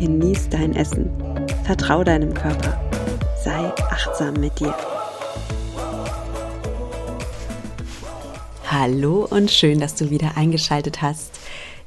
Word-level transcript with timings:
genieß 0.00 0.48
dein 0.48 0.74
Essen. 0.74 1.10
Vertrau 1.64 2.02
deinem 2.02 2.32
Körper. 2.32 2.80
Sei 3.44 3.70
achtsam 3.90 4.32
mit 4.32 4.58
dir. 4.58 4.74
Hallo 8.66 9.26
und 9.28 9.50
schön, 9.50 9.78
dass 9.78 9.96
du 9.96 10.08
wieder 10.08 10.38
eingeschaltet 10.38 11.02
hast 11.02 11.38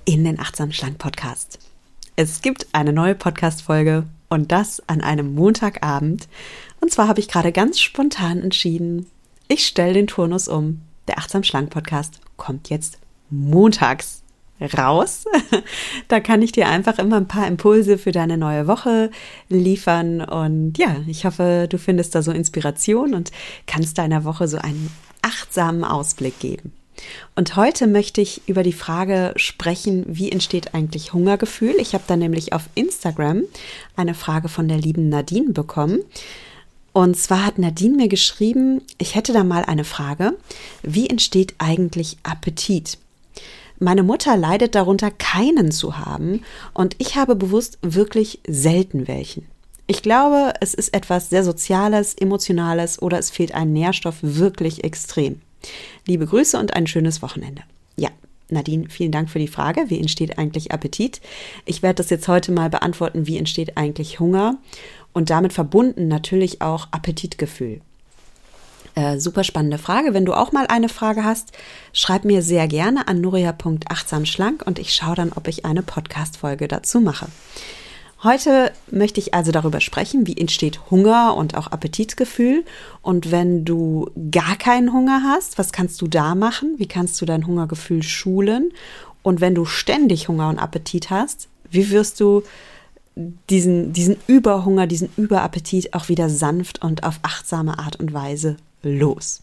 in 0.05 0.23
den 0.23 0.39
Achtsam 0.39 0.71
Schlank 0.71 0.99
Podcast. 0.99 1.57
Es 2.15 2.43
gibt 2.43 2.67
eine 2.71 2.93
neue 2.93 3.15
Podcast-Folge 3.15 4.05
und 4.29 4.51
das 4.51 4.87
an 4.87 5.01
einem 5.01 5.33
Montagabend. 5.33 6.27
Und 6.81 6.91
zwar 6.91 7.07
habe 7.07 7.19
ich 7.19 7.27
gerade 7.27 7.51
ganz 7.51 7.79
spontan 7.79 8.43
entschieden, 8.43 9.07
ich 9.47 9.65
stelle 9.65 9.93
den 9.93 10.07
Turnus 10.07 10.47
um. 10.47 10.81
Der 11.07 11.17
Achtsam 11.17 11.43
Schlank 11.43 11.71
Podcast 11.71 12.21
kommt 12.37 12.69
jetzt 12.69 12.99
montags 13.31 14.22
raus. 14.61 15.25
da 16.07 16.19
kann 16.19 16.41
ich 16.41 16.51
dir 16.51 16.67
einfach 16.67 16.99
immer 16.99 17.17
ein 17.17 17.27
paar 17.27 17.47
Impulse 17.47 17.97
für 17.97 18.11
deine 18.11 18.37
neue 18.37 18.67
Woche 18.67 19.11
liefern. 19.49 20.21
Und 20.21 20.77
ja, 20.77 20.97
ich 21.07 21.25
hoffe, 21.25 21.67
du 21.69 21.77
findest 21.77 22.15
da 22.15 22.21
so 22.21 22.31
Inspiration 22.31 23.13
und 23.13 23.31
kannst 23.67 23.97
deiner 23.97 24.23
Woche 24.23 24.47
so 24.47 24.57
einen 24.57 24.89
achtsamen 25.21 25.83
Ausblick 25.83 26.39
geben. 26.39 26.73
Und 27.35 27.55
heute 27.55 27.87
möchte 27.87 28.21
ich 28.21 28.47
über 28.47 28.63
die 28.63 28.73
Frage 28.73 29.33
sprechen, 29.35 30.05
wie 30.07 30.31
entsteht 30.31 30.75
eigentlich 30.75 31.13
Hungergefühl? 31.13 31.75
Ich 31.79 31.93
habe 31.93 32.03
da 32.07 32.15
nämlich 32.15 32.53
auf 32.53 32.69
Instagram 32.75 33.43
eine 33.95 34.13
Frage 34.13 34.47
von 34.47 34.67
der 34.67 34.77
lieben 34.77 35.09
Nadine 35.09 35.51
bekommen. 35.51 36.01
Und 36.91 37.17
zwar 37.17 37.45
hat 37.45 37.57
Nadine 37.57 37.97
mir 37.97 38.07
geschrieben, 38.07 38.81
ich 38.99 39.15
hätte 39.15 39.33
da 39.33 39.43
mal 39.43 39.65
eine 39.65 39.83
Frage, 39.83 40.37
wie 40.83 41.09
entsteht 41.09 41.55
eigentlich 41.57 42.17
Appetit? 42.21 42.99
Meine 43.83 44.03
Mutter 44.03 44.37
leidet 44.37 44.75
darunter, 44.75 45.11
keinen 45.11 45.69
zu 45.69 45.97
haben 45.97 46.41
und 46.73 46.95
ich 46.99 47.17
habe 47.17 47.35
bewusst 47.35 47.79
wirklich 47.81 48.39
selten 48.47 49.09
welchen. 49.09 49.45
Ich 49.87 50.01
glaube, 50.01 50.53
es 50.61 50.73
ist 50.73 50.93
etwas 50.93 51.29
sehr 51.29 51.43
Soziales, 51.43 52.13
Emotionales 52.13 53.01
oder 53.01 53.19
es 53.19 53.29
fehlt 53.29 53.53
ein 53.53 53.73
Nährstoff 53.73 54.15
wirklich 54.21 54.85
extrem. 54.85 55.41
Liebe 56.07 56.25
Grüße 56.25 56.57
und 56.57 56.73
ein 56.73 56.87
schönes 56.87 57.21
Wochenende. 57.21 57.63
Ja, 57.97 58.07
Nadine, 58.47 58.87
vielen 58.89 59.11
Dank 59.11 59.29
für 59.29 59.39
die 59.39 59.49
Frage. 59.49 59.89
Wie 59.89 59.99
entsteht 59.99 60.37
eigentlich 60.37 60.71
Appetit? 60.71 61.19
Ich 61.65 61.83
werde 61.83 61.95
das 61.95 62.09
jetzt 62.09 62.29
heute 62.29 62.53
mal 62.53 62.69
beantworten. 62.69 63.27
Wie 63.27 63.37
entsteht 63.37 63.75
eigentlich 63.75 64.21
Hunger? 64.21 64.59
Und 65.11 65.29
damit 65.29 65.51
verbunden 65.51 66.07
natürlich 66.07 66.61
auch 66.61 66.87
Appetitgefühl. 66.91 67.81
Äh, 68.95 69.19
super 69.19 69.43
spannende 69.43 69.79
Frage. 69.79 70.13
Wenn 70.13 70.25
du 70.25 70.33
auch 70.33 70.51
mal 70.51 70.67
eine 70.67 70.89
Frage 70.89 71.23
hast, 71.23 71.51
schreib 71.93 72.25
mir 72.25 72.43
sehr 72.43 72.67
gerne 72.67 73.07
an 73.07 73.21
nuria.achtsamschlank 73.21 74.65
und 74.67 74.77
ich 74.77 74.93
schaue 74.93 75.15
dann, 75.15 75.31
ob 75.33 75.47
ich 75.47 75.65
eine 75.65 75.81
Podcast-Folge 75.81 76.67
dazu 76.67 77.01
mache. 77.01 77.27
Heute 78.21 78.71
möchte 78.89 79.19
ich 79.19 79.33
also 79.33 79.51
darüber 79.51 79.81
sprechen, 79.81 80.27
wie 80.27 80.37
entsteht 80.37 80.91
Hunger 80.91 81.35
und 81.35 81.57
auch 81.57 81.67
Appetitgefühl. 81.67 82.63
Und 83.01 83.31
wenn 83.31 83.65
du 83.65 84.09
gar 84.31 84.55
keinen 84.55 84.93
Hunger 84.93 85.23
hast, 85.23 85.57
was 85.57 85.73
kannst 85.73 85.99
du 86.01 86.07
da 86.07 86.33
machen? 86.35 86.75
Wie 86.77 86.87
kannst 86.87 87.19
du 87.19 87.25
dein 87.25 87.47
Hungergefühl 87.47 88.01
schulen? 88.03 88.71
Und 89.23 89.41
wenn 89.41 89.55
du 89.55 89.65
ständig 89.65 90.29
Hunger 90.29 90.49
und 90.49 90.59
Appetit 90.59 91.09
hast, 91.09 91.49
wie 91.69 91.89
wirst 91.89 92.21
du 92.21 92.43
diesen, 93.49 93.91
diesen 93.91 94.17
Überhunger, 94.27 94.87
diesen 94.87 95.09
Überappetit 95.17 95.93
auch 95.93 96.07
wieder 96.07 96.29
sanft 96.29 96.81
und 96.81 97.03
auf 97.03 97.19
achtsame 97.23 97.77
Art 97.79 97.97
und 97.97 98.13
Weise 98.13 98.55
los. 98.83 99.41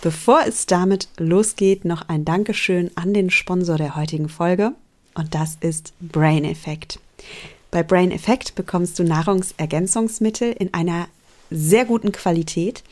Bevor 0.00 0.40
es 0.46 0.66
damit 0.66 1.08
losgeht, 1.18 1.84
noch 1.84 2.08
ein 2.08 2.24
Dankeschön 2.24 2.90
an 2.96 3.14
den 3.14 3.30
Sponsor 3.30 3.76
der 3.76 3.94
heutigen 3.94 4.28
Folge 4.28 4.72
und 5.14 5.34
das 5.34 5.56
ist 5.60 5.92
Brain 6.00 6.44
Effect. 6.44 6.98
Bei 7.70 7.82
Brain 7.82 8.10
Effect 8.10 8.54
bekommst 8.54 8.98
du 8.98 9.04
Nahrungsergänzungsmittel 9.04 10.52
in 10.58 10.74
einer 10.74 11.08
sehr 11.50 11.84
guten 11.84 12.12
Qualität. 12.12 12.82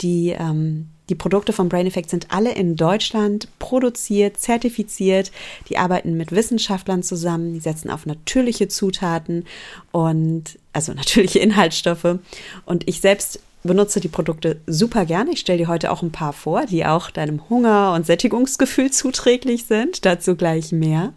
Die, 0.00 0.30
ähm, 0.30 0.88
die 1.08 1.14
Produkte 1.14 1.52
von 1.52 1.68
Brain 1.68 1.86
Effect 1.86 2.10
sind 2.10 2.30
alle 2.30 2.52
in 2.52 2.76
Deutschland 2.76 3.48
produziert, 3.58 4.38
zertifiziert. 4.38 5.32
Die 5.68 5.78
arbeiten 5.78 6.16
mit 6.16 6.32
Wissenschaftlern 6.32 7.02
zusammen, 7.02 7.52
die 7.54 7.60
setzen 7.60 7.90
auf 7.90 8.06
natürliche 8.06 8.68
Zutaten 8.68 9.44
und 9.90 10.58
also 10.72 10.92
natürliche 10.92 11.38
Inhaltsstoffe. 11.40 12.18
Und 12.64 12.88
ich 12.88 13.00
selbst 13.00 13.40
benutze 13.62 14.00
die 14.00 14.08
Produkte 14.08 14.60
super 14.66 15.04
gerne. 15.04 15.32
Ich 15.32 15.40
stelle 15.40 15.58
dir 15.58 15.68
heute 15.68 15.90
auch 15.90 16.02
ein 16.02 16.12
paar 16.12 16.32
vor, 16.32 16.66
die 16.66 16.84
auch 16.84 17.10
deinem 17.10 17.48
Hunger- 17.48 17.92
und 17.94 18.06
Sättigungsgefühl 18.06 18.90
zuträglich 18.92 19.66
sind. 19.66 20.04
Dazu 20.04 20.36
gleich 20.36 20.72
mehr. 20.72 21.12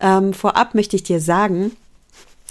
Ähm, 0.00 0.32
vorab 0.32 0.74
möchte 0.74 0.96
ich 0.96 1.02
dir 1.02 1.20
sagen, 1.20 1.72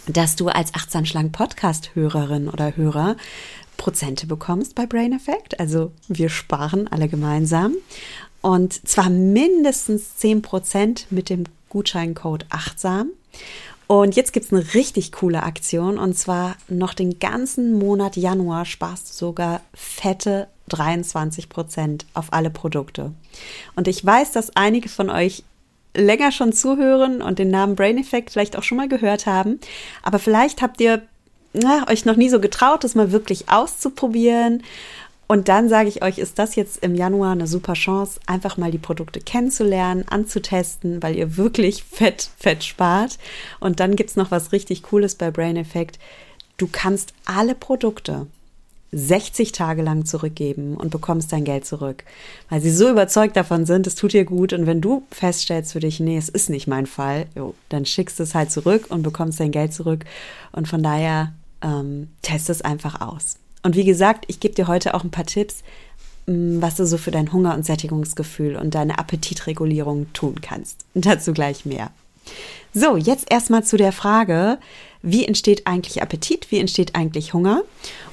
dass 0.08 0.36
du 0.36 0.48
als 0.48 0.74
achtsam 0.74 1.06
schlank 1.06 1.32
Podcast-Hörerin 1.32 2.50
oder 2.50 2.76
Hörer 2.76 3.16
Prozente 3.78 4.28
bekommst 4.28 4.76
bei 4.76 4.86
Brain 4.86 5.14
Effect. 5.14 5.60
Also 5.60 5.92
wir 6.08 6.30
sparen 6.30 6.88
alle 6.88 7.08
gemeinsam. 7.08 7.76
Und 8.42 8.88
zwar 8.88 9.10
mindestens 9.10 10.18
10 10.18 10.42
Prozent 10.42 11.08
mit 11.10 11.30
dem 11.30 11.46
Gutscheincode 11.70 12.46
achtsam. 12.50 13.10
Und 13.92 14.16
jetzt 14.16 14.34
gibt 14.34 14.46
es 14.46 14.54
eine 14.54 14.76
richtig 14.76 15.12
coole 15.12 15.42
Aktion 15.42 15.98
und 15.98 16.16
zwar 16.16 16.58
noch 16.68 16.94
den 16.94 17.18
ganzen 17.18 17.74
Monat 17.74 18.18
Januar 18.18 18.66
sparst 18.66 19.10
du 19.10 19.14
sogar 19.14 19.62
fette 19.74 20.48
23 20.68 21.50
Prozent 21.50 22.06
auf 22.14 22.32
alle 22.32 22.52
Produkte. 22.52 23.14
Und 23.76 23.88
ich 23.88 24.06
weiß, 24.06 24.32
dass 24.32 24.56
einige 24.56 24.90
von 24.90 25.10
euch 25.10 25.44
länger 25.98 26.32
schon 26.32 26.54
zuhören 26.54 27.24
und 27.24 27.40
den 27.40 27.50
Namen 27.50 27.76
Brain 27.76 27.98
Effect 27.98 28.30
vielleicht 28.30 28.60
auch 28.60 28.64
schon 28.64 28.78
mal 28.78 28.88
gehört 28.88 29.26
haben. 29.26 29.60
Aber 30.04 30.20
vielleicht 30.20 30.62
habt 30.62 30.80
ihr 30.82 31.02
na, 31.54 31.90
euch 31.90 32.06
noch 32.06 32.16
nie 32.16 32.30
so 32.30 32.40
getraut, 32.40 32.84
das 32.84 32.94
mal 32.94 33.12
wirklich 33.12 33.50
auszuprobieren 33.50 34.62
und 35.32 35.48
dann 35.48 35.70
sage 35.70 35.90
ich 35.90 36.02
euch, 36.02 36.18
ist 36.18 36.40
das 36.40 36.56
jetzt 36.56 36.78
im 36.78 36.96
Januar 36.96 37.34
eine 37.34 37.46
super 37.46 37.74
Chance, 37.74 38.20
einfach 38.26 38.58
mal 38.58 38.72
die 38.72 38.80
Produkte 38.80 39.20
kennenzulernen, 39.20 40.06
anzutesten, 40.08 41.04
weil 41.04 41.16
ihr 41.16 41.38
wirklich 41.38 41.84
fett, 41.92 42.32
fett 42.40 42.64
spart. 42.64 43.20
Und 43.60 43.80
dann 43.80 43.96
gibt's 43.96 44.16
noch 44.16 44.32
was 44.32 44.52
richtig 44.52 44.82
Cooles 44.82 45.14
bei 45.14 45.30
Brain 45.30 45.56
Effect. 45.56 46.00
Du 46.58 46.68
kannst 46.68 47.14
alle 47.26 47.54
Produkte 47.54 48.26
60 48.92 49.52
Tage 49.52 49.84
lang 49.84 50.04
zurückgeben 50.06 50.76
und 50.76 50.90
bekommst 50.90 51.32
dein 51.32 51.44
Geld 51.44 51.64
zurück, 51.64 52.06
weil 52.50 52.60
sie 52.60 52.72
so 52.72 52.90
überzeugt 52.90 53.36
davon 53.36 53.68
sind, 53.68 53.86
es 53.86 53.94
tut 53.94 54.14
dir 54.14 54.26
gut. 54.26 54.52
Und 54.52 54.66
wenn 54.66 54.82
du 54.82 55.04
feststellst 55.12 55.74
für 55.74 55.80
dich, 55.80 56.00
nee, 56.00 56.18
es 56.18 56.30
ist 56.30 56.50
nicht 56.50 56.66
mein 56.66 56.88
Fall, 56.88 57.28
jo, 57.36 57.54
dann 57.70 57.86
schickst 57.86 58.18
du 58.18 58.24
es 58.24 58.34
halt 58.34 58.50
zurück 58.50 58.88
und 58.90 59.04
bekommst 59.04 59.40
dein 59.40 59.52
Geld 59.52 59.76
zurück. 59.76 60.06
Und 60.54 60.68
von 60.68 60.82
daher 60.82 61.34
ähm, 61.62 62.10
test 62.24 62.50
es 62.50 62.64
einfach 62.64 63.00
aus. 63.00 63.38
Und 63.64 63.76
wie 63.76 63.86
gesagt, 63.86 64.26
ich 64.28 64.40
gebe 64.40 64.56
dir 64.56 64.68
heute 64.68 64.94
auch 64.94 65.04
ein 65.04 65.12
paar 65.12 65.26
Tipps, 65.26 65.64
mm, 66.28 66.62
was 66.62 66.76
du 66.76 66.86
so 66.86 66.98
für 66.98 67.12
dein 67.12 67.34
Hunger- 67.34 67.54
und 67.54 67.66
Sättigungsgefühl 67.66 68.56
und 68.56 68.76
deine 68.76 69.00
Appetitregulierung 69.00 70.12
tun 70.14 70.42
kannst. 70.42 70.86
Und 70.94 71.06
dazu 71.06 71.34
gleich 71.34 71.66
mehr. 71.66 71.92
So, 72.74 72.98
jetzt 72.98 73.32
erstmal 73.32 73.64
zu 73.64 73.78
der 73.78 73.92
Frage, 73.92 74.60
wie 75.02 75.26
entsteht 75.26 75.66
eigentlich 75.66 76.02
Appetit? 76.02 76.52
Wie 76.52 76.60
entsteht 76.60 76.96
eigentlich 76.96 77.34
Hunger? 77.34 77.64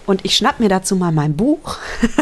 Und 0.07 0.25
ich 0.25 0.37
schnapp 0.37 0.61
mir 0.61 0.69
dazu 0.69 0.97
mal 0.97 1.13
mein 1.13 1.37
Buch. 1.37 1.77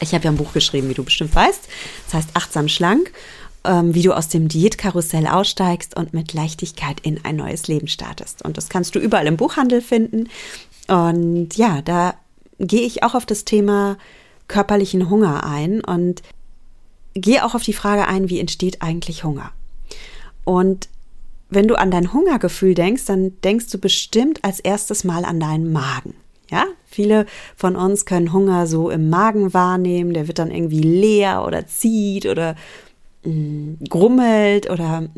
ich 0.00 0.14
habe 0.14 0.24
ja 0.24 0.30
ein 0.30 0.36
Buch 0.36 0.52
geschrieben, 0.52 0.88
wie 0.88 0.94
du 0.94 1.04
bestimmt 1.04 1.34
weißt. 1.34 1.68
Das 2.06 2.14
heißt 2.14 2.28
Achtsam 2.34 2.68
Schlank, 2.68 3.12
ähm, 3.64 3.94
wie 3.94 4.02
du 4.02 4.12
aus 4.12 4.28
dem 4.28 4.48
Diätkarussell 4.48 5.26
aussteigst 5.26 5.96
und 5.96 6.14
mit 6.14 6.32
Leichtigkeit 6.32 7.00
in 7.00 7.24
ein 7.24 7.36
neues 7.36 7.68
Leben 7.68 7.88
startest. 7.88 8.42
Und 8.42 8.56
das 8.56 8.68
kannst 8.68 8.94
du 8.94 8.98
überall 8.98 9.26
im 9.26 9.36
Buchhandel 9.36 9.82
finden. 9.82 10.28
Und 10.90 11.56
ja, 11.56 11.82
da 11.82 12.14
gehe 12.58 12.82
ich 12.82 13.04
auch 13.04 13.14
auf 13.14 13.24
das 13.24 13.44
Thema 13.44 13.96
körperlichen 14.48 15.08
Hunger 15.08 15.44
ein 15.44 15.80
und 15.84 16.22
gehe 17.14 17.44
auch 17.44 17.54
auf 17.54 17.62
die 17.62 17.72
Frage 17.72 18.08
ein, 18.08 18.28
wie 18.28 18.40
entsteht 18.40 18.82
eigentlich 18.82 19.22
Hunger? 19.22 19.52
Und 20.44 20.88
wenn 21.48 21.68
du 21.68 21.78
an 21.78 21.92
dein 21.92 22.12
Hungergefühl 22.12 22.74
denkst, 22.74 23.04
dann 23.04 23.40
denkst 23.42 23.70
du 23.70 23.78
bestimmt 23.78 24.44
als 24.44 24.58
erstes 24.58 25.04
mal 25.04 25.24
an 25.24 25.38
deinen 25.38 25.70
Magen. 25.70 26.14
Ja, 26.50 26.64
viele 26.86 27.26
von 27.54 27.76
uns 27.76 28.04
können 28.04 28.32
Hunger 28.32 28.66
so 28.66 28.90
im 28.90 29.10
Magen 29.10 29.54
wahrnehmen. 29.54 30.12
Der 30.12 30.26
wird 30.26 30.40
dann 30.40 30.50
irgendwie 30.50 30.80
leer 30.80 31.44
oder 31.46 31.68
zieht 31.68 32.26
oder 32.26 32.56
mh, 33.22 33.32
mm, 33.32 33.78
grummelt 33.88 34.68
oder 34.68 35.08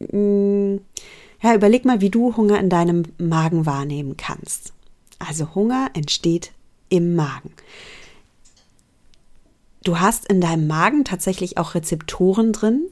mh, 0.00 0.18
mm, 0.18 0.80
Ja, 1.44 1.54
überleg 1.54 1.84
mal, 1.84 2.00
wie 2.00 2.08
du 2.08 2.34
Hunger 2.38 2.58
in 2.58 2.70
deinem 2.70 3.02
Magen 3.18 3.66
wahrnehmen 3.66 4.16
kannst. 4.16 4.72
Also 5.18 5.54
Hunger 5.54 5.90
entsteht 5.92 6.52
im 6.88 7.14
Magen. 7.14 7.50
Du 9.84 10.00
hast 10.00 10.26
in 10.26 10.40
deinem 10.40 10.66
Magen 10.66 11.04
tatsächlich 11.04 11.58
auch 11.58 11.74
Rezeptoren 11.74 12.54
drin, 12.54 12.86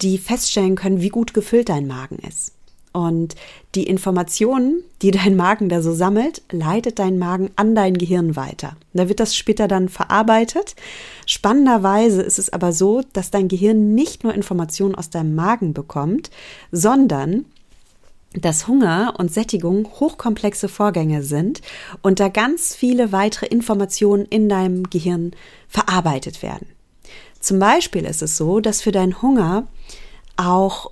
die 0.00 0.16
feststellen 0.16 0.76
können, 0.76 1.00
wie 1.00 1.08
gut 1.08 1.34
gefüllt 1.34 1.70
dein 1.70 1.88
Magen 1.88 2.18
ist. 2.18 2.52
Und 2.92 3.34
die 3.74 3.88
Informationen, 3.88 4.84
die 5.02 5.10
dein 5.10 5.34
Magen 5.34 5.68
da 5.68 5.82
so 5.82 5.92
sammelt, 5.92 6.42
leitet 6.52 7.00
dein 7.00 7.18
Magen 7.18 7.50
an 7.56 7.74
dein 7.74 7.98
Gehirn 7.98 8.36
weiter. 8.36 8.76
Da 8.92 9.08
wird 9.08 9.18
das 9.18 9.34
später 9.34 9.66
dann 9.66 9.88
verarbeitet. 9.88 10.76
Spannenderweise 11.26 12.22
ist 12.22 12.38
es 12.38 12.52
aber 12.52 12.72
so, 12.72 13.02
dass 13.12 13.32
dein 13.32 13.48
Gehirn 13.48 13.96
nicht 13.96 14.22
nur 14.22 14.34
Informationen 14.34 14.94
aus 14.94 15.10
deinem 15.10 15.34
Magen 15.34 15.74
bekommt, 15.74 16.30
sondern 16.70 17.44
dass 18.34 18.68
Hunger 18.68 19.14
und 19.18 19.32
Sättigung 19.32 19.88
hochkomplexe 20.00 20.68
Vorgänge 20.68 21.22
sind 21.22 21.62
und 22.02 22.20
da 22.20 22.28
ganz 22.28 22.74
viele 22.74 23.12
weitere 23.12 23.46
Informationen 23.46 24.26
in 24.26 24.48
deinem 24.48 24.90
Gehirn 24.90 25.32
verarbeitet 25.66 26.42
werden. 26.42 26.66
Zum 27.40 27.58
Beispiel 27.58 28.04
ist 28.04 28.22
es 28.22 28.36
so, 28.36 28.60
dass 28.60 28.82
für 28.82 28.92
deinen 28.92 29.22
Hunger 29.22 29.66
auch 30.36 30.90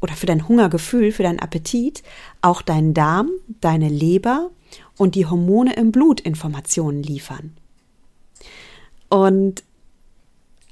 oder 0.00 0.14
für 0.14 0.26
dein 0.26 0.48
Hungergefühl, 0.48 1.12
für 1.12 1.22
deinen 1.22 1.38
Appetit 1.38 2.02
auch 2.42 2.60
dein 2.60 2.92
Darm, 2.92 3.30
deine 3.60 3.88
Leber 3.88 4.50
und 4.98 5.14
die 5.14 5.26
Hormone 5.26 5.74
im 5.74 5.92
Blut 5.92 6.20
Informationen 6.20 7.02
liefern. 7.02 7.56
Und 9.08 9.62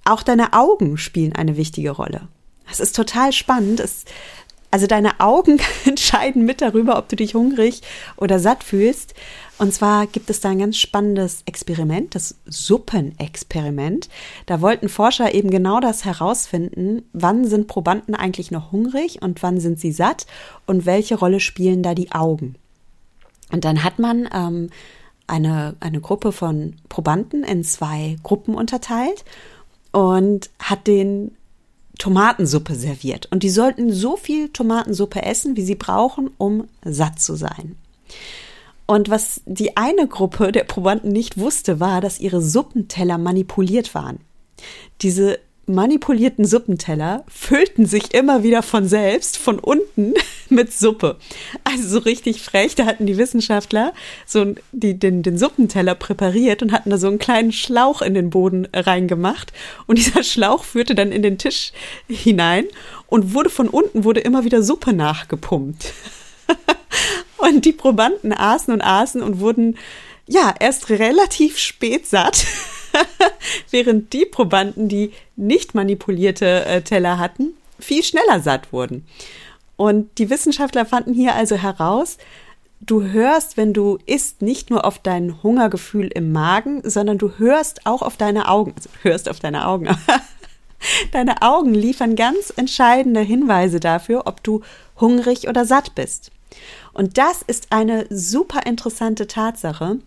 auch 0.05 0.23
deine 0.23 0.53
Augen 0.53 0.99
spielen 0.99 1.35
eine 1.35 1.57
wichtige 1.57 1.93
Rolle. 1.93 2.29
Das 2.69 2.81
ist 2.81 2.97
total 2.97 3.33
spannend. 3.33 3.81
Es 3.81 4.05
also 4.71 4.87
deine 4.87 5.21
Augen 5.21 5.61
entscheiden 5.85 6.45
mit 6.45 6.61
darüber, 6.61 6.99
ob 6.99 7.09
du 7.09 7.17
dich 7.17 7.35
hungrig 7.35 7.83
oder 8.17 8.39
satt 8.39 8.65
fühlst. 8.65 9.15
Und 9.59 9.75
zwar 9.75 10.07
gibt 10.07 10.31
es 10.31 10.41
da 10.41 10.49
ein 10.49 10.59
ganz 10.59 10.79
spannendes 10.79 11.43
Experiment, 11.45 12.15
das 12.15 12.37
Suppenexperiment. 12.47 14.09
Da 14.47 14.63
wollten 14.63 14.89
Forscher 14.89 15.35
eben 15.35 15.51
genau 15.51 15.81
das 15.81 16.07
herausfinden, 16.07 17.03
wann 17.13 17.45
sind 17.45 17.67
Probanden 17.67 18.15
eigentlich 18.15 18.51
noch 18.51 18.73
hungrig 18.73 19.21
und 19.21 19.43
wann 19.43 19.61
sind 19.61 19.79
sie 19.79 19.93
satt 19.93 20.27
und 20.67 20.87
welche 20.87 21.17
Rolle 21.17 21.41
spielen 21.41 21.83
da 21.83 21.95
die 21.95 22.13
Augen. 22.13 22.55
Und 23.53 23.67
dann 23.67 23.85
hat 23.85 23.99
man 23.99 24.29
ähm, 24.33 24.71
eine, 25.27 25.77
eine 25.81 26.01
Gruppe 26.01 26.33
von 26.33 26.77
Probanden 26.89 27.45
in 27.45 27.63
zwei 27.63 28.17
Gruppen 28.23 28.55
unterteilt 28.55 29.25
und 29.93 30.49
hat 30.59 30.87
den 30.87 31.37
Tomatensuppe 32.01 32.75
serviert. 32.75 33.29
Und 33.31 33.43
die 33.43 33.51
sollten 33.51 33.93
so 33.93 34.17
viel 34.17 34.49
Tomatensuppe 34.49 35.23
essen, 35.23 35.57
wie 35.57 35.63
sie 35.63 35.77
brauchen, 35.77 36.31
um 36.39 36.67
satt 36.83 37.21
zu 37.21 37.37
sein. 37.37 37.77
Und 38.87 39.09
was 39.09 39.43
die 39.45 39.77
eine 39.77 40.09
Gruppe 40.09 40.51
der 40.51 40.65
Probanden 40.65 41.13
nicht 41.13 41.39
wusste, 41.39 41.79
war, 41.79 42.01
dass 42.01 42.19
ihre 42.19 42.43
Suppenteller 42.43 43.19
manipuliert 43.19 43.95
waren. 43.95 44.19
Diese 45.03 45.39
manipulierten 45.75 46.45
Suppenteller 46.45 47.25
füllten 47.29 47.87
sich 47.87 48.15
immer 48.15 48.43
wieder 48.43 48.63
von 48.63 48.87
selbst, 48.87 49.37
von 49.39 49.59
unten 49.59 50.15
mit 50.49 50.73
Suppe. 50.73 51.17
Also 51.65 51.89
so 51.89 51.99
richtig 52.01 52.43
frech, 52.43 52.75
da 52.75 52.87
hatten 52.87 53.07
die 53.07 53.19
Wissenschaftler 53.19 53.93
so 54.27 54.55
die, 54.73 54.99
den, 54.99 55.23
den 55.23 55.39
Suppenteller 55.39 55.95
präpariert 55.95 56.63
und 56.63 56.73
hatten 56.73 56.91
da 56.91 56.99
so 56.99 57.07
einen 57.07 57.19
kleinen 57.19 57.53
Schlauch 57.53 58.03
in 58.03 58.15
den 58.15 58.31
Boden 58.31 58.69
reingemacht. 58.73 59.53
Und 59.87 59.99
dieser 59.99 60.23
Schlauch 60.23 60.65
führte 60.65 60.95
dann 60.95 61.13
in 61.13 61.23
den 61.23 61.39
Tisch 61.39 61.73
hinein 62.09 62.67
und 63.07 63.35
wurde 63.35 63.51
von 63.51 63.69
unten 63.69 64.05
wurde 64.05 64.21
immer 64.21 64.45
wieder 64.45 64.63
Suppe 64.63 64.93
nachgepumpt. 64.93 65.93
und 67.39 67.65
die 67.65 67.73
Probanden 67.73 68.33
aßen 68.33 68.73
und 68.73 68.83
aßen 68.83 69.23
und 69.23 69.41
wurden 69.41 69.77
ja 70.27 70.55
erst 70.59 70.91
relativ 70.91 71.59
spät 71.59 72.07
satt. 72.07 72.47
während 73.71 74.13
die 74.13 74.27
Probanden, 74.27 74.89
die 74.89 75.13
nicht 75.37 75.75
manipulierte 75.75 76.65
äh, 76.65 76.83
Teller 76.83 77.19
hatten, 77.19 77.55
viel 77.79 78.03
schneller 78.03 78.41
satt 78.41 78.73
wurden. 78.73 79.07
Und 79.77 80.19
die 80.19 80.29
Wissenschaftler 80.29 80.85
fanden 80.85 81.15
hier 81.15 81.35
also 81.35 81.57
heraus, 81.57 82.19
du 82.81 83.03
hörst, 83.03 83.57
wenn 83.57 83.73
du 83.73 83.99
isst, 84.07 84.43
nicht 84.43 84.71
nur 84.71 84.85
auf 84.85 84.99
dein 84.99 85.43
Hungergefühl 85.43 86.09
im 86.09 86.33
Magen, 86.33 86.83
sondern 86.85 87.19
du 87.19 87.39
hörst 87.39 87.87
auch 87.87 88.03
auf 88.03 88.17
deine 88.17 88.49
Augen. 88.49 88.75
Also 88.77 88.91
hörst 89.03 89.29
auf 89.29 89.41
deine 89.41 89.67
Augen. 89.67 89.89
deine 91.13 91.43
Augen 91.43 91.75
liefern 91.75 92.17
ganz 92.17 92.53
entscheidende 92.57 93.21
Hinweise 93.21 93.81
dafür, 93.81 94.27
ob 94.27 94.43
du 94.43 94.63
hungrig 95.01 95.49
oder 95.49 95.65
satt 95.65 95.95
bist. 95.95 96.31
Und 96.93 97.19
das 97.19 97.43
ist 97.43 97.69
eine 97.71 98.07
super 98.11 98.67
interessante 98.67 99.27
Tatsache, 99.27 99.99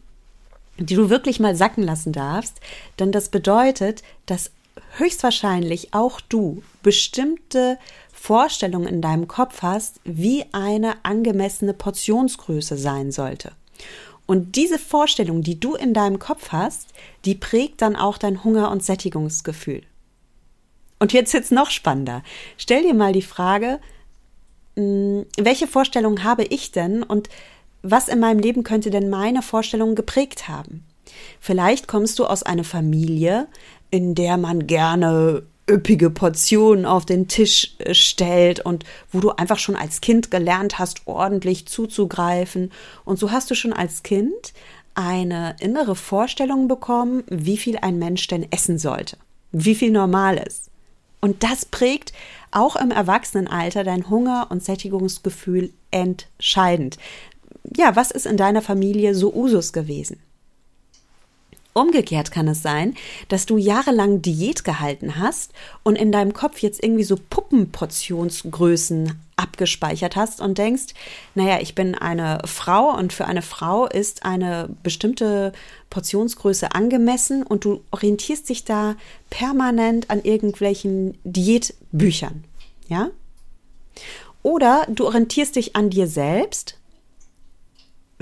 die 0.77 0.95
du 0.95 1.09
wirklich 1.09 1.39
mal 1.39 1.55
sacken 1.55 1.83
lassen 1.83 2.13
darfst, 2.13 2.59
denn 2.99 3.11
das 3.11 3.29
bedeutet, 3.29 4.03
dass 4.25 4.51
höchstwahrscheinlich 4.97 5.93
auch 5.93 6.19
du 6.21 6.63
bestimmte 6.81 7.77
Vorstellungen 8.11 8.87
in 8.87 9.01
deinem 9.01 9.27
Kopf 9.27 9.61
hast, 9.61 9.99
wie 10.03 10.45
eine 10.51 11.03
angemessene 11.03 11.73
Portionsgröße 11.73 12.77
sein 12.77 13.11
sollte. 13.11 13.51
Und 14.25 14.55
diese 14.55 14.79
Vorstellung, 14.79 15.41
die 15.41 15.59
du 15.59 15.75
in 15.75 15.93
deinem 15.93 16.19
Kopf 16.19 16.51
hast, 16.51 16.87
die 17.25 17.35
prägt 17.35 17.81
dann 17.81 17.95
auch 17.95 18.17
dein 18.17 18.43
Hunger- 18.43 18.71
und 18.71 18.83
Sättigungsgefühl. 18.83 19.83
Und 20.99 21.11
jetzt 21.11 21.33
jetzt 21.33 21.51
noch 21.51 21.69
spannender. 21.69 22.23
Stell 22.57 22.83
dir 22.83 22.93
mal 22.93 23.11
die 23.11 23.21
Frage, 23.21 23.81
hm, 24.77 25.25
welche 25.37 25.67
Vorstellung 25.67 26.23
habe 26.23 26.45
ich 26.45 26.71
denn 26.71 27.03
und 27.03 27.27
was 27.83 28.07
in 28.07 28.19
meinem 28.19 28.39
Leben 28.39 28.63
könnte 28.63 28.89
denn 28.89 29.09
meine 29.09 29.41
Vorstellungen 29.41 29.95
geprägt 29.95 30.47
haben? 30.47 30.83
Vielleicht 31.39 31.87
kommst 31.87 32.17
du 32.17 32.25
aus 32.25 32.43
einer 32.43 32.63
Familie, 32.63 33.47
in 33.91 34.15
der 34.15 34.37
man 34.37 34.65
gerne 34.65 35.43
üppige 35.69 36.09
Portionen 36.09 36.85
auf 36.85 37.05
den 37.05 37.27
Tisch 37.27 37.75
äh, 37.79 37.93
stellt 37.93 38.59
und 38.59 38.83
wo 39.11 39.19
du 39.19 39.31
einfach 39.31 39.59
schon 39.59 39.75
als 39.75 40.01
Kind 40.01 40.31
gelernt 40.31 40.79
hast, 40.79 41.03
ordentlich 41.05 41.67
zuzugreifen. 41.67 42.71
Und 43.05 43.19
so 43.19 43.31
hast 43.31 43.49
du 43.51 43.55
schon 43.55 43.73
als 43.73 44.03
Kind 44.03 44.53
eine 44.95 45.55
innere 45.59 45.95
Vorstellung 45.95 46.67
bekommen, 46.67 47.23
wie 47.29 47.57
viel 47.57 47.77
ein 47.77 47.97
Mensch 47.97 48.27
denn 48.27 48.51
essen 48.51 48.77
sollte, 48.77 49.17
wie 49.51 49.75
viel 49.75 49.91
normal 49.91 50.37
ist. 50.37 50.69
Und 51.21 51.43
das 51.43 51.65
prägt 51.65 52.11
auch 52.51 52.75
im 52.75 52.91
Erwachsenenalter 52.91 53.85
dein 53.85 54.09
Hunger- 54.09 54.47
und 54.49 54.61
Sättigungsgefühl 54.61 55.71
entscheidend 55.89 56.97
ja, 57.77 57.95
was 57.95 58.11
ist 58.11 58.25
in 58.25 58.37
deiner 58.37 58.61
Familie 58.61 59.15
so 59.15 59.33
Usus 59.33 59.73
gewesen? 59.73 60.19
Umgekehrt 61.73 62.31
kann 62.31 62.47
es 62.47 62.61
sein, 62.61 62.93
dass 63.29 63.47
du 63.47 63.57
jahrelang 63.57 64.21
Diät 64.21 64.63
gehalten 64.63 65.17
hast 65.17 65.53
und 65.81 65.95
in 65.95 66.11
deinem 66.11 66.33
Kopf 66.33 66.59
jetzt 66.59 66.83
irgendwie 66.83 67.03
so 67.03 67.17
Puppenportionsgrößen 67.29 69.19
abgespeichert 69.37 70.15
hast 70.15 70.39
und 70.39 70.59
denkst, 70.59 70.93
naja, 71.33 71.57
ich 71.61 71.73
bin 71.73 71.95
eine 71.95 72.41
Frau 72.45 72.95
und 72.95 73.11
für 73.11 73.25
eine 73.25 73.41
Frau 73.41 73.87
ist 73.87 74.23
eine 74.23 74.69
bestimmte 74.83 75.51
Portionsgröße 75.89 76.75
angemessen 76.75 77.41
und 77.41 77.65
du 77.65 77.81
orientierst 77.89 78.49
dich 78.49 78.65
da 78.65 78.95
permanent 79.31 80.11
an 80.11 80.21
irgendwelchen 80.21 81.17
Diätbüchern, 81.23 82.43
ja? 82.87 83.09
Oder 84.43 84.85
du 84.89 85.07
orientierst 85.07 85.55
dich 85.55 85.75
an 85.75 85.89
dir 85.89 86.05
selbst 86.05 86.77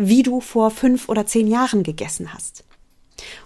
wie 0.07 0.23
du 0.23 0.41
vor 0.41 0.71
fünf 0.71 1.09
oder 1.09 1.25
zehn 1.25 1.47
Jahren 1.47 1.83
gegessen 1.83 2.33
hast. 2.33 2.63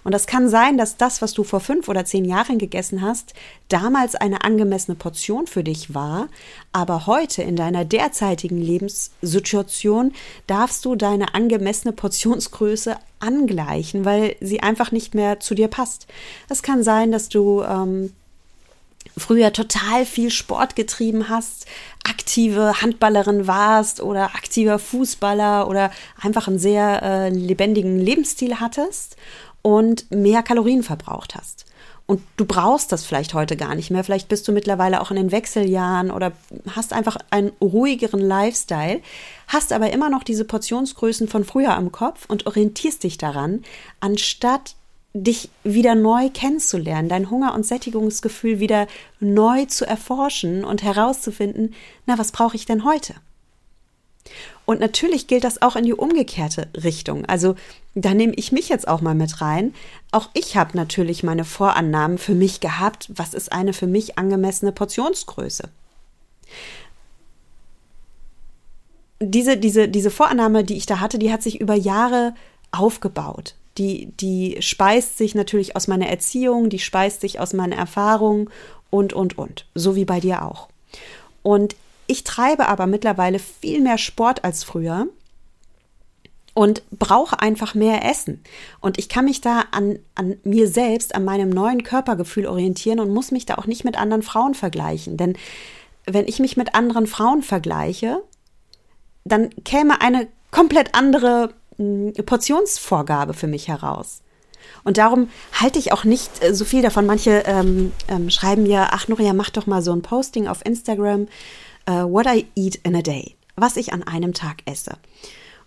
Und 0.04 0.12
das 0.12 0.26
kann 0.26 0.48
sein, 0.48 0.78
dass 0.78 0.96
das, 0.96 1.22
was 1.22 1.32
du 1.32 1.44
vor 1.44 1.60
fünf 1.60 1.88
oder 1.88 2.04
zehn 2.04 2.24
Jahren 2.24 2.58
gegessen 2.58 3.02
hast, 3.02 3.34
damals 3.68 4.14
eine 4.14 4.42
angemessene 4.44 4.96
Portion 4.96 5.46
für 5.46 5.64
dich 5.64 5.94
war, 5.94 6.28
aber 6.72 7.06
heute 7.06 7.42
in 7.42 7.56
deiner 7.56 7.84
derzeitigen 7.84 8.58
Lebenssituation 8.58 10.12
darfst 10.46 10.84
du 10.84 10.94
deine 10.94 11.34
angemessene 11.34 11.92
Portionsgröße 11.92 12.96
angleichen, 13.18 14.04
weil 14.04 14.36
sie 14.40 14.60
einfach 14.60 14.92
nicht 14.92 15.14
mehr 15.14 15.40
zu 15.40 15.54
dir 15.54 15.68
passt. 15.68 16.06
Es 16.48 16.62
kann 16.62 16.82
sein, 16.82 17.12
dass 17.12 17.28
du 17.28 17.62
ähm, 17.62 18.12
früher 19.16 19.52
total 19.52 20.04
viel 20.04 20.30
Sport 20.30 20.76
getrieben 20.76 21.28
hast, 21.28 21.66
aktive 22.04 22.80
Handballerin 22.82 23.46
warst 23.46 24.00
oder 24.00 24.34
aktiver 24.34 24.78
Fußballer 24.78 25.68
oder 25.68 25.90
einfach 26.20 26.48
einen 26.48 26.58
sehr 26.58 27.02
äh, 27.02 27.28
lebendigen 27.30 27.98
Lebensstil 27.98 28.60
hattest 28.60 29.16
und 29.62 30.10
mehr 30.10 30.42
Kalorien 30.42 30.82
verbraucht 30.82 31.34
hast. 31.34 31.66
Und 32.06 32.22
du 32.36 32.44
brauchst 32.44 32.92
das 32.92 33.04
vielleicht 33.04 33.34
heute 33.34 33.56
gar 33.56 33.74
nicht 33.74 33.90
mehr. 33.90 34.04
Vielleicht 34.04 34.28
bist 34.28 34.46
du 34.46 34.52
mittlerweile 34.52 35.00
auch 35.00 35.10
in 35.10 35.16
den 35.16 35.32
Wechseljahren 35.32 36.12
oder 36.12 36.32
hast 36.70 36.92
einfach 36.92 37.16
einen 37.30 37.50
ruhigeren 37.60 38.20
Lifestyle, 38.20 39.00
hast 39.48 39.72
aber 39.72 39.92
immer 39.92 40.08
noch 40.08 40.22
diese 40.22 40.44
Portionsgrößen 40.44 41.26
von 41.26 41.44
früher 41.44 41.74
am 41.74 41.90
Kopf 41.90 42.26
und 42.28 42.46
orientierst 42.46 43.02
dich 43.02 43.18
daran, 43.18 43.64
anstatt 43.98 44.76
dich 45.22 45.50
wieder 45.64 45.94
neu 45.94 46.30
kennenzulernen, 46.30 47.08
dein 47.08 47.30
Hunger- 47.30 47.54
und 47.54 47.64
Sättigungsgefühl 47.64 48.60
wieder 48.60 48.86
neu 49.20 49.64
zu 49.66 49.86
erforschen 49.86 50.64
und 50.64 50.82
herauszufinden, 50.82 51.74
na, 52.06 52.18
was 52.18 52.32
brauche 52.32 52.56
ich 52.56 52.66
denn 52.66 52.84
heute? 52.84 53.14
Und 54.64 54.80
natürlich 54.80 55.28
gilt 55.28 55.44
das 55.44 55.62
auch 55.62 55.76
in 55.76 55.84
die 55.84 55.94
umgekehrte 55.94 56.68
Richtung. 56.74 57.24
Also 57.26 57.54
da 57.94 58.12
nehme 58.12 58.34
ich 58.34 58.50
mich 58.50 58.68
jetzt 58.68 58.88
auch 58.88 59.00
mal 59.00 59.14
mit 59.14 59.40
rein. 59.40 59.72
Auch 60.10 60.28
ich 60.34 60.56
habe 60.56 60.76
natürlich 60.76 61.22
meine 61.22 61.44
Vorannahmen 61.44 62.18
für 62.18 62.34
mich 62.34 62.60
gehabt. 62.60 63.08
Was 63.14 63.32
ist 63.32 63.52
eine 63.52 63.72
für 63.72 63.86
mich 63.86 64.18
angemessene 64.18 64.72
Portionsgröße? 64.72 65.68
Diese, 69.20 69.56
diese, 69.56 69.88
diese 69.88 70.10
Vorannahme, 70.10 70.64
die 70.64 70.76
ich 70.76 70.86
da 70.86 71.00
hatte, 71.00 71.18
die 71.18 71.32
hat 71.32 71.42
sich 71.42 71.60
über 71.60 71.74
Jahre 71.74 72.34
aufgebaut. 72.72 73.54
Die, 73.78 74.06
die 74.20 74.56
speist 74.60 75.18
sich 75.18 75.34
natürlich 75.34 75.76
aus 75.76 75.88
meiner 75.88 76.08
Erziehung, 76.08 76.70
die 76.70 76.78
speist 76.78 77.20
sich 77.20 77.40
aus 77.40 77.52
meiner 77.52 77.76
Erfahrung 77.76 78.50
und, 78.90 79.12
und, 79.12 79.36
und. 79.38 79.66
So 79.74 79.96
wie 79.96 80.04
bei 80.04 80.20
dir 80.20 80.42
auch. 80.42 80.68
Und 81.42 81.76
ich 82.06 82.24
treibe 82.24 82.68
aber 82.68 82.86
mittlerweile 82.86 83.38
viel 83.38 83.80
mehr 83.80 83.98
Sport 83.98 84.44
als 84.44 84.64
früher 84.64 85.08
und 86.54 86.82
brauche 86.90 87.40
einfach 87.40 87.74
mehr 87.74 88.02
Essen. 88.08 88.42
Und 88.80 88.98
ich 88.98 89.10
kann 89.10 89.26
mich 89.26 89.42
da 89.42 89.64
an, 89.72 89.98
an 90.14 90.38
mir 90.42 90.68
selbst, 90.68 91.14
an 91.14 91.24
meinem 91.24 91.50
neuen 91.50 91.82
Körpergefühl 91.82 92.46
orientieren 92.46 93.00
und 93.00 93.12
muss 93.12 93.30
mich 93.30 93.44
da 93.44 93.56
auch 93.56 93.66
nicht 93.66 93.84
mit 93.84 93.98
anderen 93.98 94.22
Frauen 94.22 94.54
vergleichen. 94.54 95.18
Denn 95.18 95.36
wenn 96.06 96.26
ich 96.26 96.38
mich 96.38 96.56
mit 96.56 96.74
anderen 96.74 97.06
Frauen 97.06 97.42
vergleiche, 97.42 98.22
dann 99.24 99.50
käme 99.64 100.00
eine 100.00 100.28
komplett 100.50 100.94
andere 100.94 101.52
Portionsvorgabe 102.24 103.34
für 103.34 103.46
mich 103.46 103.68
heraus. 103.68 104.22
Und 104.84 104.98
darum 104.98 105.28
halte 105.52 105.78
ich 105.78 105.92
auch 105.92 106.04
nicht 106.04 106.42
äh, 106.42 106.54
so 106.54 106.64
viel 106.64 106.82
davon. 106.82 107.06
Manche 107.06 107.42
ähm, 107.46 107.92
ähm, 108.08 108.30
schreiben 108.30 108.66
ja, 108.66 108.88
ach 108.92 109.08
Nuria, 109.08 109.32
mach 109.32 109.50
doch 109.50 109.66
mal 109.66 109.82
so 109.82 109.92
ein 109.92 110.02
Posting 110.02 110.48
auf 110.48 110.64
Instagram 110.64 111.28
uh, 111.88 112.10
What 112.10 112.26
I 112.26 112.46
Eat 112.56 112.76
in 112.82 112.96
a 112.96 113.02
Day, 113.02 113.36
was 113.56 113.76
ich 113.76 113.92
an 113.92 114.02
einem 114.02 114.34
Tag 114.34 114.58
esse. 114.64 114.96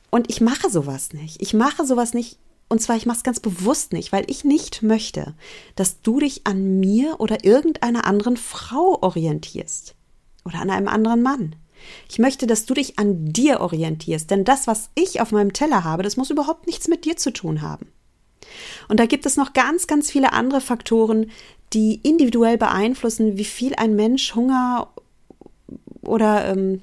Und 0.10 0.30
ich 0.30 0.42
mache 0.42 0.70
sowas 0.70 1.14
nicht. 1.14 1.42
Ich 1.42 1.54
mache 1.54 1.86
sowas 1.86 2.14
nicht. 2.14 2.38
Und 2.68 2.82
zwar, 2.82 2.98
ich 2.98 3.06
mache 3.06 3.18
es 3.18 3.24
ganz 3.24 3.40
bewusst 3.40 3.94
nicht, 3.94 4.12
weil 4.12 4.26
ich 4.28 4.44
nicht 4.44 4.84
möchte, 4.84 5.34
dass 5.76 6.02
du 6.02 6.20
dich 6.20 6.46
an 6.46 6.80
mir 6.80 7.20
oder 7.20 7.44
irgendeiner 7.44 8.06
anderen 8.06 8.38
Frau 8.38 9.00
orientierst. 9.02 9.96
Oder 10.46 10.62
an 10.62 10.70
einem 10.70 10.88
anderen 10.88 11.22
Mann. 11.22 11.56
Ich 12.10 12.20
möchte, 12.20 12.48
dass 12.48 12.66
du 12.66 12.74
dich 12.74 13.00
an 13.00 13.32
dir 13.32 13.62
orientierst, 13.62 14.30
denn 14.32 14.44
das, 14.44 14.68
was 14.68 14.90
ich 14.96 15.22
auf 15.22 15.32
meinem 15.32 15.54
Teller 15.54 15.84
habe, 15.84 16.04
das 16.04 16.18
muss 16.18 16.30
überhaupt 16.30 16.68
nichts 16.68 16.88
mit 16.88 17.06
dir 17.06 17.18
zu 17.18 17.32
tun 17.32 17.62
haben. 17.62 17.88
Und 18.88 19.00
da 19.00 19.06
gibt 19.06 19.26
es 19.26 19.38
noch 19.38 19.54
ganz, 19.54 19.88
ganz 19.88 20.12
viele 20.12 20.34
andere 20.34 20.62
Faktoren, 20.62 21.32
die 21.74 22.00
individuell 22.04 22.58
beeinflussen, 22.58 23.38
wie 23.38 23.46
viel 23.46 23.76
ein 23.76 23.96
Mensch 23.96 24.34
Hunger 24.36 24.90
oder 26.02 26.48
ähm, 26.48 26.82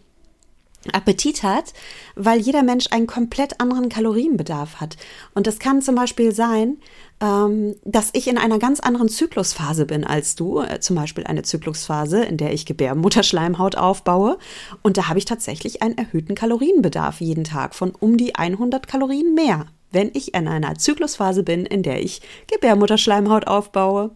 Appetit 0.91 1.43
hat, 1.43 1.73
weil 2.15 2.39
jeder 2.39 2.63
Mensch 2.63 2.87
einen 2.91 3.07
komplett 3.07 3.61
anderen 3.61 3.89
Kalorienbedarf 3.89 4.77
hat. 4.81 4.97
Und 5.35 5.47
das 5.47 5.59
kann 5.59 5.83
zum 5.83 5.95
Beispiel 5.95 6.35
sein, 6.35 6.79
ähm, 7.21 7.77
dass 7.85 8.11
ich 8.13 8.29
in 8.29 8.39
einer 8.39 8.59
ganz 8.59 8.81
anderen 8.81 9.09
Zyklusphase 9.09 9.87
bin 9.87 10.05
als 10.05 10.35
du, 10.35 10.61
äh, 10.61 10.81
zum 10.81 10.97
Beispiel 10.97 11.25
eine 11.25 11.43
Zyklusphase, 11.43 12.23
in 12.25 12.37
der 12.37 12.53
ich 12.53 12.67
Gebärmutterschleimhaut 12.67 13.77
aufbaue. 13.77 14.39
Und 14.83 14.99
da 14.99 15.09
habe 15.09 15.19
ich 15.19 15.25
tatsächlich 15.25 15.83
einen 15.83 15.97
erhöhten 15.97 16.35
Kalorienbedarf 16.35 17.21
jeden 17.21 17.45
Tag 17.45 17.75
von 17.75 17.93
um 17.93 18.17
die 18.17 18.35
100 18.35 18.87
Kalorien 18.87 19.35
mehr, 19.35 19.67
wenn 19.93 20.11
ich 20.13 20.35
in 20.35 20.47
einer 20.47 20.75
Zyklusphase 20.75 21.43
bin, 21.43 21.65
in 21.65 21.83
der 21.83 22.03
ich 22.03 22.21
Gebärmutterschleimhaut 22.49 23.47
aufbaue. 23.47 24.11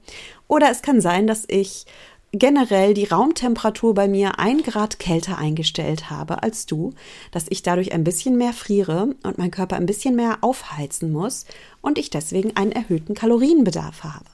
Oder 0.46 0.70
es 0.70 0.82
kann 0.82 1.00
sein, 1.00 1.26
dass 1.26 1.44
ich 1.48 1.86
generell 2.32 2.94
die 2.94 3.06
Raumtemperatur 3.06 3.94
bei 3.94 4.06
mir 4.06 4.38
ein 4.38 4.62
Grad 4.62 4.99
kälter 4.99 5.38
eingestellt 5.38 6.10
habe 6.10 6.42
als 6.42 6.66
du, 6.66 6.92
dass 7.32 7.46
ich 7.49 7.62
dadurch 7.62 7.92
ein 7.92 8.04
bisschen 8.04 8.37
mehr 8.37 8.52
friere 8.52 9.14
und 9.25 9.38
mein 9.38 9.50
Körper 9.50 9.76
ein 9.76 9.87
bisschen 9.87 10.14
mehr 10.14 10.38
aufheizen 10.42 11.10
muss 11.10 11.44
und 11.80 11.99
ich 11.99 12.10
deswegen 12.10 12.56
einen 12.56 12.72
erhöhten 12.72 13.14
Kalorienbedarf 13.14 14.04
habe. 14.04 14.26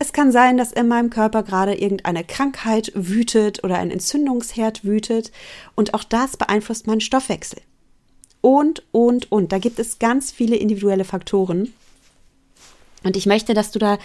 Es 0.00 0.12
kann 0.12 0.32
sein, 0.32 0.56
dass 0.56 0.72
in 0.72 0.88
meinem 0.88 1.10
Körper 1.10 1.44
gerade 1.44 1.74
irgendeine 1.74 2.24
Krankheit 2.24 2.90
wütet 2.94 3.62
oder 3.62 3.78
ein 3.78 3.92
Entzündungsherd 3.92 4.84
wütet 4.84 5.30
und 5.76 5.94
auch 5.94 6.02
das 6.02 6.36
beeinflusst 6.36 6.88
meinen 6.88 7.00
Stoffwechsel. 7.00 7.60
Und, 8.40 8.82
und, 8.90 9.30
und. 9.30 9.52
Da 9.52 9.58
gibt 9.58 9.78
es 9.78 10.00
ganz 10.00 10.32
viele 10.32 10.56
individuelle 10.56 11.04
Faktoren. 11.04 11.72
Und 13.04 13.16
ich 13.16 13.26
möchte, 13.26 13.54
dass 13.54 13.70
du 13.70 13.78
da 13.78 13.98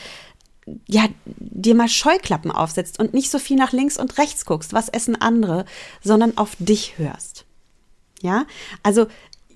ja, 0.87 1.05
dir 1.25 1.75
mal 1.75 1.87
Scheuklappen 1.87 2.51
aufsetzt 2.51 2.99
und 2.99 3.13
nicht 3.13 3.31
so 3.31 3.39
viel 3.39 3.57
nach 3.57 3.71
links 3.71 3.97
und 3.97 4.17
rechts 4.17 4.45
guckst, 4.45 4.73
was 4.73 4.89
essen 4.89 5.15
andere, 5.19 5.65
sondern 6.03 6.37
auf 6.37 6.55
dich 6.59 6.97
hörst. 6.97 7.45
Ja, 8.21 8.45
also 8.83 9.07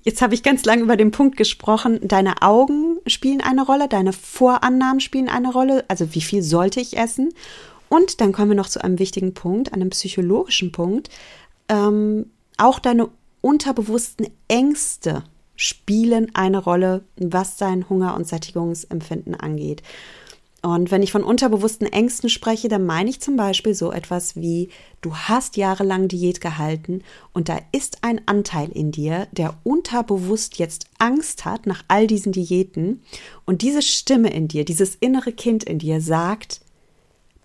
jetzt 0.04 0.22
habe 0.22 0.34
ich 0.34 0.44
ganz 0.44 0.66
lange 0.66 0.84
über 0.84 0.98
den 0.98 1.12
Punkt 1.12 1.38
gesprochen, 1.38 2.00
deine 2.04 2.42
Augen 2.42 2.98
spielen 3.08 3.42
eine 3.42 3.66
Rolle, 3.66 3.88
deine 3.88 4.14
Vorannahmen 4.14 5.00
spielen 5.00 5.30
eine 5.30 5.52
Rolle, 5.52 5.84
also 5.88 6.14
wie 6.14 6.22
viel 6.22 6.44
sollte 6.44 6.80
ich 6.80 6.98
essen? 6.98 7.34
Und 7.90 8.22
dann 8.22 8.32
kommen 8.32 8.52
wir 8.52 8.56
noch 8.56 8.70
zu 8.70 8.82
einem 8.84 9.00
wichtigen 9.00 9.34
Punkt, 9.34 9.74
einem 9.74 9.90
psychologischen 9.90 10.72
Punkt. 10.72 11.10
Ähm, 11.68 12.32
auch 12.58 12.80
deine 12.80 13.10
unterbewussten 13.42 14.28
Ängste 14.48 15.24
spielen 15.56 16.34
eine 16.34 16.60
Rolle, 16.60 17.04
was 17.18 17.58
dein 17.58 17.90
Hunger- 17.90 18.16
und 18.16 18.28
Sättigungsempfinden 18.28 19.36
angeht. 19.36 19.84
Und 20.64 20.92
wenn 20.92 21.02
ich 21.02 21.12
von 21.12 21.24
unterbewussten 21.24 21.88
Ängsten 21.88 22.30
spreche, 22.30 22.68
dann 22.68 22.86
meine 22.86 23.10
ich 23.10 23.20
zum 23.20 23.36
Beispiel 23.36 23.74
so 23.74 23.92
etwas 23.92 24.36
wie, 24.36 24.70
du 25.02 25.16
hast 25.16 25.58
jahrelang 25.58 26.08
Diät 26.08 26.40
gehalten 26.40 27.02
und 27.34 27.50
da 27.50 27.60
ist 27.72 28.04
ein 28.04 28.22
Anteil 28.28 28.70
in 28.70 28.92
dir, 28.92 29.28
der 29.32 29.56
unterbewusst 29.64 30.60
jetzt 30.60 30.86
Angst 31.00 31.46
hat 31.46 31.66
nach 31.66 31.84
all 31.88 32.06
diesen 32.06 32.32
Diäten. 32.32 33.02
Und 33.46 33.64
diese 33.64 33.82
Stimme 33.82 34.32
in 34.32 34.48
dir, 34.48 34.64
dieses 34.64 34.96
innere 34.96 35.32
Kind 35.32 35.64
in 35.64 35.80
dir 35.80 36.00
sagt, 36.00 36.62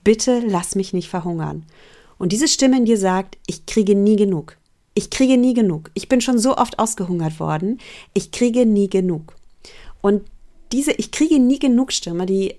bitte 0.05 0.43
lass 0.47 0.75
mich 0.75 0.93
nicht 0.93 1.09
verhungern. 1.09 1.65
Und 2.19 2.33
diese 2.33 2.49
Stimme 2.49 2.77
in 2.77 2.85
dir 2.85 2.99
sagt, 2.99 3.39
ich 3.47 3.65
kriege 3.65 3.95
nie 3.95 4.17
genug. 4.17 4.59
Ich 4.93 5.09
kriege 5.09 5.39
nie 5.39 5.55
genug. 5.55 5.91
Ich 5.95 6.09
bin 6.09 6.21
schon 6.21 6.39
so 6.39 6.57
oft 6.57 6.79
ausgehungert 6.79 7.41
worden. 7.41 7.79
Ich 8.13 8.31
kriege 8.31 8.67
nie 8.67 8.89
genug. 8.89 9.35
Und 10.03 10.23
diese 10.73 10.93
Ich 10.93 11.13
kriege 11.13 11.39
nie 11.39 11.59
genug 11.59 11.93
Stimme, 11.93 12.27
die 12.27 12.57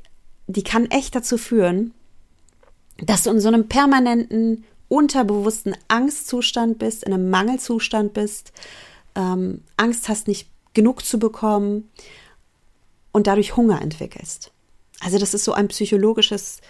die 0.48 0.64
kann 0.64 0.90
echt 0.90 1.16
dazu 1.16 1.38
führen, 1.38 1.94
dass 2.98 3.24
du 3.24 3.30
in 3.30 3.40
so 3.40 3.50
einem 3.50 3.68
permanenten, 3.68 4.66
unterbewussten 4.90 5.76
Angstzustand 5.90 6.80
bist, 6.80 7.04
in 7.04 7.14
einem 7.14 7.30
Mangelzustand 7.30 8.14
bist, 8.14 8.54
ähm, 9.16 9.62
Angst 9.76 10.08
hast, 10.08 10.28
nicht 10.28 10.50
genug 10.74 11.04
zu 11.04 11.20
bekommen 11.20 11.90
und 13.12 13.28
dadurch 13.28 13.58
Hunger 13.58 13.82
entwickelst. 13.82 14.52
Also 15.02 15.20
das 15.20 15.34
ist 15.34 15.44
so 15.44 15.54
ein 15.54 15.68
psychologisches 15.68 16.62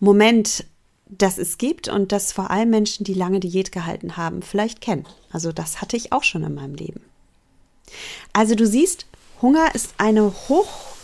Moment, 0.00 0.64
das 1.06 1.38
es 1.38 1.58
gibt 1.58 1.88
und 1.88 2.12
das 2.12 2.32
vor 2.32 2.50
allem 2.50 2.70
Menschen, 2.70 3.04
die 3.04 3.14
lange 3.14 3.40
Diät 3.40 3.72
gehalten 3.72 4.16
haben, 4.16 4.42
vielleicht 4.42 4.80
kennen. 4.80 5.06
Also 5.30 5.52
das 5.52 5.80
hatte 5.80 5.96
ich 5.96 6.12
auch 6.12 6.22
schon 6.22 6.44
in 6.44 6.54
meinem 6.54 6.74
Leben. 6.74 7.00
Also 8.32 8.54
du 8.54 8.66
siehst, 8.66 9.06
Hunger 9.42 9.74
ist 9.74 9.94
eine 9.98 10.32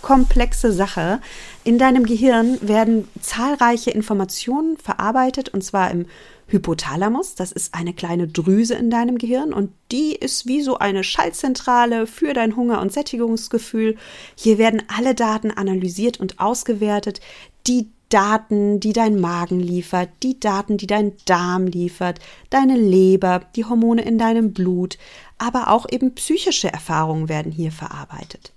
hochkomplexe 0.06 0.72
Sache. 0.72 1.20
In 1.64 1.78
deinem 1.78 2.04
Gehirn 2.04 2.58
werden 2.62 3.08
zahlreiche 3.20 3.90
Informationen 3.90 4.76
verarbeitet 4.76 5.48
und 5.48 5.62
zwar 5.62 5.90
im 5.90 6.06
Hypothalamus. 6.48 7.34
Das 7.34 7.50
ist 7.50 7.74
eine 7.74 7.92
kleine 7.92 8.28
Drüse 8.28 8.74
in 8.74 8.88
deinem 8.88 9.18
Gehirn 9.18 9.52
und 9.52 9.72
die 9.90 10.14
ist 10.14 10.46
wie 10.46 10.62
so 10.62 10.78
eine 10.78 11.02
Schaltzentrale 11.02 12.06
für 12.06 12.32
dein 12.34 12.54
Hunger- 12.54 12.80
und 12.80 12.92
Sättigungsgefühl. 12.92 13.96
Hier 14.36 14.58
werden 14.58 14.82
alle 14.96 15.14
Daten 15.14 15.50
analysiert 15.50 16.20
und 16.20 16.38
ausgewertet. 16.38 17.20
Die 17.66 17.88
Daten, 18.08 18.78
die 18.78 18.92
dein 18.92 19.20
Magen 19.20 19.58
liefert, 19.58 20.10
die 20.22 20.38
Daten, 20.38 20.76
die 20.76 20.86
dein 20.86 21.14
Darm 21.24 21.66
liefert, 21.66 22.20
deine 22.50 22.76
Leber, 22.76 23.40
die 23.56 23.64
Hormone 23.64 24.02
in 24.02 24.16
deinem 24.16 24.52
Blut, 24.52 24.96
aber 25.38 25.72
auch 25.72 25.86
eben 25.90 26.14
psychische 26.14 26.72
Erfahrungen 26.72 27.28
werden 27.28 27.50
hier 27.50 27.72
verarbeitet. 27.72 28.52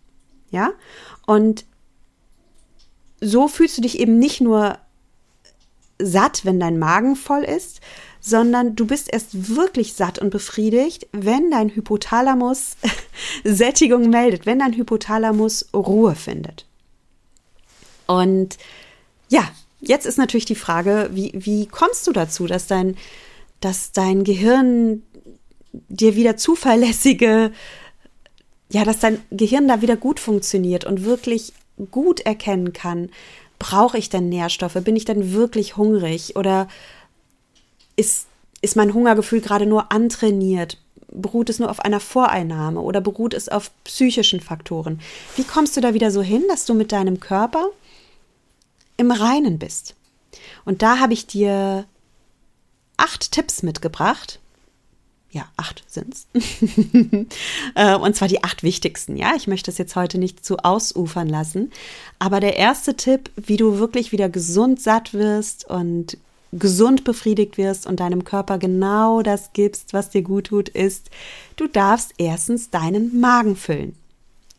Ja? 0.51 0.71
Und 1.29 1.65
so 3.21 3.47
fühlst 3.47 3.77
du 3.77 3.83
dich 3.83 3.99
eben 3.99 4.17
nicht 4.17 4.41
nur 4.41 4.79
satt, 5.99 6.43
wenn 6.43 6.59
dein 6.59 6.79
Magen 6.79 7.15
voll 7.15 7.43
ist, 7.43 7.81
sondern 8.19 8.75
du 8.75 8.87
bist 8.87 9.13
erst 9.13 9.55
wirklich 9.55 9.93
satt 9.93 10.17
und 10.17 10.31
befriedigt, 10.31 11.07
wenn 11.11 11.51
dein 11.51 11.69
Hypothalamus 11.69 12.77
Sättigung 13.43 14.09
meldet, 14.09 14.47
wenn 14.47 14.57
dein 14.57 14.73
Hypothalamus 14.73 15.69
Ruhe 15.71 16.15
findet. 16.15 16.65
Und 18.07 18.57
ja, 19.27 19.47
jetzt 19.81 20.07
ist 20.07 20.17
natürlich 20.17 20.45
die 20.45 20.55
Frage, 20.55 21.11
wie, 21.13 21.31
wie 21.35 21.67
kommst 21.67 22.07
du 22.07 22.11
dazu, 22.11 22.47
dass 22.47 22.65
dein, 22.65 22.97
dass 23.59 23.91
dein 23.91 24.23
Gehirn 24.23 25.03
dir 25.89 26.15
wieder 26.15 26.37
zuverlässige, 26.37 27.51
ja, 28.71 28.83
dass 28.83 28.99
dein 28.99 29.21
Gehirn 29.31 29.67
da 29.67 29.81
wieder 29.81 29.95
gut 29.95 30.19
funktioniert 30.19 30.85
und 30.85 31.03
wirklich 31.03 31.53
gut 31.91 32.19
erkennen 32.21 32.73
kann, 32.73 33.09
brauche 33.57 33.97
ich 33.97 34.09
denn 34.09 34.29
Nährstoffe? 34.29 34.77
Bin 34.83 34.95
ich 34.95 35.05
denn 35.05 35.33
wirklich 35.33 35.77
hungrig? 35.77 36.35
Oder 36.35 36.67
ist, 37.95 38.27
ist 38.61 38.75
mein 38.75 38.93
Hungergefühl 38.93 39.41
gerade 39.41 39.65
nur 39.65 39.91
antrainiert? 39.91 40.77
beruht 41.11 41.49
es 41.49 41.59
nur 41.59 41.69
auf 41.69 41.79
einer 41.79 41.99
Voreinnahme 41.99 42.79
oder 42.81 43.01
beruht 43.01 43.33
es 43.33 43.49
auf 43.49 43.71
psychischen 43.83 44.39
Faktoren? 44.39 44.99
Wie 45.35 45.43
kommst 45.43 45.75
du 45.75 45.81
da 45.81 45.93
wieder 45.93 46.11
so 46.11 46.21
hin, 46.21 46.43
dass 46.47 46.65
du 46.65 46.73
mit 46.73 46.91
deinem 46.91 47.19
Körper 47.19 47.69
im 48.97 49.11
Reinen 49.11 49.59
bist? 49.59 49.95
Und 50.65 50.81
da 50.81 50.99
habe 50.99 51.13
ich 51.13 51.27
dir 51.27 51.85
acht 52.97 53.31
Tipps 53.31 53.63
mitgebracht. 53.63 54.39
Ja, 55.31 55.45
acht 55.57 55.83
sind's. 55.87 56.27
Äh, 57.75 57.95
und 57.95 58.15
zwar 58.15 58.27
die 58.27 58.43
acht 58.43 58.63
wichtigsten. 58.63 59.15
Ja, 59.15 59.33
ich 59.35 59.47
möchte 59.47 59.69
es 59.69 59.77
jetzt 59.77 59.95
heute 59.95 60.17
nicht 60.17 60.43
zu 60.43 60.57
ausufern 60.57 61.29
lassen. 61.29 61.71
Aber 62.17 62.39
der 62.39 62.57
erste 62.57 62.95
Tipp, 62.95 63.29
wie 63.35 63.57
du 63.57 63.77
wirklich 63.77 64.11
wieder 64.11 64.27
gesund 64.27 64.81
satt 64.81 65.13
wirst 65.13 65.69
und 65.69 66.17
gesund 66.51 67.03
befriedigt 67.03 67.57
wirst 67.57 67.85
und 67.85 67.99
deinem 67.99 68.23
Körper 68.23 68.57
genau 68.57 69.21
das 69.21 69.53
gibst, 69.53 69.93
was 69.93 70.09
dir 70.09 70.23
gut 70.23 70.47
tut, 70.47 70.69
ist, 70.69 71.11
du 71.57 71.67
darfst 71.67 72.13
erstens 72.17 72.71
deinen 72.71 73.19
Magen 73.19 73.55
füllen. 73.55 73.95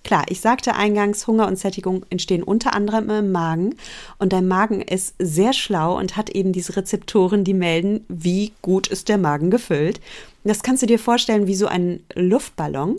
Klar, 0.02 0.24
ich 0.28 0.40
sagte 0.40 0.74
eingangs, 0.74 1.26
Hunger 1.26 1.46
und 1.46 1.58
Sättigung 1.58 2.06
entstehen 2.08 2.42
unter 2.42 2.74
anderem 2.74 3.10
im 3.10 3.32
Magen 3.32 3.74
und 4.18 4.32
dein 4.32 4.48
Magen 4.48 4.80
ist 4.80 5.14
sehr 5.18 5.52
schlau 5.52 5.98
und 5.98 6.16
hat 6.16 6.30
eben 6.30 6.52
diese 6.52 6.76
Rezeptoren, 6.76 7.44
die 7.44 7.54
melden, 7.54 8.04
wie 8.08 8.52
gut 8.62 8.88
ist 8.88 9.08
der 9.08 9.18
Magen 9.18 9.50
gefüllt. 9.50 10.00
Das 10.42 10.62
kannst 10.62 10.82
du 10.82 10.86
dir 10.86 10.98
vorstellen 10.98 11.46
wie 11.46 11.54
so 11.54 11.66
ein 11.66 12.00
Luftballon 12.14 12.98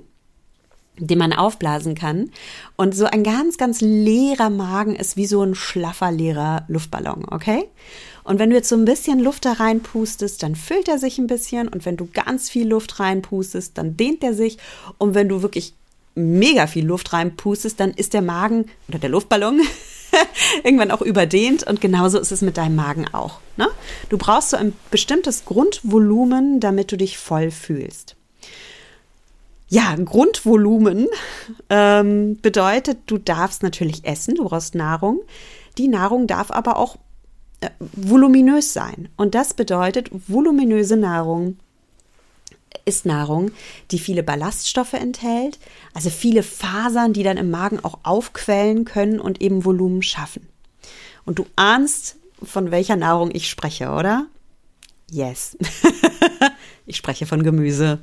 den 0.98 1.18
man 1.18 1.34
aufblasen 1.34 1.96
kann. 1.96 2.32
Und 2.76 2.96
so 2.96 3.06
ein 3.06 3.24
ganz, 3.24 3.58
ganz 3.58 3.82
leerer 3.82 4.50
Magen 4.50 4.96
ist 4.96 5.18
wie 5.18 5.26
so 5.26 5.42
ein 5.42 5.56
schlaffer, 5.56 6.12
leerer 6.12 6.66
Luftballon, 6.68 7.26
okay? 7.30 7.64
Und 8.24 8.38
wenn 8.40 8.52
du 8.52 8.56
jetzt 8.56 8.70
so 8.70 8.76
ein 8.76 8.86
bisschen 8.86 9.20
Luft 9.20 9.46
da 9.46 9.54
reinpustest, 9.54 10.44
dann 10.44 10.56
füllt 10.56 10.88
er 10.88 11.00
sich 11.00 11.18
ein 11.18 11.28
bisschen. 11.28 11.68
Und 11.68 11.86
wenn 11.86 11.98
du 11.98 12.08
ganz 12.14 12.50
viel 12.50 12.68
Luft 12.68 13.00
reinpustest, 13.00 13.78
dann 13.78 13.98
dehnt 13.98 14.24
er 14.24 14.36
sich. 14.36 14.58
Und 15.00 15.16
wenn 15.16 15.28
du 15.28 15.42
wirklich 15.42 15.74
mega 16.16 16.68
viel 16.68 16.86
Luft 16.86 17.14
reinpustest, 17.14 17.80
dann 17.80 17.92
ist 17.92 18.14
der 18.14 18.22
Magen 18.22 18.66
oder 18.88 19.00
der 19.00 19.10
Luftballon 19.10 19.62
irgendwann 20.64 20.92
auch 20.92 21.02
überdehnt. 21.02 21.64
Und 21.68 21.82
genauso 21.82 22.20
ist 22.20 22.32
es 22.32 22.42
mit 22.42 22.58
deinem 22.58 22.76
Magen 22.76 23.08
auch. 23.14 23.40
Ne? 23.58 23.68
Du 24.10 24.18
brauchst 24.18 24.50
so 24.50 24.58
ein 24.58 24.74
bestimmtes 24.90 25.46
Grundvolumen, 25.46 26.60
damit 26.60 26.92
du 26.92 26.98
dich 26.98 27.18
voll 27.18 27.52
fühlst. 27.52 28.16
Ja, 29.70 29.96
Grundvolumen 29.96 31.08
ähm, 31.70 32.38
bedeutet, 32.42 32.98
du 33.06 33.18
darfst 33.18 33.64
natürlich 33.64 34.04
essen, 34.04 34.36
du 34.36 34.44
brauchst 34.44 34.76
Nahrung. 34.76 35.22
Die 35.78 35.88
Nahrung 35.88 36.28
darf 36.28 36.52
aber 36.52 36.76
auch 36.76 36.98
äh, 37.62 37.70
voluminös 37.80 38.74
sein. 38.74 39.08
Und 39.16 39.34
das 39.34 39.54
bedeutet, 39.54 40.10
voluminöse 40.28 40.98
Nahrung 40.98 41.58
ist 42.86 43.06
Nahrung, 43.06 43.52
die 43.92 44.00
viele 44.00 44.24
Ballaststoffe 44.24 44.94
enthält, 44.94 45.60
also 45.94 46.10
viele 46.10 46.44
Fasern, 46.44 47.14
die 47.14 47.24
dann 47.24 47.38
im 47.38 47.50
Magen 47.50 47.80
auch 47.84 48.00
aufquellen 48.04 48.86
können 48.86 49.20
und 49.20 49.42
eben 49.42 49.66
Volumen 49.66 50.02
schaffen. 50.02 50.48
Und 51.26 51.40
du 51.40 51.46
ahnst, 51.56 52.18
von 52.44 52.72
welcher 52.72 52.96
Nahrung 52.96 53.30
ich 53.34 53.50
spreche, 53.50 53.92
oder? 53.92 54.26
Yes. 55.10 55.58
Ich 56.92 56.98
spreche 56.98 57.26
von 57.26 57.44
Gemüse. 57.44 58.00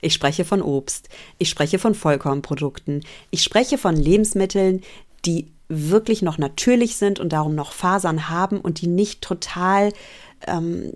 Ich 0.00 0.14
spreche 0.14 0.44
von 0.44 0.62
Obst. 0.62 1.08
Ich 1.38 1.48
spreche 1.48 1.80
von 1.80 1.94
Vollkornprodukten. 1.94 3.04
Ich 3.30 3.42
spreche 3.42 3.78
von 3.78 3.96
Lebensmitteln, 3.96 4.82
die 5.24 5.48
wirklich 5.68 6.22
noch 6.22 6.38
natürlich 6.38 6.96
sind 6.96 7.20
und 7.20 7.32
darum 7.32 7.56
noch 7.56 7.72
Fasern 7.72 8.28
haben 8.28 8.60
und 8.60 8.80
die 8.80 8.86
nicht 8.86 9.22
total 9.22 9.92
ähm, 10.46 10.92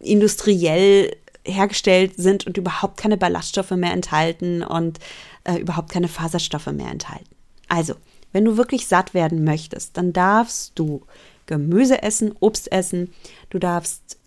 industriell 0.00 1.16
hergestellt 1.44 2.14
sind 2.16 2.46
und 2.46 2.56
überhaupt 2.56 2.96
keine 2.96 3.16
Ballaststoffe 3.16 3.70
mehr 3.72 3.92
enthalten 3.92 4.62
und 4.62 4.98
äh, 5.44 5.56
überhaupt 5.56 5.90
keine 5.90 6.08
Faserstoffe 6.08 6.66
mehr 6.68 6.90
enthalten. 6.90 7.34
Also, 7.68 7.94
wenn 8.32 8.44
du 8.44 8.56
wirklich 8.56 8.86
satt 8.86 9.14
werden 9.14 9.44
möchtest, 9.44 9.96
dann 9.96 10.12
darfst 10.12 10.72
du 10.74 11.02
Gemüse 11.46 12.02
essen, 12.02 12.34
Obst 12.40 12.72
essen, 12.72 13.12
du 13.50 13.58
darfst 13.58 14.18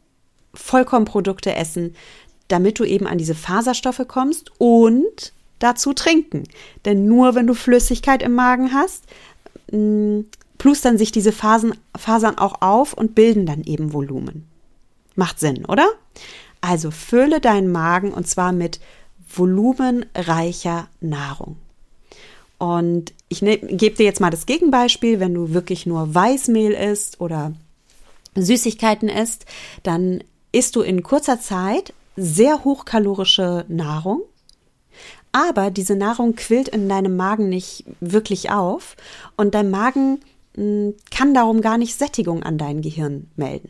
Vollkornprodukte 0.54 1.54
essen, 1.54 1.96
damit 2.48 2.80
du 2.80 2.84
eben 2.84 3.08
an 3.08 3.18
diese 3.18 3.36
Faserstoffe 3.36 4.06
kommst 4.08 4.52
und 4.60 5.34
dazu 5.60 5.94
trinken. 5.94 6.44
Denn 6.86 7.08
nur 7.08 7.36
wenn 7.36 7.48
du 7.48 7.54
Flüssigkeit 7.54 8.22
im 8.22 8.36
Magen 8.36 8.74
hast, 8.74 9.06
mm, 9.72 10.22
plustern 10.58 10.98
sich 10.98 11.12
diese 11.12 11.32
Phasen, 11.32 11.74
Fasern 11.96 12.38
auch 12.38 12.62
auf 12.62 12.94
und 12.94 13.15
bilden 13.15 13.46
dann 13.46 13.63
eben 13.63 13.94
Volumen. 13.94 14.48
Macht 15.15 15.39
Sinn, 15.39 15.65
oder? 15.65 15.88
Also 16.62 16.91
fülle 16.91 17.39
deinen 17.39 17.72
Magen 17.72 18.12
und 18.13 18.28
zwar 18.28 18.52
mit 18.52 18.80
volumenreicher 19.30 20.88
Nahrung. 21.02 21.58
Und 22.58 23.13
ich 23.30 23.41
ne, 23.41 23.58
gebe 23.58 23.96
dir 23.96 24.06
jetzt 24.06 24.22
mal 24.22 24.32
das 24.32 24.46
Gegenbeispiel, 24.46 25.20
wenn 25.20 25.34
du 25.34 25.54
wirklich 25.54 25.86
nur 25.86 26.13
Weißmehl 26.13 26.72
isst 26.72 27.22
oder 27.22 27.54
Süßigkeiten 28.36 29.10
isst, 29.10 29.46
dann 29.84 30.24
isst 30.52 30.76
du 30.76 30.82
in 30.82 31.04
kurzer 31.04 31.39
Zeit 31.39 31.93
sehr 32.15 32.63
hochkalorische 32.63 33.65
Nahrung, 33.67 34.22
aber 35.32 35.70
diese 35.70 35.96
Nahrung 35.96 36.36
quillt 36.36 36.67
in 36.67 36.89
deinem 36.89 37.15
Magen 37.15 37.50
nicht 37.50 37.84
wirklich 38.00 38.50
auf 38.50 38.96
und 39.36 39.54
dein 39.54 39.70
Magen 39.70 40.22
hm, 40.56 40.96
kann 41.12 41.34
darum 41.34 41.62
gar 41.62 41.78
nicht 41.78 41.96
Sättigung 41.96 42.41
an 42.41 42.58
dein 42.58 42.82
Gehirn 42.82 43.30
melden. 43.36 43.70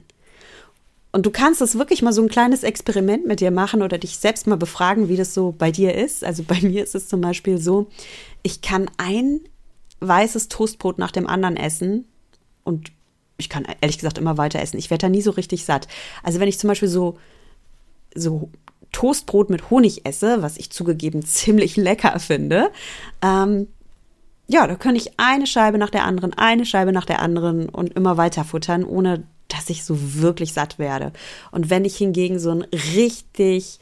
Und 1.17 1.25
du 1.25 1.31
kannst 1.31 1.63
es 1.63 1.79
wirklich 1.79 2.03
mal 2.03 2.13
so 2.13 2.21
ein 2.21 2.29
kleines 2.29 2.61
Experiment 2.61 3.25
mit 3.25 3.39
dir 3.39 3.49
machen 3.49 3.81
oder 3.81 3.97
dich 3.97 4.19
selbst 4.19 4.45
mal 4.45 4.55
befragen, 4.55 5.09
wie 5.09 5.15
das 5.15 5.33
so 5.33 5.51
bei 5.51 5.71
dir 5.71 5.95
ist. 5.95 6.23
Also 6.23 6.43
bei 6.43 6.59
mir 6.61 6.83
ist 6.83 6.93
es 6.93 7.07
zum 7.07 7.21
Beispiel 7.21 7.57
so, 7.57 7.87
ich 8.43 8.61
kann 8.61 8.87
ein 8.97 9.39
weißes 9.99 10.47
Toastbrot 10.47 10.99
nach 10.99 11.09
dem 11.09 11.25
anderen 11.25 11.57
essen 11.57 12.05
und 12.63 12.91
ich 13.37 13.49
kann 13.49 13.65
ehrlich 13.81 13.97
gesagt 13.97 14.19
immer 14.19 14.37
weiter 14.37 14.61
essen. 14.61 14.77
Ich 14.77 14.91
werde 14.91 15.07
da 15.07 15.09
nie 15.09 15.23
so 15.23 15.31
richtig 15.31 15.65
satt. 15.65 15.87
Also 16.21 16.39
wenn 16.39 16.49
ich 16.49 16.59
zum 16.59 16.67
Beispiel 16.67 16.87
so, 16.87 17.17
so 18.13 18.51
Toastbrot 18.91 19.49
mit 19.49 19.71
Honig 19.71 20.05
esse, 20.05 20.43
was 20.43 20.57
ich 20.57 20.69
zugegeben 20.69 21.25
ziemlich 21.25 21.77
lecker 21.77 22.19
finde, 22.19 22.69
ähm, 23.23 23.67
ja, 24.45 24.67
da 24.67 24.75
kann 24.75 24.95
ich 24.95 25.19
eine 25.19 25.47
Scheibe 25.47 25.79
nach 25.79 25.89
der 25.89 26.05
anderen, 26.05 26.35
eine 26.35 26.67
Scheibe 26.67 26.91
nach 26.91 27.05
der 27.05 27.23
anderen 27.23 27.69
und 27.69 27.95
immer 27.95 28.17
weiter 28.17 28.43
futtern, 28.43 28.83
ohne 28.83 29.23
dass 29.47 29.69
ich 29.69 29.83
so 29.83 29.97
wirklich 29.99 30.53
satt 30.53 30.79
werde. 30.79 31.11
Und 31.51 31.69
wenn 31.69 31.85
ich 31.85 31.97
hingegen 31.97 32.39
so 32.39 32.51
ein 32.51 32.65
richtig 32.95 33.79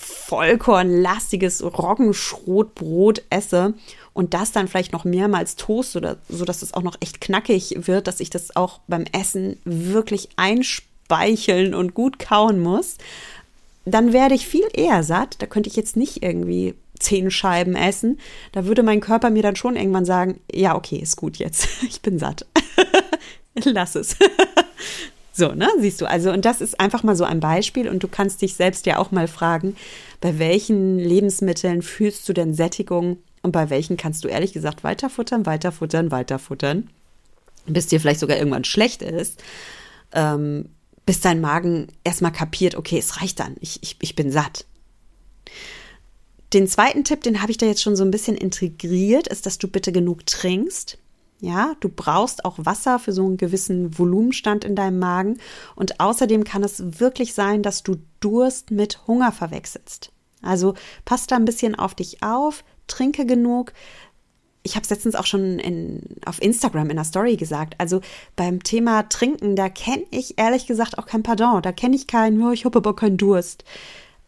vollkornlastiges 0.00 1.62
Roggenschrotbrot 1.62 3.22
esse 3.30 3.74
und 4.12 4.34
das 4.34 4.52
dann 4.52 4.66
vielleicht 4.66 4.92
noch 4.92 5.04
mehrmals 5.04 5.56
toast 5.56 5.94
oder 5.96 6.16
so, 6.28 6.44
dass 6.44 6.62
es 6.62 6.74
auch 6.74 6.82
noch 6.82 6.96
echt 7.00 7.20
knackig 7.20 7.86
wird, 7.86 8.06
dass 8.06 8.20
ich 8.20 8.30
das 8.30 8.56
auch 8.56 8.80
beim 8.88 9.04
Essen 9.12 9.58
wirklich 9.64 10.30
einspeicheln 10.36 11.74
und 11.74 11.94
gut 11.94 12.18
kauen 12.18 12.60
muss, 12.60 12.96
dann 13.84 14.12
werde 14.12 14.34
ich 14.34 14.46
viel 14.46 14.66
eher 14.72 15.02
satt. 15.02 15.36
Da 15.40 15.46
könnte 15.46 15.68
ich 15.68 15.76
jetzt 15.76 15.96
nicht 15.96 16.22
irgendwie 16.22 16.74
zehn 16.98 17.30
Scheiben 17.30 17.74
essen. 17.74 18.18
Da 18.52 18.66
würde 18.66 18.82
mein 18.82 19.00
Körper 19.00 19.30
mir 19.30 19.42
dann 19.42 19.56
schon 19.56 19.76
irgendwann 19.76 20.04
sagen, 20.04 20.40
ja, 20.52 20.76
okay, 20.76 20.96
ist 20.96 21.16
gut 21.16 21.36
jetzt. 21.36 21.68
Ich 21.82 22.00
bin 22.02 22.18
satt. 22.18 22.46
Lass 23.64 23.94
es. 23.94 24.16
So, 25.32 25.52
ne, 25.52 25.68
siehst 25.78 26.00
du, 26.00 26.06
also, 26.06 26.32
und 26.32 26.44
das 26.44 26.60
ist 26.60 26.80
einfach 26.80 27.02
mal 27.02 27.16
so 27.16 27.24
ein 27.24 27.40
Beispiel 27.40 27.88
und 27.88 28.02
du 28.02 28.08
kannst 28.08 28.42
dich 28.42 28.54
selbst 28.54 28.84
ja 28.86 28.98
auch 28.98 29.10
mal 29.10 29.28
fragen, 29.28 29.76
bei 30.20 30.38
welchen 30.38 30.98
Lebensmitteln 30.98 31.82
fühlst 31.82 32.28
du 32.28 32.32
denn 32.32 32.52
Sättigung 32.52 33.18
und 33.42 33.52
bei 33.52 33.70
welchen 33.70 33.96
kannst 33.96 34.24
du 34.24 34.28
ehrlich 34.28 34.52
gesagt 34.52 34.84
weiterfuttern, 34.84 35.46
weiterfuttern, 35.46 36.10
weiterfuttern, 36.10 36.90
bis 37.66 37.86
dir 37.86 38.00
vielleicht 38.00 38.20
sogar 38.20 38.36
irgendwann 38.36 38.64
schlecht 38.64 39.02
ist, 39.02 39.42
ähm, 40.12 40.70
bis 41.06 41.20
dein 41.20 41.40
Magen 41.40 41.88
erstmal 42.04 42.32
kapiert, 42.32 42.74
okay, 42.74 42.98
es 42.98 43.20
reicht 43.20 43.40
dann, 43.40 43.56
ich, 43.60 43.82
ich, 43.82 43.96
ich 44.00 44.16
bin 44.16 44.30
satt. 44.30 44.66
Den 46.52 46.66
zweiten 46.66 47.04
Tipp, 47.04 47.22
den 47.22 47.42
habe 47.42 47.52
ich 47.52 47.58
da 47.58 47.66
jetzt 47.66 47.82
schon 47.82 47.96
so 47.96 48.04
ein 48.04 48.10
bisschen 48.10 48.36
integriert, 48.36 49.28
ist, 49.28 49.46
dass 49.46 49.58
du 49.58 49.68
bitte 49.68 49.92
genug 49.92 50.26
trinkst. 50.26 50.98
Ja, 51.40 51.74
du 51.80 51.88
brauchst 51.88 52.44
auch 52.44 52.58
Wasser 52.58 52.98
für 52.98 53.12
so 53.12 53.24
einen 53.24 53.38
gewissen 53.38 53.98
Volumenstand 53.98 54.64
in 54.64 54.76
deinem 54.76 54.98
Magen. 54.98 55.38
Und 55.74 55.98
außerdem 55.98 56.44
kann 56.44 56.62
es 56.62 57.00
wirklich 57.00 57.32
sein, 57.32 57.62
dass 57.62 57.82
du 57.82 57.96
Durst 58.20 58.70
mit 58.70 59.06
Hunger 59.06 59.32
verwechselst. 59.32 60.12
Also 60.42 60.74
pass 61.04 61.26
da 61.26 61.36
ein 61.36 61.46
bisschen 61.46 61.74
auf 61.74 61.94
dich 61.94 62.22
auf, 62.22 62.64
trinke 62.86 63.24
genug. 63.24 63.72
Ich 64.62 64.74
habe 64.74 64.84
es 64.84 64.90
letztens 64.90 65.14
auch 65.14 65.24
schon 65.24 65.58
in, 65.58 66.02
auf 66.26 66.42
Instagram 66.42 66.90
in 66.90 66.96
der 66.96 67.04
Story 67.04 67.36
gesagt. 67.36 67.74
Also 67.78 68.02
beim 68.36 68.62
Thema 68.62 69.08
Trinken, 69.08 69.56
da 69.56 69.70
kenne 69.70 70.04
ich 70.10 70.38
ehrlich 70.38 70.66
gesagt 70.66 70.98
auch 70.98 71.06
kein 71.06 71.22
Pardon. 71.22 71.62
Da 71.62 71.72
kenne 71.72 71.96
ich 71.96 72.06
keinen, 72.06 72.38
ja, 72.40 72.52
ich 72.52 72.66
habe 72.66 72.78
aber 72.78 72.94
keinen 72.94 73.16
Durst. 73.16 73.64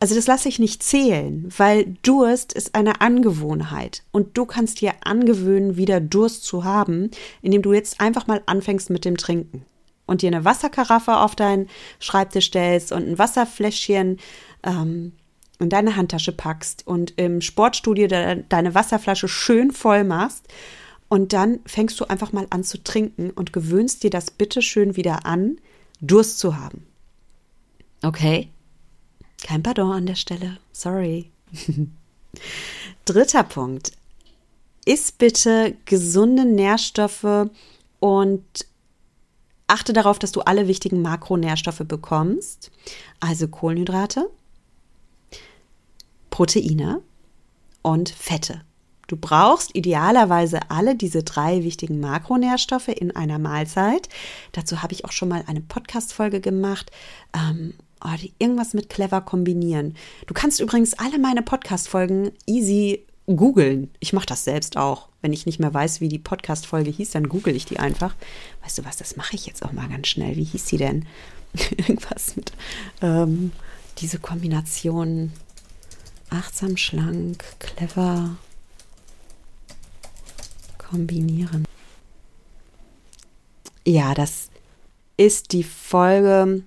Also 0.02 0.16
das 0.16 0.26
lasse 0.26 0.48
ich 0.48 0.58
nicht 0.58 0.82
zählen, 0.82 1.48
weil 1.56 1.94
Durst 2.02 2.54
ist 2.54 2.74
eine 2.74 3.00
Angewohnheit 3.00 4.02
und 4.10 4.36
du 4.36 4.46
kannst 4.46 4.80
dir 4.80 4.94
angewöhnen, 5.04 5.76
wieder 5.76 6.00
Durst 6.00 6.42
zu 6.42 6.64
haben, 6.64 7.12
indem 7.40 7.62
du 7.62 7.72
jetzt 7.72 8.00
einfach 8.00 8.26
mal 8.26 8.42
anfängst 8.46 8.90
mit 8.90 9.04
dem 9.04 9.16
Trinken 9.16 9.64
und 10.04 10.22
dir 10.22 10.26
eine 10.26 10.44
Wasserkaraffe 10.44 11.18
auf 11.18 11.36
deinen 11.36 11.68
Schreibtisch 12.00 12.46
stellst 12.46 12.90
und 12.90 13.06
ein 13.06 13.16
Wasserfläschchen, 13.20 14.18
ähm, 14.64 15.12
in 15.60 15.68
deine 15.68 15.94
Handtasche 15.94 16.32
packst 16.32 16.84
und 16.84 17.14
im 17.16 17.40
Sportstudio 17.40 18.08
de 18.08 18.42
deine 18.48 18.74
Wasserflasche 18.74 19.28
schön 19.28 19.70
voll 19.70 20.02
machst 20.02 20.48
und 21.08 21.32
dann 21.32 21.60
fängst 21.64 22.00
du 22.00 22.06
einfach 22.06 22.32
mal 22.32 22.48
an 22.50 22.64
zu 22.64 22.82
trinken 22.82 23.30
und 23.30 23.52
gewöhnst 23.52 24.02
dir 24.02 24.10
das 24.10 24.32
bitteschön 24.32 24.96
wieder 24.96 25.26
an, 25.26 25.58
Durst 26.00 26.40
zu 26.40 26.56
haben. 26.56 26.88
Okay? 28.02 28.48
Kein 29.42 29.62
Pardon 29.62 29.92
an 29.92 30.06
der 30.06 30.14
Stelle. 30.14 30.58
Sorry. 30.72 31.30
Dritter 33.04 33.42
Punkt. 33.42 33.92
Iss 34.84 35.12
bitte 35.12 35.76
gesunde 35.84 36.44
Nährstoffe 36.44 37.48
und 38.00 38.44
achte 39.66 39.92
darauf, 39.92 40.18
dass 40.18 40.32
du 40.32 40.40
alle 40.40 40.68
wichtigen 40.68 41.02
Makronährstoffe 41.02 41.82
bekommst. 41.86 42.70
Also 43.20 43.48
Kohlenhydrate, 43.48 44.28
Proteine 46.30 47.02
und 47.82 48.10
Fette. 48.10 48.62
Du 49.06 49.16
brauchst 49.16 49.74
idealerweise 49.74 50.70
alle 50.70 50.94
diese 50.96 51.22
drei 51.22 51.64
wichtigen 51.64 52.00
Makronährstoffe 52.00 52.88
in 52.88 53.14
einer 53.14 53.38
Mahlzeit. 53.38 54.08
Dazu 54.52 54.82
habe 54.82 54.94
ich 54.94 55.04
auch 55.04 55.12
schon 55.12 55.28
mal 55.28 55.44
eine 55.46 55.60
Podcast-Folge 55.60 56.40
gemacht. 56.40 56.90
Ähm, 57.34 57.74
oh, 58.04 58.16
die 58.20 58.32
irgendwas 58.38 58.74
mit 58.74 58.88
clever 58.88 59.20
kombinieren. 59.20 59.96
Du 60.26 60.34
kannst 60.34 60.60
übrigens 60.60 60.94
alle 60.94 61.18
meine 61.18 61.42
Podcast-Folgen 61.42 62.32
easy 62.46 63.04
googeln. 63.26 63.90
Ich 64.00 64.12
mache 64.12 64.26
das 64.26 64.44
selbst 64.44 64.76
auch. 64.76 65.08
Wenn 65.20 65.32
ich 65.32 65.46
nicht 65.46 65.60
mehr 65.60 65.72
weiß, 65.72 66.00
wie 66.00 66.08
die 66.08 66.18
Podcast-Folge 66.18 66.90
hieß, 66.90 67.12
dann 67.12 67.28
google 67.28 67.54
ich 67.54 67.64
die 67.64 67.78
einfach. 67.78 68.14
Weißt 68.62 68.78
du 68.78 68.84
was, 68.84 68.96
das 68.96 69.16
mache 69.16 69.36
ich 69.36 69.46
jetzt 69.46 69.64
auch 69.64 69.72
mal 69.72 69.88
ganz 69.88 70.08
schnell. 70.08 70.36
Wie 70.36 70.44
hieß 70.44 70.66
sie 70.66 70.78
denn? 70.78 71.06
irgendwas 71.76 72.36
mit 72.36 72.52
ähm, 73.02 73.52
diese 73.98 74.18
Kombination 74.18 75.32
achtsam, 76.30 76.76
schlank, 76.76 77.44
clever 77.58 78.36
kombinieren. 80.78 81.66
Ja, 83.84 84.14
das 84.14 84.48
ist 85.16 85.52
die 85.52 85.64
Folge 85.64 86.62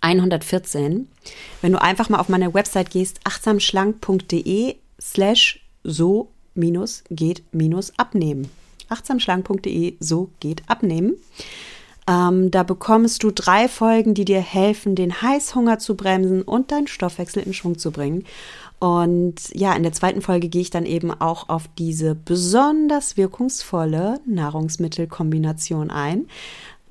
114. 0.00 1.08
Wenn 1.60 1.72
du 1.72 1.80
einfach 1.80 2.08
mal 2.08 2.18
auf 2.18 2.28
meine 2.28 2.54
Website 2.54 2.90
gehst, 2.90 3.20
achtsamschlank.de 3.24 4.76
slash 5.00 5.60
so 5.82 6.28
minus 6.54 7.04
geht 7.10 7.42
minus 7.52 7.92
abnehmen. 7.98 8.50
achtsamschlank.de 8.88 9.96
so 10.00 10.30
geht 10.40 10.62
abnehmen. 10.68 11.16
Ähm, 12.06 12.50
da 12.50 12.62
bekommst 12.62 13.22
du 13.22 13.30
drei 13.30 13.66
Folgen, 13.66 14.14
die 14.14 14.26
dir 14.26 14.40
helfen, 14.40 14.94
den 14.94 15.22
Heißhunger 15.22 15.78
zu 15.78 15.96
bremsen 15.96 16.42
und 16.42 16.70
deinen 16.70 16.86
Stoffwechsel 16.86 17.42
in 17.42 17.54
Schwung 17.54 17.78
zu 17.78 17.90
bringen. 17.90 18.24
Und 18.78 19.36
ja, 19.54 19.72
in 19.72 19.82
der 19.82 19.92
zweiten 19.92 20.20
Folge 20.20 20.50
gehe 20.50 20.60
ich 20.60 20.68
dann 20.68 20.84
eben 20.84 21.10
auch 21.10 21.48
auf 21.48 21.68
diese 21.78 22.14
besonders 22.14 23.16
wirkungsvolle 23.16 24.20
Nahrungsmittelkombination 24.26 25.90
ein, 25.90 26.26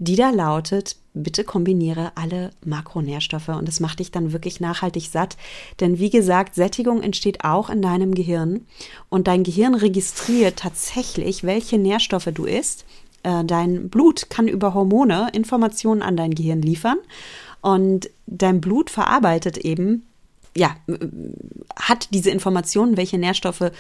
die 0.04 0.16
da 0.16 0.30
lautet, 0.32 0.98
bitte 1.14 1.44
kombiniere 1.44 2.12
alle 2.16 2.52
Makronährstoffe. 2.66 3.50
Und 3.50 3.68
das 3.68 3.80
macht 3.80 4.00
dich 4.00 4.12
dann 4.12 4.34
wirklich 4.34 4.60
nachhaltig 4.60 5.10
satt. 5.10 5.38
Denn 5.80 6.00
wie 6.00 6.10
gesagt, 6.10 6.56
Sättigung 6.56 7.02
entsteht 7.02 7.44
auch 7.46 7.70
in 7.70 7.82
deinem 7.82 8.14
Gehirn. 8.14 8.66
Und 9.10 9.28
dein 9.28 9.44
Gehirn 9.44 9.76
registriert 9.76 10.58
tatsächlich, 10.58 11.44
welche 11.44 11.78
Nährstoffe 11.78 12.30
du 12.34 12.46
isst. 12.46 12.86
Äh, 13.24 13.46
dein 13.46 13.90
Blut 13.90 14.30
kann 14.30 14.48
über 14.48 14.74
Hormone 14.74 15.30
Informationen 15.34 16.02
an 16.02 16.18
dein 16.18 16.36
Gehirn 16.36 16.62
liefern. 16.62 16.98
Und 17.62 18.10
dein 18.28 18.60
Blut 18.60 18.90
verarbeitet 18.90 19.58
eben 19.58 20.06
ja, 20.56 20.76
hat 21.76 22.10
diese 22.14 22.30
Informationen, 22.30 22.96
welche 22.96 23.18
Nährstoffe 23.18 23.72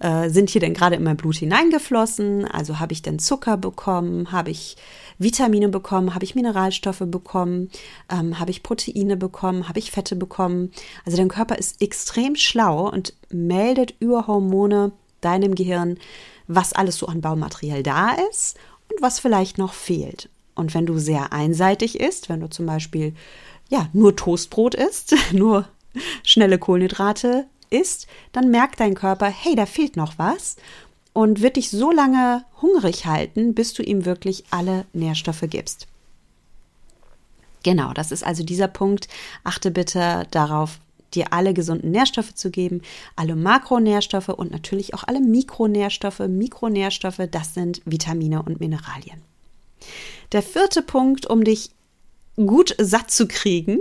äh, 0.00 0.28
sind 0.28 0.50
hier 0.50 0.60
denn 0.60 0.74
gerade 0.74 0.96
in 0.96 1.02
mein 1.02 1.16
Blut 1.16 1.36
hineingeflossen? 1.36 2.44
Also 2.44 2.78
habe 2.80 2.92
ich 2.92 3.02
denn 3.02 3.18
Zucker 3.18 3.56
bekommen? 3.56 4.30
Habe 4.30 4.50
ich 4.50 4.76
Vitamine 5.18 5.68
bekommen? 5.68 6.14
Habe 6.14 6.24
ich 6.24 6.34
Mineralstoffe 6.34 7.02
bekommen? 7.06 7.70
Ähm, 8.10 8.38
habe 8.38 8.50
ich 8.50 8.62
Proteine 8.62 9.16
bekommen? 9.16 9.68
Habe 9.68 9.78
ich 9.78 9.90
Fette 9.90 10.16
bekommen? 10.16 10.70
Also 11.06 11.16
dein 11.16 11.28
Körper 11.28 11.56
ist 11.56 11.80
extrem 11.80 12.36
schlau 12.36 12.90
und 12.90 13.14
meldet 13.30 13.94
über 13.98 14.26
Hormone 14.26 14.92
deinem 15.22 15.54
Gehirn, 15.54 15.98
was 16.46 16.74
alles 16.74 16.98
so 16.98 17.06
an 17.06 17.22
Baumaterial 17.22 17.82
da 17.82 18.12
ist 18.30 18.58
und 18.90 19.00
was 19.00 19.18
vielleicht 19.18 19.56
noch 19.56 19.72
fehlt. 19.72 20.28
Und 20.54 20.74
wenn 20.74 20.86
du 20.86 20.98
sehr 20.98 21.32
einseitig 21.32 22.00
isst, 22.00 22.28
wenn 22.28 22.40
du 22.40 22.50
zum 22.50 22.66
Beispiel 22.66 23.14
ja 23.70 23.88
nur 23.92 24.14
Toastbrot 24.14 24.74
isst, 24.74 25.14
nur 25.32 25.66
schnelle 26.24 26.58
Kohlenhydrate 26.58 27.46
isst, 27.70 28.06
dann 28.32 28.50
merkt 28.50 28.80
dein 28.80 28.94
Körper, 28.94 29.26
hey, 29.26 29.54
da 29.54 29.66
fehlt 29.66 29.96
noch 29.96 30.18
was 30.18 30.56
und 31.12 31.42
wird 31.42 31.56
dich 31.56 31.70
so 31.70 31.90
lange 31.90 32.44
hungrig 32.62 33.06
halten, 33.06 33.54
bis 33.54 33.74
du 33.74 33.82
ihm 33.82 34.04
wirklich 34.04 34.44
alle 34.50 34.86
Nährstoffe 34.92 35.44
gibst. 35.48 35.86
Genau, 37.62 37.92
das 37.92 38.12
ist 38.12 38.24
also 38.24 38.44
dieser 38.44 38.68
Punkt. 38.68 39.08
Achte 39.44 39.70
bitte 39.70 40.26
darauf, 40.30 40.78
dir 41.14 41.32
alle 41.32 41.54
gesunden 41.54 41.90
Nährstoffe 41.90 42.34
zu 42.34 42.50
geben, 42.50 42.82
alle 43.16 43.34
Makronährstoffe 43.34 44.28
und 44.28 44.52
natürlich 44.52 44.94
auch 44.94 45.04
alle 45.04 45.20
Mikronährstoffe. 45.20 46.20
Mikronährstoffe, 46.20 47.22
das 47.30 47.54
sind 47.54 47.82
Vitamine 47.84 48.42
und 48.42 48.60
Mineralien. 48.60 49.22
Der 50.32 50.42
vierte 50.42 50.82
Punkt, 50.82 51.26
um 51.26 51.44
dich 51.44 51.70
gut 52.36 52.74
satt 52.78 53.10
zu 53.10 53.26
kriegen, 53.26 53.80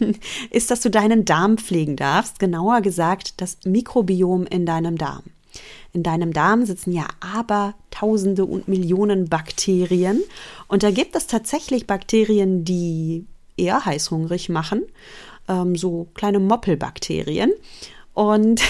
ist, 0.50 0.70
dass 0.70 0.80
du 0.80 0.90
deinen 0.90 1.24
Darm 1.24 1.58
pflegen 1.58 1.96
darfst, 1.96 2.38
genauer 2.38 2.80
gesagt 2.80 3.40
das 3.40 3.58
Mikrobiom 3.64 4.46
in 4.46 4.66
deinem 4.66 4.98
Darm. 4.98 5.24
In 5.92 6.02
deinem 6.02 6.32
Darm 6.32 6.64
sitzen 6.66 6.92
ja 6.92 7.06
aber 7.20 7.74
Tausende 7.90 8.44
und 8.44 8.66
Millionen 8.66 9.28
Bakterien 9.28 10.20
und 10.66 10.82
da 10.82 10.90
gibt 10.90 11.14
es 11.14 11.28
tatsächlich 11.28 11.86
Bakterien, 11.86 12.64
die 12.64 13.26
eher 13.56 13.84
heißhungrig 13.84 14.48
machen 14.48 14.82
ähm, 15.48 15.76
so 15.76 16.08
kleine 16.14 16.40
Moppelbakterien. 16.40 17.52
Und 18.12 18.62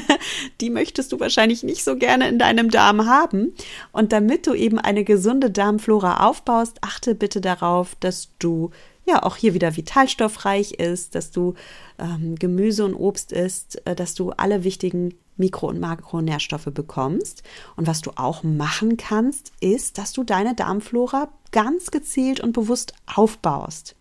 die 0.60 0.70
möchtest 0.70 1.10
du 1.10 1.18
wahrscheinlich 1.18 1.64
nicht 1.64 1.82
so 1.82 1.96
gerne 1.96 2.28
in 2.28 2.38
deinem 2.38 2.70
Darm 2.70 3.06
haben. 3.06 3.52
Und 3.90 4.12
damit 4.12 4.46
du 4.46 4.54
eben 4.54 4.78
eine 4.78 5.02
gesunde 5.02 5.50
Darmflora 5.50 6.28
aufbaust, 6.28 6.78
achte 6.80 7.16
bitte 7.16 7.40
darauf, 7.40 7.96
dass 7.98 8.28
du 8.38 8.70
ja 9.06 9.22
auch 9.22 9.36
hier 9.36 9.54
wieder 9.54 9.76
vitalstoffreich 9.76 10.72
ist, 10.74 11.14
dass 11.14 11.30
du 11.30 11.54
ähm, 11.98 12.36
Gemüse 12.36 12.84
und 12.84 12.94
Obst 12.94 13.32
isst, 13.32 13.86
äh, 13.86 13.94
dass 13.94 14.14
du 14.14 14.30
alle 14.30 14.64
wichtigen 14.64 15.14
Mikro- 15.36 15.68
und 15.68 15.80
Makronährstoffe 15.80 16.70
bekommst. 16.72 17.42
Und 17.76 17.86
was 17.86 18.00
du 18.00 18.12
auch 18.16 18.42
machen 18.42 18.96
kannst, 18.96 19.52
ist, 19.60 19.98
dass 19.98 20.12
du 20.12 20.24
deine 20.24 20.54
Darmflora 20.54 21.28
ganz 21.52 21.90
gezielt 21.90 22.40
und 22.40 22.52
bewusst 22.52 22.94
aufbaust. 23.12 23.94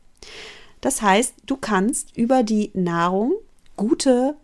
Das 0.82 1.02
heißt, 1.02 1.36
du 1.46 1.58
kannst 1.58 2.16
über 2.18 2.44
die 2.44 2.72
Nahrung 2.74 3.34
gute 3.78 4.36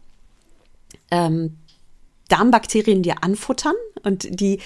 ähm, 1.11 1.57
Darmbakterien 2.29 3.03
dir 3.03 3.23
anfuttern 3.23 3.73
und 4.03 4.39
die, 4.39 4.59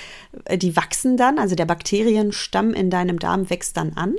äh, 0.45 0.57
die 0.57 0.75
wachsen 0.75 1.17
dann, 1.17 1.39
also 1.39 1.55
der 1.55 1.65
Bakterienstamm 1.65 2.73
in 2.73 2.89
deinem 2.89 3.19
Darm 3.19 3.49
wächst 3.49 3.77
dann 3.77 3.93
an 3.93 4.15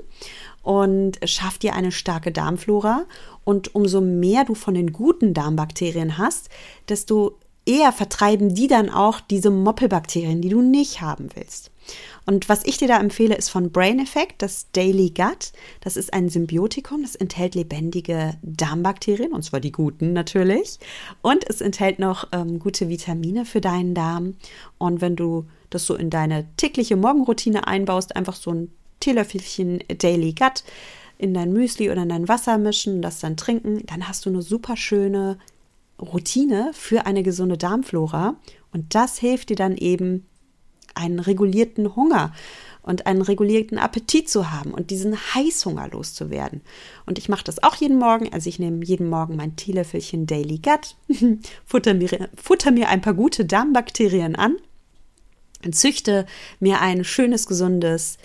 und 0.64 1.18
schafft 1.24 1.62
dir 1.62 1.74
eine 1.74 1.92
starke 1.92 2.32
Darmflora. 2.32 3.04
Und 3.44 3.74
umso 3.74 4.00
mehr 4.00 4.44
du 4.44 4.54
von 4.54 4.74
den 4.74 4.92
guten 4.92 5.34
Darmbakterien 5.34 6.18
hast, 6.18 6.48
desto 6.88 7.38
eher 7.66 7.92
vertreiben 7.92 8.54
die 8.54 8.66
dann 8.66 8.90
auch 8.90 9.20
diese 9.20 9.50
Moppelbakterien, 9.50 10.40
die 10.40 10.48
du 10.48 10.62
nicht 10.62 11.00
haben 11.00 11.28
willst. 11.34 11.70
Und 12.26 12.48
was 12.48 12.64
ich 12.64 12.78
dir 12.78 12.88
da 12.88 12.98
empfehle, 12.98 13.34
ist 13.34 13.50
von 13.50 13.70
Brain 13.70 14.00
Effect, 14.00 14.40
das 14.40 14.70
Daily 14.72 15.10
Gut. 15.10 15.52
Das 15.82 15.98
ist 15.98 16.14
ein 16.14 16.30
Symbiotikum, 16.30 17.02
das 17.02 17.14
enthält 17.14 17.54
lebendige 17.54 18.38
Darmbakterien, 18.42 19.32
und 19.32 19.42
zwar 19.42 19.60
die 19.60 19.72
guten 19.72 20.14
natürlich. 20.14 20.78
Und 21.20 21.48
es 21.48 21.60
enthält 21.60 21.98
noch 21.98 22.28
ähm, 22.32 22.58
gute 22.58 22.88
Vitamine 22.88 23.44
für 23.44 23.60
deinen 23.60 23.94
Darm. 23.94 24.36
Und 24.78 25.02
wenn 25.02 25.16
du 25.16 25.44
das 25.68 25.84
so 25.84 25.94
in 25.94 26.08
deine 26.08 26.46
tägliche 26.56 26.96
Morgenroutine 26.96 27.66
einbaust, 27.66 28.16
einfach 28.16 28.36
so 28.36 28.50
ein 28.50 28.70
Teelöffelchen 29.04 29.80
Daily 29.98 30.32
Gut 30.32 30.64
in 31.18 31.34
dein 31.34 31.52
Müsli 31.52 31.90
oder 31.90 32.02
in 32.02 32.08
dein 32.08 32.28
Wasser 32.28 32.56
mischen, 32.58 33.02
das 33.02 33.20
dann 33.20 33.36
trinken, 33.36 33.84
dann 33.86 34.08
hast 34.08 34.24
du 34.24 34.30
eine 34.30 34.42
super 34.42 34.76
schöne 34.76 35.38
Routine 36.00 36.70
für 36.72 37.06
eine 37.06 37.22
gesunde 37.22 37.58
Darmflora. 37.58 38.36
Und 38.72 38.94
das 38.94 39.18
hilft 39.18 39.50
dir 39.50 39.56
dann 39.56 39.76
eben, 39.76 40.26
einen 40.96 41.18
regulierten 41.18 41.96
Hunger 41.96 42.32
und 42.82 43.06
einen 43.06 43.22
regulierten 43.22 43.78
Appetit 43.78 44.28
zu 44.28 44.52
haben 44.52 44.72
und 44.72 44.90
diesen 44.90 45.16
Heißhunger 45.16 45.88
loszuwerden. 45.88 46.60
Und 47.04 47.18
ich 47.18 47.28
mache 47.28 47.42
das 47.42 47.62
auch 47.62 47.74
jeden 47.74 47.98
Morgen. 47.98 48.32
Also 48.32 48.48
ich 48.48 48.60
nehme 48.60 48.84
jeden 48.84 49.08
Morgen 49.08 49.34
mein 49.34 49.56
Teelöffelchen 49.56 50.26
Daily 50.26 50.58
Gut, 50.58 50.96
futter 51.66 51.94
mir, 51.94 52.28
futter 52.36 52.70
mir 52.70 52.88
ein 52.88 53.00
paar 53.00 53.14
gute 53.14 53.44
Darmbakterien 53.44 54.36
an, 54.36 54.56
züchte 55.72 56.26
mir 56.60 56.80
ein 56.80 57.04
schönes, 57.04 57.46
gesundes 57.46 58.16
äh, 58.16 58.18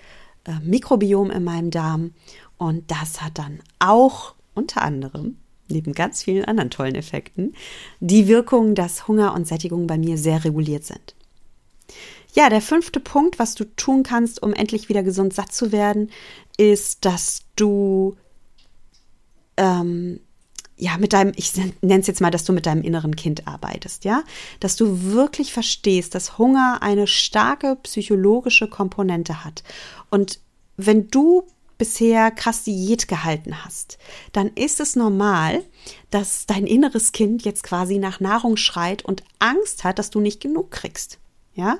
Mikrobiom 0.62 1.30
in 1.30 1.44
meinem 1.44 1.70
Darm. 1.70 2.12
Und 2.58 2.90
das 2.90 3.22
hat 3.22 3.38
dann 3.38 3.60
auch 3.78 4.34
unter 4.54 4.82
anderem 4.82 5.36
neben 5.70 5.92
ganz 5.92 6.24
vielen 6.24 6.44
anderen 6.44 6.70
tollen 6.70 6.94
Effekten, 6.94 7.54
die 8.00 8.28
Wirkung, 8.28 8.74
dass 8.74 9.08
Hunger 9.08 9.34
und 9.34 9.46
Sättigung 9.46 9.86
bei 9.86 9.98
mir 9.98 10.18
sehr 10.18 10.44
reguliert 10.44 10.84
sind. 10.84 11.14
Ja, 12.34 12.48
der 12.48 12.60
fünfte 12.60 13.00
Punkt, 13.00 13.38
was 13.38 13.54
du 13.54 13.64
tun 13.64 14.02
kannst, 14.02 14.42
um 14.42 14.52
endlich 14.52 14.88
wieder 14.88 15.02
gesund 15.02 15.32
satt 15.32 15.52
zu 15.52 15.72
werden, 15.72 16.10
ist, 16.56 17.04
dass 17.04 17.42
du 17.56 18.16
ähm, 19.56 20.20
ja, 20.80 20.96
mit 20.98 21.12
deinem, 21.12 21.32
ich 21.36 21.54
nenne 21.56 22.00
es 22.00 22.06
jetzt 22.06 22.20
mal, 22.20 22.30
dass 22.30 22.44
du 22.44 22.52
mit 22.52 22.66
deinem 22.66 22.82
inneren 22.82 23.14
Kind 23.14 23.46
arbeitest, 23.46 24.04
ja? 24.04 24.24
Dass 24.60 24.76
du 24.76 25.12
wirklich 25.12 25.52
verstehst, 25.52 26.14
dass 26.14 26.38
Hunger 26.38 26.78
eine 26.80 27.06
starke 27.06 27.76
psychologische 27.82 28.68
Komponente 28.68 29.44
hat. 29.44 29.62
Und 30.08 30.40
wenn 30.78 31.08
du 31.08 31.46
bisher 31.76 32.30
krass 32.30 32.62
Diät 32.64 33.08
gehalten 33.08 33.64
hast, 33.64 33.98
dann 34.32 34.48
ist 34.48 34.80
es 34.80 34.96
normal, 34.96 35.62
dass 36.10 36.46
dein 36.46 36.66
inneres 36.66 37.12
Kind 37.12 37.44
jetzt 37.44 37.62
quasi 37.62 37.98
nach 37.98 38.20
Nahrung 38.20 38.56
schreit 38.56 39.04
und 39.04 39.22
Angst 39.38 39.84
hat, 39.84 39.98
dass 39.98 40.10
du 40.10 40.20
nicht 40.20 40.40
genug 40.40 40.70
kriegst. 40.70 41.18
Ja, 41.54 41.78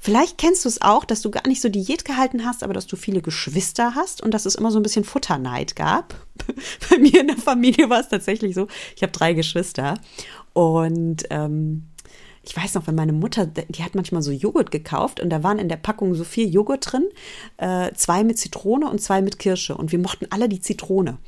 vielleicht 0.00 0.36
kennst 0.36 0.64
du 0.64 0.68
es 0.68 0.82
auch, 0.82 1.04
dass 1.04 1.22
du 1.22 1.30
gar 1.30 1.46
nicht 1.46 1.62
so 1.62 1.68
Diät 1.68 2.04
gehalten 2.04 2.44
hast, 2.44 2.64
aber 2.64 2.74
dass 2.74 2.88
du 2.88 2.96
viele 2.96 3.22
Geschwister 3.22 3.94
hast 3.94 4.20
und 4.20 4.34
dass 4.34 4.46
es 4.46 4.56
immer 4.56 4.72
so 4.72 4.80
ein 4.80 4.82
bisschen 4.82 5.04
Futterneid 5.04 5.76
gab. 5.76 6.14
Bei 6.90 6.98
mir 6.98 7.20
in 7.20 7.28
der 7.28 7.36
Familie 7.36 7.88
war 7.88 8.00
es 8.00 8.08
tatsächlich 8.08 8.54
so. 8.54 8.66
Ich 8.96 9.02
habe 9.02 9.12
drei 9.12 9.32
Geschwister 9.32 9.94
und 10.54 11.24
ähm, 11.30 11.84
ich 12.44 12.56
weiß 12.56 12.74
noch, 12.74 12.88
wenn 12.88 12.96
meine 12.96 13.12
Mutter, 13.12 13.46
die 13.46 13.84
hat 13.84 13.94
manchmal 13.94 14.22
so 14.22 14.32
Joghurt 14.32 14.72
gekauft 14.72 15.20
und 15.20 15.30
da 15.30 15.44
waren 15.44 15.60
in 15.60 15.68
der 15.68 15.76
Packung 15.76 16.14
so 16.14 16.24
viel 16.24 16.52
Joghurt 16.52 16.92
drin, 16.92 17.04
äh, 17.58 17.92
zwei 17.94 18.24
mit 18.24 18.38
Zitrone 18.38 18.90
und 18.90 19.00
zwei 19.00 19.22
mit 19.22 19.38
Kirsche 19.38 19.76
und 19.76 19.92
wir 19.92 20.00
mochten 20.00 20.26
alle 20.30 20.48
die 20.48 20.60
Zitrone. 20.60 21.18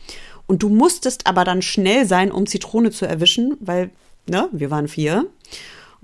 Und 0.46 0.62
du 0.64 0.68
musstest 0.68 1.26
aber 1.26 1.44
dann 1.44 1.62
schnell 1.62 2.06
sein, 2.06 2.32
um 2.32 2.46
Zitrone 2.46 2.90
zu 2.90 3.06
erwischen, 3.06 3.56
weil, 3.60 3.90
ne, 4.28 4.48
wir 4.52 4.70
waren 4.70 4.88
vier. 4.88 5.26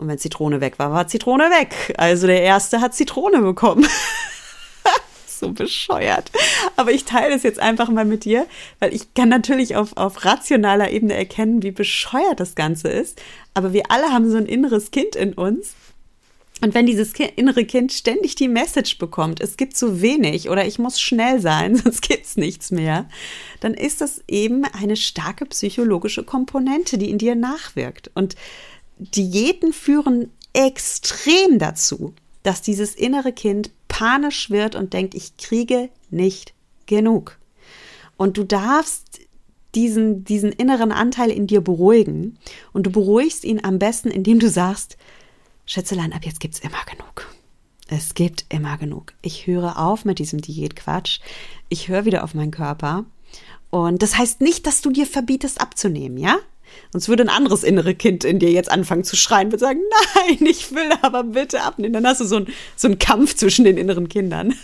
Und 0.01 0.09
wenn 0.09 0.19
Zitrone 0.19 0.63
weg 0.63 0.79
war, 0.79 0.93
war 0.93 1.09
Zitrone 1.09 1.45
weg. 1.51 1.95
Also 1.99 2.27
der 2.27 2.43
erste 2.43 2.81
hat 2.81 2.95
Zitrone 2.95 3.43
bekommen. 3.43 3.87
so 5.27 5.53
bescheuert. 5.53 6.31
Aber 6.77 6.91
ich 6.91 7.05
teile 7.05 7.35
es 7.35 7.43
jetzt 7.43 7.61
einfach 7.61 7.91
mal 7.91 8.07
mit 8.07 8.25
dir, 8.25 8.47
weil 8.79 8.95
ich 8.95 9.13
kann 9.13 9.29
natürlich 9.29 9.77
auf, 9.77 9.97
auf 9.99 10.25
rationaler 10.25 10.91
Ebene 10.91 11.15
erkennen, 11.15 11.63
wie 11.63 11.71
bescheuert 11.71 12.41
das 12.41 12.55
Ganze 12.55 12.89
ist. 12.89 13.21
Aber 13.53 13.75
wir 13.75 13.91
alle 13.91 14.11
haben 14.11 14.31
so 14.31 14.39
ein 14.39 14.47
inneres 14.47 14.91
Kind 14.91 15.17
in 15.17 15.35
uns. 15.35 15.75
Und 16.63 16.75
wenn 16.75 16.87
dieses 16.87 17.13
innere 17.13 17.65
Kind 17.65 17.93
ständig 17.93 18.35
die 18.35 18.49
Message 18.49 18.99
bekommt, 18.99 19.41
es 19.41 19.57
gibt 19.57 19.77
zu 19.77 20.01
wenig 20.01 20.49
oder 20.49 20.67
ich 20.67 20.79
muss 20.79 21.01
schnell 21.01 21.41
sein, 21.41 21.77
sonst 21.85 22.01
gibt's 22.01 22.39
nichts 22.39 22.71
mehr, 22.71 23.07
dann 23.61 23.75
ist 23.75 24.01
das 24.01 24.23
eben 24.29 24.65
eine 24.65 24.97
starke 24.97 25.45
psychologische 25.47 26.23
Komponente, 26.23 26.97
die 26.97 27.11
in 27.11 27.19
dir 27.19 27.35
nachwirkt. 27.35 28.11
Und 28.15 28.35
Diäten 29.01 29.73
führen 29.73 30.31
extrem 30.53 31.59
dazu, 31.59 32.15
dass 32.43 32.63
dieses 32.63 32.95
innere 32.95 33.33
Kind 33.33 33.71
panisch 33.89 34.51
wird 34.51 34.75
und 34.75 34.93
denkt, 34.93 35.15
ich 35.15 35.37
kriege 35.37 35.89
nicht 36.11 36.55
genug. 36.87 37.39
Und 38.17 38.37
du 38.37 38.45
darfst 38.45 39.21
diesen, 39.75 40.25
diesen 40.25 40.53
inneren 40.53 40.93
Anteil 40.93 41.31
in 41.31 41.47
dir 41.47 41.61
beruhigen. 41.61 42.39
Und 42.73 42.85
du 42.85 42.91
beruhigst 42.91 43.45
ihn 43.45 43.65
am 43.65 43.79
besten, 43.79 44.11
indem 44.11 44.39
du 44.39 44.49
sagst, 44.49 44.97
Schätzelein, 45.67 46.13
ab 46.13 46.25
jetzt 46.25 46.41
gibt's 46.41 46.59
immer 46.59 46.85
genug. 46.91 47.29
Es 47.89 48.15
gibt 48.15 48.45
immer 48.49 48.79
genug. 48.79 49.15
Ich 49.23 49.47
höre 49.47 49.79
auf 49.79 50.05
mit 50.05 50.19
diesem 50.19 50.41
Diätquatsch. 50.41 51.21
Ich 51.69 51.89
höre 51.89 52.05
wieder 52.05 52.25
auf 52.25 52.35
meinen 52.35 52.51
Körper. 52.51 53.05
Und 53.71 54.03
das 54.03 54.19
heißt 54.19 54.41
nicht, 54.41 54.67
dass 54.67 54.81
du 54.81 54.91
dir 54.91 55.07
verbietest 55.07 55.61
abzunehmen, 55.61 56.19
ja? 56.19 56.39
Sonst 56.93 57.09
würde 57.09 57.23
ein 57.23 57.29
anderes 57.29 57.63
innere 57.63 57.95
Kind 57.95 58.25
in 58.25 58.39
dir 58.39 58.51
jetzt 58.51 58.71
anfangen 58.71 59.05
zu 59.05 59.17
schreien, 59.17 59.53
würde 59.53 59.59
sagen, 59.59 59.81
nein, 60.15 60.39
ich 60.47 60.75
will 60.75 60.91
aber 61.03 61.25
bitte 61.25 61.63
abnehmen. 61.63 61.93
Dann 61.93 62.07
hast 62.07 62.21
du 62.21 62.25
so, 62.25 62.37
ein, 62.37 62.47
so 62.77 62.89
einen 62.89 62.99
Kampf 62.99 63.35
zwischen 63.37 63.65
den 63.65 63.77
inneren 63.77 64.09
Kindern. 64.09 64.55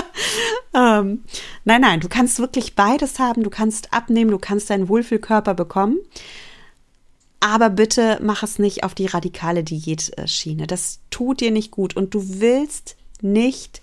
ähm, 0.74 1.24
nein, 1.64 1.80
nein, 1.80 2.00
du 2.00 2.08
kannst 2.08 2.38
wirklich 2.38 2.74
beides 2.74 3.18
haben. 3.18 3.42
Du 3.42 3.50
kannst 3.50 3.92
abnehmen, 3.92 4.30
du 4.30 4.38
kannst 4.38 4.70
deinen 4.70 4.88
Wohlfühlkörper 4.88 5.54
bekommen. 5.54 5.98
Aber 7.40 7.70
bitte 7.70 8.20
mach 8.22 8.44
es 8.44 8.60
nicht 8.60 8.84
auf 8.84 8.94
die 8.94 9.06
radikale 9.06 9.64
Diätschiene. 9.64 10.68
Das 10.68 11.00
tut 11.10 11.40
dir 11.40 11.50
nicht 11.50 11.72
gut. 11.72 11.96
Und 11.96 12.14
du 12.14 12.40
willst 12.40 12.96
nicht 13.20 13.82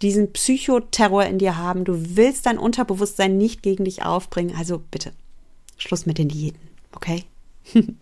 diesen 0.00 0.32
Psychoterror 0.32 1.24
in 1.24 1.38
dir 1.38 1.58
haben. 1.58 1.84
Du 1.84 2.16
willst 2.16 2.46
dein 2.46 2.58
Unterbewusstsein 2.58 3.36
nicht 3.36 3.62
gegen 3.62 3.84
dich 3.84 4.02
aufbringen. 4.02 4.54
Also 4.56 4.82
bitte, 4.90 5.12
Schluss 5.76 6.06
mit 6.06 6.18
den 6.18 6.28
Diäten. 6.28 6.63
Okay? 6.94 7.24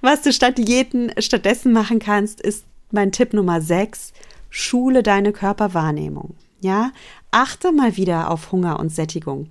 Was 0.00 0.22
du 0.22 0.32
statt 0.32 0.58
Diäten 0.58 1.12
stattdessen 1.18 1.72
machen 1.72 1.98
kannst, 1.98 2.40
ist 2.40 2.64
mein 2.90 3.12
Tipp 3.12 3.32
Nummer 3.32 3.60
6. 3.60 4.12
Schule 4.50 5.02
deine 5.02 5.32
Körperwahrnehmung. 5.32 6.34
Ja, 6.60 6.92
achte 7.30 7.72
mal 7.72 7.96
wieder 7.96 8.30
auf 8.30 8.52
Hunger 8.52 8.80
und 8.80 8.90
Sättigung. 8.90 9.50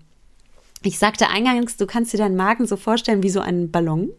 Ich 0.84 1.00
sagte 1.00 1.30
eingangs, 1.30 1.78
du 1.78 1.86
kannst 1.86 2.14
dir 2.14 2.18
deinen 2.18 2.36
Magen 2.36 2.66
so 2.66 2.78
vorstellen 2.78 3.24
wie 3.24 3.30
so 3.30 3.40
einen 3.40 3.72
Ballon. 3.72 4.10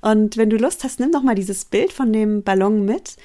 Und 0.00 0.36
wenn 0.36 0.50
du 0.50 0.56
Lust 0.56 0.84
hast, 0.84 1.00
nimm 1.00 1.12
doch 1.12 1.22
mal 1.22 1.34
dieses 1.34 1.64
Bild 1.64 1.92
von 1.92 2.12
dem 2.12 2.42
Ballon 2.42 2.84
mit. 2.84 3.16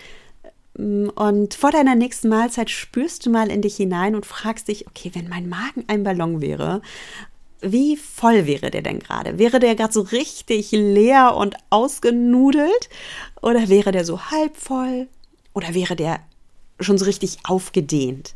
Und 0.78 1.56
vor 1.56 1.72
deiner 1.72 1.96
nächsten 1.96 2.30
Mahlzeit 2.30 2.70
spürst 2.70 3.26
du 3.26 3.32
mal 3.32 3.50
in 3.50 3.64
dich 3.64 3.78
hinein 3.78 4.16
und 4.16 4.28
fragst 4.28 4.68
dich, 4.68 4.88
okay, 4.88 5.12
wenn 5.14 5.28
mein 5.28 5.50
Magen 5.50 5.86
ein 5.88 6.04
Ballon 6.04 6.40
wäre, 6.40 6.82
wie 7.62 7.98
voll 7.98 8.46
wäre 8.46 8.72
der 8.72 8.82
denn 8.82 9.00
gerade? 9.00 9.40
Wäre 9.40 9.60
der 9.60 9.76
gerade 9.76 9.94
so 9.94 10.02
richtig 10.02 10.72
leer 10.72 11.36
und 11.36 11.56
ausgenudelt? 11.70 12.90
Oder 13.42 13.70
wäre 13.70 13.92
der 13.92 14.06
so 14.06 14.22
halb 14.30 14.56
voll? 14.56 15.08
Oder 15.54 15.74
wäre 15.74 15.96
der 15.96 16.20
schon 16.80 16.98
so 16.98 17.06
richtig 17.06 17.40
aufgedehnt? 17.44 18.36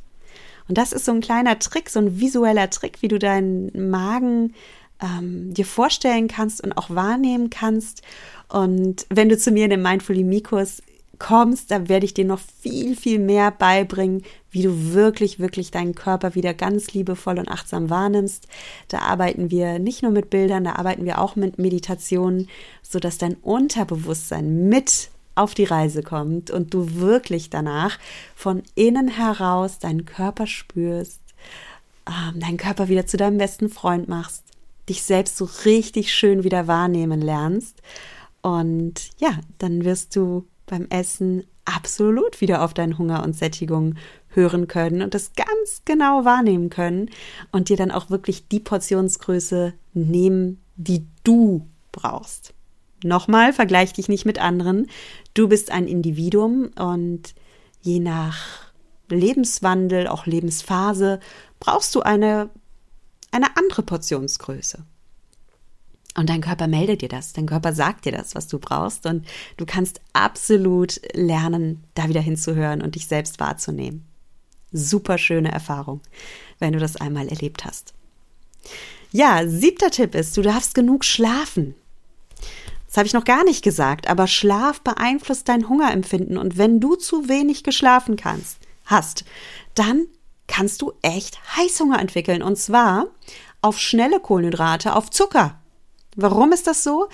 Und 0.68 0.78
das 0.78 0.94
ist 0.94 1.06
so 1.06 1.12
ein 1.12 1.22
kleiner 1.22 1.60
Trick, 1.60 1.90
so 1.90 2.00
ein 2.00 2.20
visueller 2.20 2.70
Trick, 2.70 3.02
wie 3.02 3.08
du 3.08 3.20
deinen 3.20 3.90
Magen 3.90 4.54
ähm, 5.02 5.54
dir 5.54 5.66
vorstellen 5.66 6.28
kannst 6.28 6.64
und 6.64 6.74
auch 6.74 6.90
wahrnehmen 6.90 7.50
kannst. 7.50 8.02
Und 8.50 9.06
wenn 9.10 9.30
du 9.30 9.38
zu 9.38 9.52
mir 9.52 9.66
in 9.66 9.72
den 9.72 9.82
Mindfully 9.82 10.24
Mikos 10.24 10.82
kommst, 11.20 11.72
da 11.72 11.88
werde 11.88 12.06
ich 12.06 12.14
dir 12.14 12.26
noch 12.26 12.40
viel, 12.62 12.96
viel 12.96 13.20
mehr 13.20 13.52
beibringen, 13.52 14.24
wie 14.52 14.64
du 14.64 14.94
wirklich, 14.94 15.40
wirklich 15.40 15.72
deinen 15.72 15.96
Körper 15.96 16.36
wieder 16.36 16.54
ganz 16.54 16.94
liebevoll 16.94 17.40
und 17.40 17.48
achtsam 17.48 17.90
wahrnimmst. 17.90 18.48
Da 18.90 19.00
arbeiten 19.00 19.50
wir 19.50 19.80
nicht 19.80 20.04
nur 20.04 20.12
mit 20.12 20.30
Bildern, 20.30 20.66
da 20.66 20.74
arbeiten 20.74 21.06
wir 21.06 21.20
auch 21.20 21.36
mit 21.36 21.58
Meditationen, 21.58 22.50
sodass 22.84 23.18
dein 23.18 23.36
Unterbewusstsein 23.36 24.68
mit 24.68 25.10
auf 25.36 25.54
die 25.54 25.64
Reise 25.64 26.04
kommt 26.04 26.52
und 26.52 26.74
du 26.74 26.96
wirklich 26.96 27.50
danach 27.50 27.98
von 28.36 28.64
innen 28.76 29.08
heraus 29.08 29.80
deinen 29.80 30.06
Körper 30.06 30.46
spürst, 30.46 31.22
ähm, 32.08 32.40
deinen 32.40 32.58
Körper 32.58 32.90
wieder 32.90 33.06
zu 33.06 33.18
deinem 33.18 33.38
besten 33.38 33.70
Freund 33.70 34.10
machst, 34.10 34.44
dich 34.90 35.04
selbst 35.04 35.38
so 35.38 35.48
richtig 35.66 36.14
schön 36.14 36.44
wieder 36.44 36.68
wahrnehmen 36.68 37.22
lernst. 37.22 37.82
Und 38.42 39.12
ja, 39.20 39.40
dann 39.60 39.86
wirst 39.86 40.16
du 40.16 40.46
beim 40.66 40.88
Essen 40.90 41.44
absolut 41.66 42.42
wieder 42.42 42.64
auf 42.64 42.74
deinen 42.74 42.98
Hunger 42.98 43.24
und 43.24 43.36
Sättigung 43.36 43.96
hören 44.34 44.68
können 44.68 45.02
und 45.02 45.14
das 45.14 45.34
ganz 45.34 45.82
genau 45.86 46.26
wahrnehmen 46.26 46.70
können 46.70 47.10
und 47.52 47.70
dir 47.70 47.78
dann 47.78 47.92
auch 47.92 48.10
wirklich 48.10 48.48
die 48.48 48.60
Portionsgröße 48.60 49.74
nehmen, 49.94 50.62
die 50.76 51.06
du 51.24 51.68
brauchst. 51.92 52.54
Nochmal, 53.04 53.54
vergleich 53.54 53.94
dich 53.94 54.10
nicht 54.10 54.26
mit 54.26 54.40
anderen. 54.40 54.88
Du 55.34 55.48
bist 55.48 55.72
ein 55.72 55.88
Individuum 55.88 56.70
und 56.78 57.34
je 57.82 58.00
nach 58.00 58.72
Lebenswandel, 59.10 60.08
auch 60.08 60.26
Lebensphase, 60.26 61.20
brauchst 61.60 61.96
du 61.96 62.02
eine, 62.02 62.50
eine 63.32 63.58
andere 63.58 63.82
Portionsgröße. 63.84 64.86
Und 66.16 66.30
dein 66.30 66.42
Körper 66.42 66.68
meldet 66.68 67.02
dir 67.02 67.10
das, 67.10 67.34
dein 67.34 67.46
Körper 67.46 67.74
sagt 67.74 68.06
dir 68.06 68.12
das, 68.12 68.36
was 68.36 68.48
du 68.48 68.60
brauchst 68.60 69.06
und 69.06 69.26
du 69.56 69.66
kannst 69.66 70.02
absolut 70.12 71.00
lernen, 71.14 71.86
da 71.94 72.10
wieder 72.10 72.20
hinzuhören 72.20 72.82
und 72.82 72.96
dich 72.96 73.08
selbst 73.08 73.40
wahrzunehmen. 73.40 74.11
Super 74.72 75.18
schöne 75.18 75.52
Erfahrung, 75.52 76.02
wenn 76.60 76.74
du 76.74 76.80
das 76.80 76.96
einmal 76.96 77.28
erlebt 77.28 77.66
hast. 77.66 77.94
Ja, 79.12 79.46
siebter 79.48 79.92
Tipp 79.92 80.16
ist, 80.16 80.38
du 80.38 80.42
darfst 80.42 80.74
genug 80.74 81.04
schlafen. 81.04 81.76
Das 82.88 82.98
habe 82.98 83.08
ich 83.08 83.14
noch 83.14 83.26
gar 83.26 83.44
nicht 83.44 83.64
gesagt, 83.64 84.10
aber 84.10 84.28
Schlaf 84.28 84.82
beeinflusst 84.82 85.48
dein 85.48 85.70
Hungerempfinden 85.70 86.38
und 86.38 86.58
wenn 86.58 86.80
du 86.80 86.96
zu 86.96 87.30
wenig 87.30 87.64
geschlafen 87.64 88.16
kannst, 88.18 88.58
hast, 88.86 89.24
dann 89.76 90.08
kannst 90.48 90.82
du 90.82 90.94
echt 91.02 91.40
Heißhunger 91.56 92.00
entwickeln 92.00 92.44
und 92.44 92.58
zwar 92.58 93.08
auf 93.62 93.80
schnelle 93.80 94.20
Kohlenhydrate, 94.20 94.96
auf 94.96 95.10
Zucker. 95.10 95.60
Warum 96.16 96.52
ist 96.52 96.68
das 96.68 96.84
so? 96.84 97.08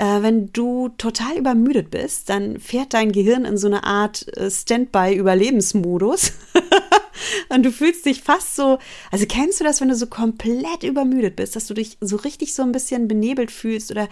Äh, 0.00 0.22
wenn 0.22 0.50
du 0.54 0.88
total 0.96 1.36
übermüdet 1.36 1.90
bist, 1.90 2.30
dann 2.30 2.58
fährt 2.58 2.94
dein 2.94 3.12
Gehirn 3.12 3.44
in 3.44 3.58
so 3.58 3.66
eine 3.66 3.84
Art 3.84 4.34
äh, 4.34 4.50
Standby-Überlebensmodus. 4.50 6.32
Und 7.50 7.64
du 7.64 7.70
fühlst 7.70 8.06
dich 8.06 8.22
fast 8.22 8.56
so, 8.56 8.78
also 9.10 9.26
kennst 9.28 9.60
du 9.60 9.64
das, 9.64 9.82
wenn 9.82 9.88
du 9.88 9.94
so 9.94 10.06
komplett 10.06 10.84
übermüdet 10.84 11.36
bist, 11.36 11.54
dass 11.54 11.66
du 11.66 11.74
dich 11.74 11.98
so 12.00 12.16
richtig 12.16 12.54
so 12.54 12.62
ein 12.62 12.72
bisschen 12.72 13.08
benebelt 13.08 13.50
fühlst 13.50 13.90
oder 13.90 14.08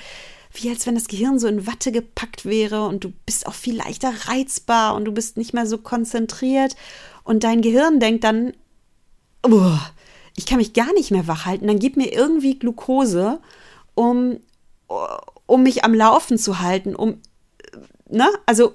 wie 0.53 0.68
als 0.68 0.87
wenn 0.87 0.94
das 0.94 1.09
Gehirn 1.09 1.38
so 1.38 1.48
in 1.48 1.66
Watte 1.66 1.90
gepackt 1.90 2.44
wäre 2.44 2.85
und 2.85 3.05
du 3.05 3.12
bist 3.24 3.46
auch 3.46 3.55
viel 3.55 3.77
leichter 3.77 4.12
reizbar 4.27 4.94
und 4.94 5.07
du 5.07 5.12
bist 5.12 5.38
nicht 5.38 5.55
mehr 5.55 5.66
so 5.66 5.79
konzentriert 5.79 6.77
und 7.24 7.44
dein 7.44 7.62
Gehirn 7.62 7.98
denkt 7.98 8.24
dann, 8.24 8.53
oh, 9.42 9.79
ich 10.37 10.44
kann 10.44 10.59
mich 10.59 10.74
gar 10.74 10.92
nicht 10.92 11.11
mehr 11.11 11.27
wach 11.27 11.46
halten, 11.46 11.66
dann 11.66 11.79
gib 11.79 11.96
mir 11.96 12.12
irgendwie 12.12 12.59
Glukose, 12.59 13.40
um, 13.94 14.40
um 15.48 15.64
mich 15.64 15.82
am 15.82 15.94
Laufen 15.94 16.38
zu 16.38 16.61
halten, 16.61 16.94
um, 16.94 17.20
ne, 18.08 18.28
also 18.46 18.74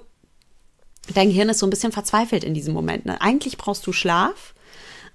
dein 1.14 1.28
Gehirn 1.28 1.48
ist 1.48 1.60
so 1.60 1.66
ein 1.66 1.70
bisschen 1.70 1.92
verzweifelt 1.92 2.44
in 2.44 2.52
diesem 2.52 2.74
Moment. 2.74 3.06
Ne? 3.06 3.18
Eigentlich 3.20 3.56
brauchst 3.56 3.86
du 3.86 3.92
Schlaf, 3.92 4.54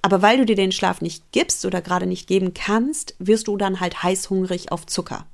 aber 0.02 0.22
weil 0.22 0.38
du 0.38 0.46
dir 0.46 0.56
den 0.56 0.72
Schlaf 0.72 1.02
nicht 1.02 1.32
gibst 1.32 1.66
oder 1.66 1.82
gerade 1.82 2.06
nicht 2.06 2.28
geben 2.28 2.54
kannst, 2.54 3.14
wirst 3.20 3.48
du 3.48 3.58
dann 3.58 3.82
halt 3.82 4.02
heißhungrig 4.02 4.72
auf 4.72 4.88
Zucker. 4.88 5.28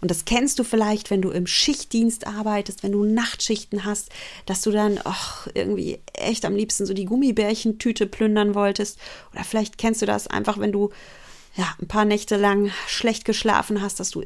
Und 0.00 0.10
das 0.10 0.24
kennst 0.24 0.58
du 0.58 0.64
vielleicht, 0.64 1.10
wenn 1.10 1.22
du 1.22 1.30
im 1.30 1.46
Schichtdienst 1.46 2.26
arbeitest, 2.26 2.82
wenn 2.82 2.92
du 2.92 3.04
Nachtschichten 3.04 3.84
hast, 3.84 4.10
dass 4.46 4.62
du 4.62 4.70
dann 4.70 4.98
ach, 5.04 5.46
irgendwie 5.54 6.00
echt 6.14 6.46
am 6.46 6.56
liebsten 6.56 6.86
so 6.86 6.94
die 6.94 7.06
Gummibärchentüte 7.06 8.06
plündern 8.06 8.54
wolltest. 8.54 8.98
Oder 9.32 9.44
vielleicht 9.44 9.76
kennst 9.78 10.02
du 10.02 10.06
das 10.06 10.26
einfach, 10.26 10.58
wenn 10.58 10.72
du 10.72 10.90
ja, 11.56 11.74
ein 11.80 11.88
paar 11.88 12.04
Nächte 12.04 12.36
lang 12.36 12.70
schlecht 12.86 13.24
geschlafen 13.24 13.80
hast, 13.80 14.00
dass 14.00 14.10
du 14.10 14.24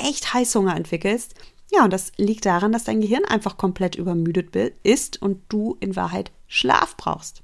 echt 0.00 0.32
Heißhunger 0.34 0.76
entwickelst. 0.76 1.34
Ja, 1.70 1.84
und 1.84 1.92
das 1.92 2.12
liegt 2.16 2.46
daran, 2.46 2.72
dass 2.72 2.84
dein 2.84 3.00
Gehirn 3.00 3.24
einfach 3.24 3.56
komplett 3.56 3.94
übermüdet 3.94 4.54
ist 4.82 5.20
und 5.20 5.42
du 5.48 5.76
in 5.80 5.96
Wahrheit 5.96 6.30
Schlaf 6.46 6.96
brauchst. 6.96 7.42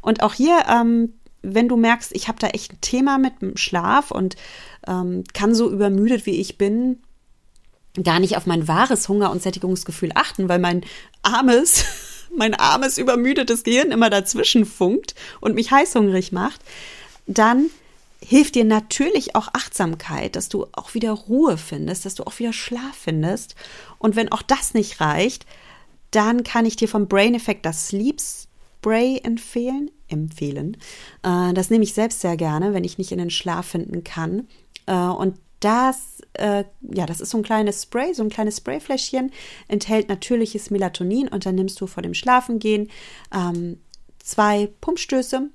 Und 0.00 0.22
auch 0.22 0.34
hier 0.34 0.64
ähm, 0.68 1.14
wenn 1.42 1.68
du 1.68 1.76
merkst, 1.76 2.12
ich 2.14 2.28
habe 2.28 2.38
da 2.38 2.48
echt 2.48 2.72
ein 2.72 2.80
Thema 2.80 3.18
mit 3.18 3.40
dem 3.40 3.56
Schlaf 3.56 4.10
und 4.10 4.36
ähm, 4.86 5.24
kann 5.34 5.54
so 5.54 5.70
übermüdet 5.70 6.26
wie 6.26 6.40
ich 6.40 6.58
bin, 6.58 7.00
gar 8.02 8.20
nicht 8.20 8.36
auf 8.36 8.46
mein 8.46 8.68
wahres 8.68 9.08
Hunger- 9.08 9.30
und 9.30 9.42
Sättigungsgefühl 9.42 10.10
achten, 10.14 10.48
weil 10.48 10.58
mein 10.58 10.84
armes, 11.22 11.84
mein 12.36 12.54
armes, 12.54 12.98
übermüdetes 12.98 13.64
Gehirn 13.64 13.90
immer 13.90 14.10
dazwischen 14.10 14.64
funkt 14.64 15.14
und 15.40 15.54
mich 15.54 15.70
heißhungrig 15.70 16.32
macht, 16.32 16.60
dann 17.26 17.70
hilft 18.20 18.54
dir 18.54 18.64
natürlich 18.64 19.36
auch 19.36 19.48
Achtsamkeit, 19.52 20.36
dass 20.36 20.48
du 20.48 20.66
auch 20.72 20.94
wieder 20.94 21.12
Ruhe 21.12 21.56
findest, 21.56 22.04
dass 22.04 22.14
du 22.14 22.24
auch 22.24 22.38
wieder 22.38 22.52
Schlaf 22.52 22.96
findest. 22.96 23.54
Und 23.98 24.16
wenn 24.16 24.32
auch 24.32 24.42
das 24.42 24.74
nicht 24.74 25.00
reicht, 25.00 25.46
dann 26.10 26.42
kann 26.42 26.66
ich 26.66 26.76
dir 26.76 26.88
vom 26.88 27.06
Brain 27.06 27.34
Effect 27.34 27.64
das 27.64 27.88
Sleep 27.88 28.20
Spray 28.20 29.20
empfehlen 29.22 29.90
empfehlen. 30.08 30.76
Äh, 31.22 31.52
das 31.52 31.70
nehme 31.70 31.84
ich 31.84 31.94
selbst 31.94 32.20
sehr 32.20 32.36
gerne, 32.36 32.72
wenn 32.72 32.84
ich 32.84 32.98
nicht 32.98 33.12
in 33.12 33.18
den 33.18 33.30
Schlaf 33.30 33.66
finden 33.66 34.04
kann. 34.04 34.48
Äh, 34.86 34.94
und 34.94 35.38
das, 35.60 36.22
äh, 36.34 36.64
ja, 36.80 37.06
das 37.06 37.20
ist 37.20 37.30
so 37.30 37.38
ein 37.38 37.44
kleines 37.44 37.82
Spray, 37.82 38.14
so 38.14 38.22
ein 38.22 38.30
kleines 38.30 38.58
Sprayfläschchen, 38.58 39.32
enthält 39.66 40.08
natürliches 40.08 40.70
Melatonin 40.70 41.28
und 41.28 41.46
dann 41.46 41.56
nimmst 41.56 41.80
du 41.80 41.86
vor 41.86 42.02
dem 42.02 42.14
Schlafengehen 42.14 42.88
ähm, 43.34 43.78
zwei 44.18 44.68
Pumpstöße 44.80 45.50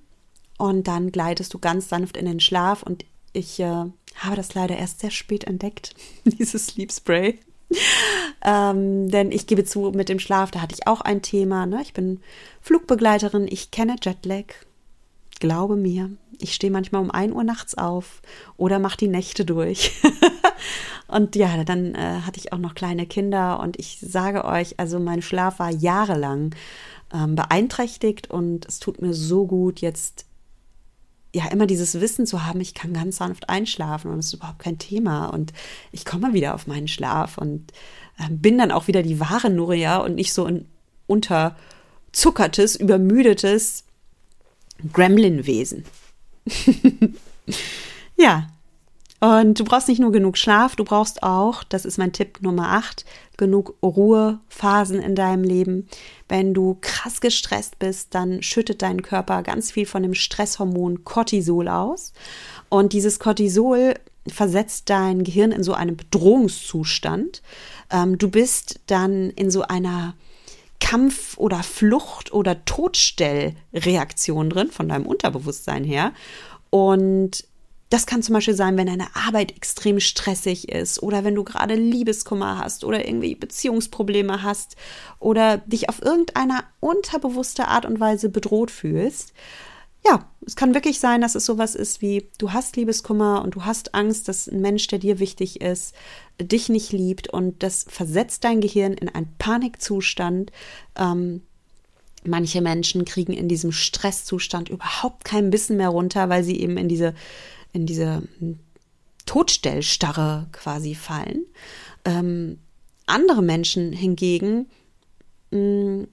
und 0.64 0.88
dann 0.88 1.12
gleitest 1.12 1.54
du 1.54 1.60
ganz 1.60 1.90
sanft 1.90 2.16
in 2.16 2.26
den 2.26 2.40
Schlaf 2.40 2.84
und 2.84 3.04
ich 3.34 3.60
äh, 3.60 3.66
habe 3.66 4.36
das 4.36 4.54
leider 4.54 4.78
erst 4.78 5.02
sehr 5.02 5.12
spät 5.12 5.44
entdeckt, 5.44 5.94
dieses 6.26 6.68
Sleep 6.68 6.92
Spray. 6.92 7.40
ähm, 8.46 9.10
denn 9.10 9.34
ich 9.34 9.46
gebe 9.46 9.66
zu, 9.66 9.92
mit 9.92 10.08
dem 10.08 10.20
Schlaf, 10.20 10.52
da 10.52 10.62
hatte 10.62 10.76
ich 10.76 10.88
auch 10.88 11.02
ein 11.02 11.22
Thema. 11.22 11.66
Ne? 11.66 11.82
Ich 11.82 11.92
bin 11.92 12.22
Flugbegleiterin, 12.62 13.48
ich 13.50 13.72
kenne 13.72 13.98
Jetlag. 14.02 14.46
Glaube 15.40 15.76
mir, 15.76 16.12
ich 16.40 16.54
stehe 16.54 16.72
manchmal 16.72 17.02
um 17.02 17.12
1 17.12 17.34
Uhr 17.34 17.44
nachts 17.44 17.78
auf 17.78 18.22
oder 18.56 18.80
mache 18.80 18.98
die 18.98 19.08
Nächte 19.10 19.44
durch. 19.44 19.92
und 21.08 21.36
ja, 21.36 21.66
dann 21.66 21.94
äh, 21.96 22.22
hatte 22.26 22.40
ich 22.40 22.54
auch 22.54 22.58
noch 22.58 22.76
kleine 22.76 23.06
Kinder 23.06 23.60
und 23.60 23.78
ich 23.78 24.00
sage 24.00 24.46
euch, 24.46 24.80
also 24.80 25.00
mein 25.00 25.22
Schlaf 25.22 25.60
war 25.60 25.72
jahrelang 25.72 26.56
ähm, 27.14 27.36
beeinträchtigt 27.36 28.30
und 28.30 28.66
es 28.66 28.80
tut 28.80 29.02
mir 29.02 29.14
so 29.14 29.46
gut, 29.46 29.82
jetzt 29.82 30.26
ja 31.34 31.48
immer 31.48 31.66
dieses 31.66 32.00
Wissen 32.00 32.26
zu 32.26 32.46
haben, 32.46 32.62
ich 32.62 32.74
kann 32.74 32.94
ganz 32.94 33.18
sanft 33.18 33.50
einschlafen 33.50 34.12
und 34.12 34.20
es 34.20 34.28
ist 34.28 34.34
überhaupt 34.34 34.60
kein 34.60 34.78
Thema 34.78 35.28
und 35.28 35.52
ich 35.92 36.06
komme 36.06 36.34
wieder 36.34 36.54
auf 36.54 36.68
meinen 36.68 36.88
Schlaf 36.88 37.38
und 37.38 37.72
äh, 38.20 38.30
bin 38.30 38.58
dann 38.58 38.72
auch 38.72 38.88
wieder 38.88 39.02
die 39.02 39.20
wahre 39.20 39.50
Nuria 39.50 39.98
und 39.98 40.16
nicht 40.16 40.32
so 40.34 40.46
ein 40.46 40.66
unterzuckertes, 41.08 42.76
übermüdetes 42.76 43.84
Gremlin-Wesen. 44.92 45.86
ja, 48.16 48.48
und 49.24 49.58
du 49.58 49.64
brauchst 49.64 49.88
nicht 49.88 50.02
nur 50.02 50.12
genug 50.12 50.38
Schlaf, 50.38 50.76
du 50.76 50.84
brauchst 50.84 51.24
auch, 51.24 51.64
das 51.64 51.86
ist 51.86 51.98
mein 51.98 52.12
Tipp 52.12 52.42
Nummer 52.42 52.74
8, 52.74 53.06
genug 53.38 53.74
Ruhephasen 53.82 55.02
in 55.02 55.16
deinem 55.16 55.46
Leben. 55.46 55.88
Wenn 56.28 56.54
du 56.54 56.78
krass 56.82 57.22
gestresst 57.22 57.80
bist, 57.80 58.14
dann 58.16 58.44
schüttet 58.44 58.82
dein 58.82 59.02
Körper 59.02 59.42
ganz 59.42 59.72
viel 59.72 59.86
von 59.86 60.04
dem 60.04 60.14
Stresshormon 60.14 61.06
Cortisol 61.06 61.70
aus. 61.70 62.12
Und 62.68 62.92
dieses 62.92 63.18
Cortisol 63.18 63.94
versetzt 64.28 64.90
dein 64.90 65.24
Gehirn 65.24 65.54
in 65.54 65.64
so 65.64 65.74
einen 65.74 65.96
Bedrohungszustand. 65.96 67.42
Ähm, 67.92 68.18
du 68.18 68.30
bist 68.30 68.82
dann 68.88 69.30
in 69.30 69.50
so 69.50 69.62
einer 69.62 70.16
Kampf- 70.82 71.38
oder 71.38 71.64
Flucht- 71.64 72.34
oder 72.34 72.66
Todstellreaktion 72.66 74.50
drin, 74.50 74.70
von 74.70 74.90
deinem 74.90 75.06
Unterbewusstsein 75.06 75.86
her. 75.86 76.12
Und 76.70 77.46
das 77.94 78.08
kann 78.08 78.24
zum 78.24 78.34
Beispiel 78.34 78.56
sein, 78.56 78.76
wenn 78.76 78.88
deine 78.88 79.16
Arbeit 79.16 79.56
extrem 79.56 80.00
stressig 80.00 80.68
ist 80.68 81.04
oder 81.04 81.24
wenn 81.24 81.36
du 81.36 81.44
gerade 81.44 81.76
Liebeskummer 81.76 82.58
hast 82.58 82.86
oder 82.86 83.06
irgendwie 83.08 83.36
Beziehungsprobleme 83.36 84.42
hast 84.42 84.78
oder 85.20 85.58
dich 85.60 85.90
auf 85.90 86.02
irgendeine 86.02 86.62
unterbewusste 86.80 87.68
Art 87.68 87.86
und 87.86 88.00
Weise 88.00 88.30
bedroht 88.30 88.72
fühlst. 88.72 89.34
Ja, 90.04 90.28
es 90.44 90.56
kann 90.56 90.74
wirklich 90.74 91.00
sein, 91.00 91.22
dass 91.22 91.36
es 91.36 91.46
sowas 91.46 91.76
ist 91.76 92.02
wie, 92.02 92.28
du 92.40 92.52
hast 92.52 92.78
Liebeskummer 92.78 93.44
und 93.44 93.54
du 93.54 93.64
hast 93.64 93.94
Angst, 93.94 94.28
dass 94.28 94.48
ein 94.48 94.60
Mensch, 94.60 94.88
der 94.88 94.98
dir 94.98 95.20
wichtig 95.20 95.62
ist, 95.62 95.94
dich 96.42 96.70
nicht 96.70 96.94
liebt 96.94 97.30
und 97.30 97.62
das 97.62 97.86
versetzt 97.88 98.44
dein 98.44 98.60
Gehirn 98.60 98.94
in 98.94 99.08
einen 99.08 99.36
Panikzustand. 99.38 100.52
Ähm, 100.96 101.44
manche 102.26 102.62
Menschen 102.62 103.06
kriegen 103.06 103.34
in 103.34 103.48
diesem 103.48 103.72
Stresszustand 103.72 104.70
überhaupt 104.70 105.26
kein 105.26 105.52
Bissen 105.52 105.78
mehr 105.78 105.90
runter, 105.90 106.28
weil 106.30 106.44
sie 106.44 106.60
eben 106.60 106.78
in 106.78 106.90
diese 106.90 107.14
in 107.74 107.86
diese 107.86 108.24
Todstellstarre 109.26 110.48
quasi 110.52 110.96
fallen. 110.96 111.46
Ähm, 112.06 112.60
andere 113.06 113.42
Menschen 113.42 113.92
hingegen 113.92 114.68
mh, 115.52 115.60
mm, 115.60 116.08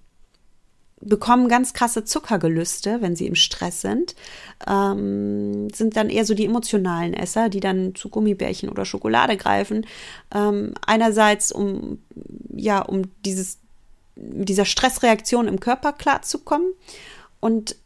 bekommen 1.02 1.48
ganz 1.48 1.72
krasse 1.72 2.04
Zuckergelüste, 2.04 3.00
wenn 3.00 3.16
sie 3.16 3.26
im 3.26 3.34
Stress 3.34 3.80
sind, 3.80 4.14
ähm, 4.68 5.70
sind 5.70 5.96
dann 5.96 6.10
eher 6.10 6.26
so 6.26 6.34
die 6.34 6.44
emotionalen 6.44 7.14
Esser, 7.14 7.48
die 7.48 7.60
dann 7.60 7.94
zu 7.94 8.10
Gummibärchen 8.10 8.68
oder 8.68 8.84
Schokolade 8.84 9.36
greifen. 9.36 9.86
Ähm, 10.34 10.74
einerseits 10.86 11.52
um 11.52 11.98
ja 12.54 12.82
um 12.82 13.04
dieses 13.24 13.58
dieser 14.16 14.66
Stressreaktion 14.66 15.48
im 15.48 15.60
Körper 15.60 15.94
klarzukommen 15.94 16.72
und 17.40 17.76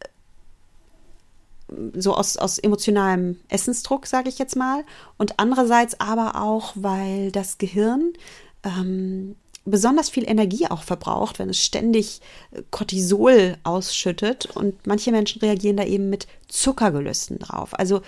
so 1.95 2.15
aus, 2.15 2.37
aus 2.37 2.59
emotionalem 2.59 3.41
Essensdruck, 3.49 4.07
sage 4.07 4.29
ich 4.29 4.39
jetzt 4.39 4.57
mal. 4.57 4.85
Und 5.19 5.39
andererseits 5.39 6.01
aber 6.01 6.41
auch, 6.41 6.73
weil 6.75 7.31
das 7.33 7.59
Gehirn 7.59 8.13
ähm, 8.63 9.37
besonders 9.65 10.11
viel 10.11 10.29
Energie 10.29 10.67
auch 10.69 10.83
verbraucht, 10.83 11.39
wenn 11.39 11.49
es 11.49 11.63
ständig 11.63 12.21
äh, 12.53 12.63
Cortisol 12.71 13.57
ausschüttet. 13.65 14.47
Und 14.55 14.87
manche 14.87 15.11
Menschen 15.11 15.41
reagieren 15.41 15.77
da 15.77 15.85
eben 15.85 16.11
mit 16.11 16.27
Zuckergelüsten 16.49 17.39
drauf. 17.39 17.79
Also 17.79 18.03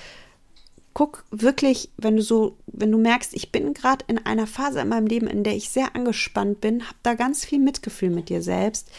guck 0.97 1.25
wirklich, 1.31 1.91
wenn 1.99 2.17
du 2.17 2.23
so, 2.23 2.57
wenn 2.67 2.91
du 2.91 2.99
merkst, 2.99 3.35
ich 3.35 3.53
bin 3.53 3.75
gerade 3.75 4.05
in 4.09 4.25
einer 4.25 4.47
Phase 4.47 4.81
in 4.81 4.89
meinem 4.89 5.07
Leben, 5.07 5.27
in 5.27 5.45
der 5.45 5.55
ich 5.55 5.69
sehr 5.69 5.95
angespannt 5.95 6.61
bin, 6.63 6.89
hab 6.89 6.97
da 7.03 7.15
ganz 7.15 7.45
viel 7.45 7.59
Mitgefühl 7.59 8.11
mit 8.11 8.29
dir 8.31 8.41
selbst 8.41 8.91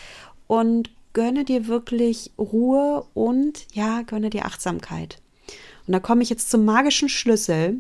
und 0.46 0.92
gönne 1.18 1.46
dir 1.46 1.66
wirklich 1.66 2.32
Ruhe 2.38 3.04
und 3.16 3.66
ja, 3.74 4.04
gönne 4.04 4.30
dir 4.30 4.46
Achtsamkeit. 4.46 5.20
Und 5.88 5.94
da 5.94 6.00
komme 6.00 6.22
ich 6.22 6.30
jetzt 6.30 6.52
zum 6.52 6.64
magischen 6.64 7.10
Schlüssel, 7.10 7.80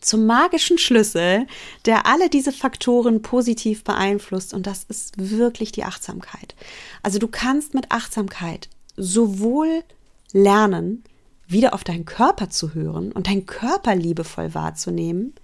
zum 0.00 0.26
magischen 0.26 0.78
Schlüssel, 0.78 1.46
der 1.86 2.04
alle 2.06 2.28
diese 2.28 2.50
Faktoren 2.50 3.22
positiv 3.22 3.84
beeinflusst 3.84 4.52
und 4.52 4.66
das 4.66 4.82
ist 4.82 5.14
wirklich 5.16 5.70
die 5.70 5.84
Achtsamkeit. 5.84 6.56
Also 7.04 7.20
du 7.20 7.28
kannst 7.28 7.72
mit 7.72 7.92
Achtsamkeit 7.92 8.68
sowohl 8.96 9.84
lernen, 10.32 11.04
wieder 11.46 11.72
auf 11.72 11.84
deinen 11.84 12.04
Körper 12.04 12.50
zu 12.50 12.74
hören 12.74 13.12
und 13.12 13.28
deinen 13.28 13.46
Körper 13.46 13.94
liebevoll 13.94 14.54
wahrzunehmen, 14.54 15.36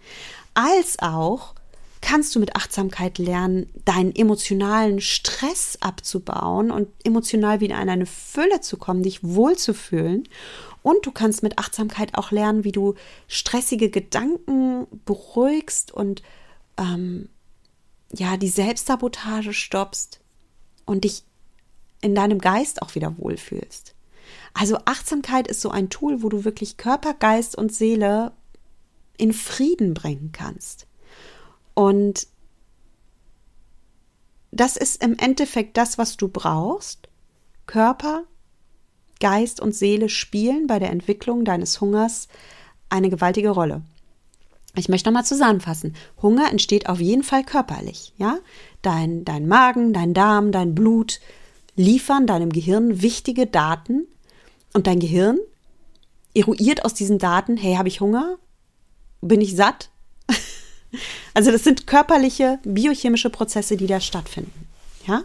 als 0.55 0.99
auch 0.99 1.55
kannst 2.01 2.35
du 2.35 2.41
mit 2.41 2.57
Achtsamkeit 2.57 3.19
lernen, 3.19 3.71
deinen 3.85 4.15
emotionalen 4.15 5.01
Stress 5.01 5.79
abzubauen 5.81 6.71
und 6.71 6.89
emotional 7.05 7.61
wieder 7.61 7.81
in 7.81 7.89
eine 7.89 8.07
Fülle 8.07 8.61
zu 8.61 8.77
kommen, 8.77 9.03
dich 9.03 9.23
wohlzufühlen. 9.23 10.29
Und 10.83 11.05
du 11.07 11.13
kannst 11.13 11.43
mit 11.43 11.59
Achtsamkeit 11.59 12.15
auch 12.15 12.31
lernen, 12.31 12.65
wie 12.65 12.73
du 12.73 12.95
stressige 13.27 13.91
Gedanken 13.91 14.87
beruhigst 15.05 15.93
und 15.93 16.23
ähm, 16.79 17.29
ja, 18.13 18.37
die 18.37 18.49
Selbstsabotage 18.49 19.53
stoppst 19.53 20.21
und 20.87 21.05
dich 21.05 21.25
in 22.01 22.15
deinem 22.15 22.39
Geist 22.39 22.81
auch 22.83 22.95
wieder 22.95 23.19
wohlfühlst. 23.19 23.95
Also 24.55 24.79
Achtsamkeit 24.85 25.49
ist 25.49 25.61
so 25.61 25.71
ein 25.71 25.91
Tool, 25.91 26.23
wo 26.23 26.29
du 26.29 26.45
wirklich 26.45 26.77
Körper, 26.77 27.15
Geist 27.15 27.57
und 27.57 27.73
Seele 27.73 28.33
in 29.17 29.33
Frieden 29.33 29.95
bringen 29.95 30.31
kannst. 30.33 30.88
Und 31.79 32.27
das 34.51 34.77
ist 34.77 35.01
im 35.01 35.17
Endeffekt 35.17 35.77
das, 35.77 35.97
was 35.97 36.17
du 36.17 36.27
brauchst. 36.27 37.09
Körper, 37.67 38.25
Geist 39.21 39.61
und 39.61 39.77
Seele 39.77 40.09
spielen 40.09 40.67
bei 40.67 40.81
der 40.81 40.91
Entwicklung 40.91 41.45
deines 41.45 41.81
Hungers 41.81 42.27
eine 42.89 43.11
gewaltige 43.11 43.51
Rolle. 43.51 43.83
Ich 44.75 44.89
möchte 44.89 45.09
nochmal 45.09 45.25
zusammenfassen. 45.25 45.95
Hunger 46.21 46.51
entsteht 46.51 46.89
auf 46.89 46.99
jeden 46.99 47.23
Fall 47.23 47.45
körperlich, 47.45 48.13
ja? 48.17 48.41
Dein, 48.83 49.25
dein 49.25 49.47
Magen, 49.47 49.93
dein 49.93 50.15
Darm, 50.15 50.51
dein 50.51 50.75
Blut 50.75 51.21
liefern 51.77 52.27
deinem 52.27 52.51
Gehirn 52.51 53.03
wichtige 53.03 53.47
Daten 53.47 54.09
und 54.73 54.89
dein 54.89 54.99
Gehirn 54.99 55.39
eruiert 56.35 56.85
aus 56.85 56.95
diesen 56.95 57.21
Daten, 57.21 57.57
hey, 57.57 57.77
habe 57.77 57.87
ich 57.87 58.01
Hunger? 58.01 58.37
Bin 59.21 59.41
ich 59.41 59.55
satt? 59.55 59.91
Also 61.35 61.51
das 61.51 61.65
sind 61.65 61.87
körperliche, 61.87 62.59
biochemische 62.65 63.31
Prozesse, 63.31 63.77
die 63.77 63.87
da 63.87 64.01
stattfinden, 64.01 64.67
ja? 65.07 65.23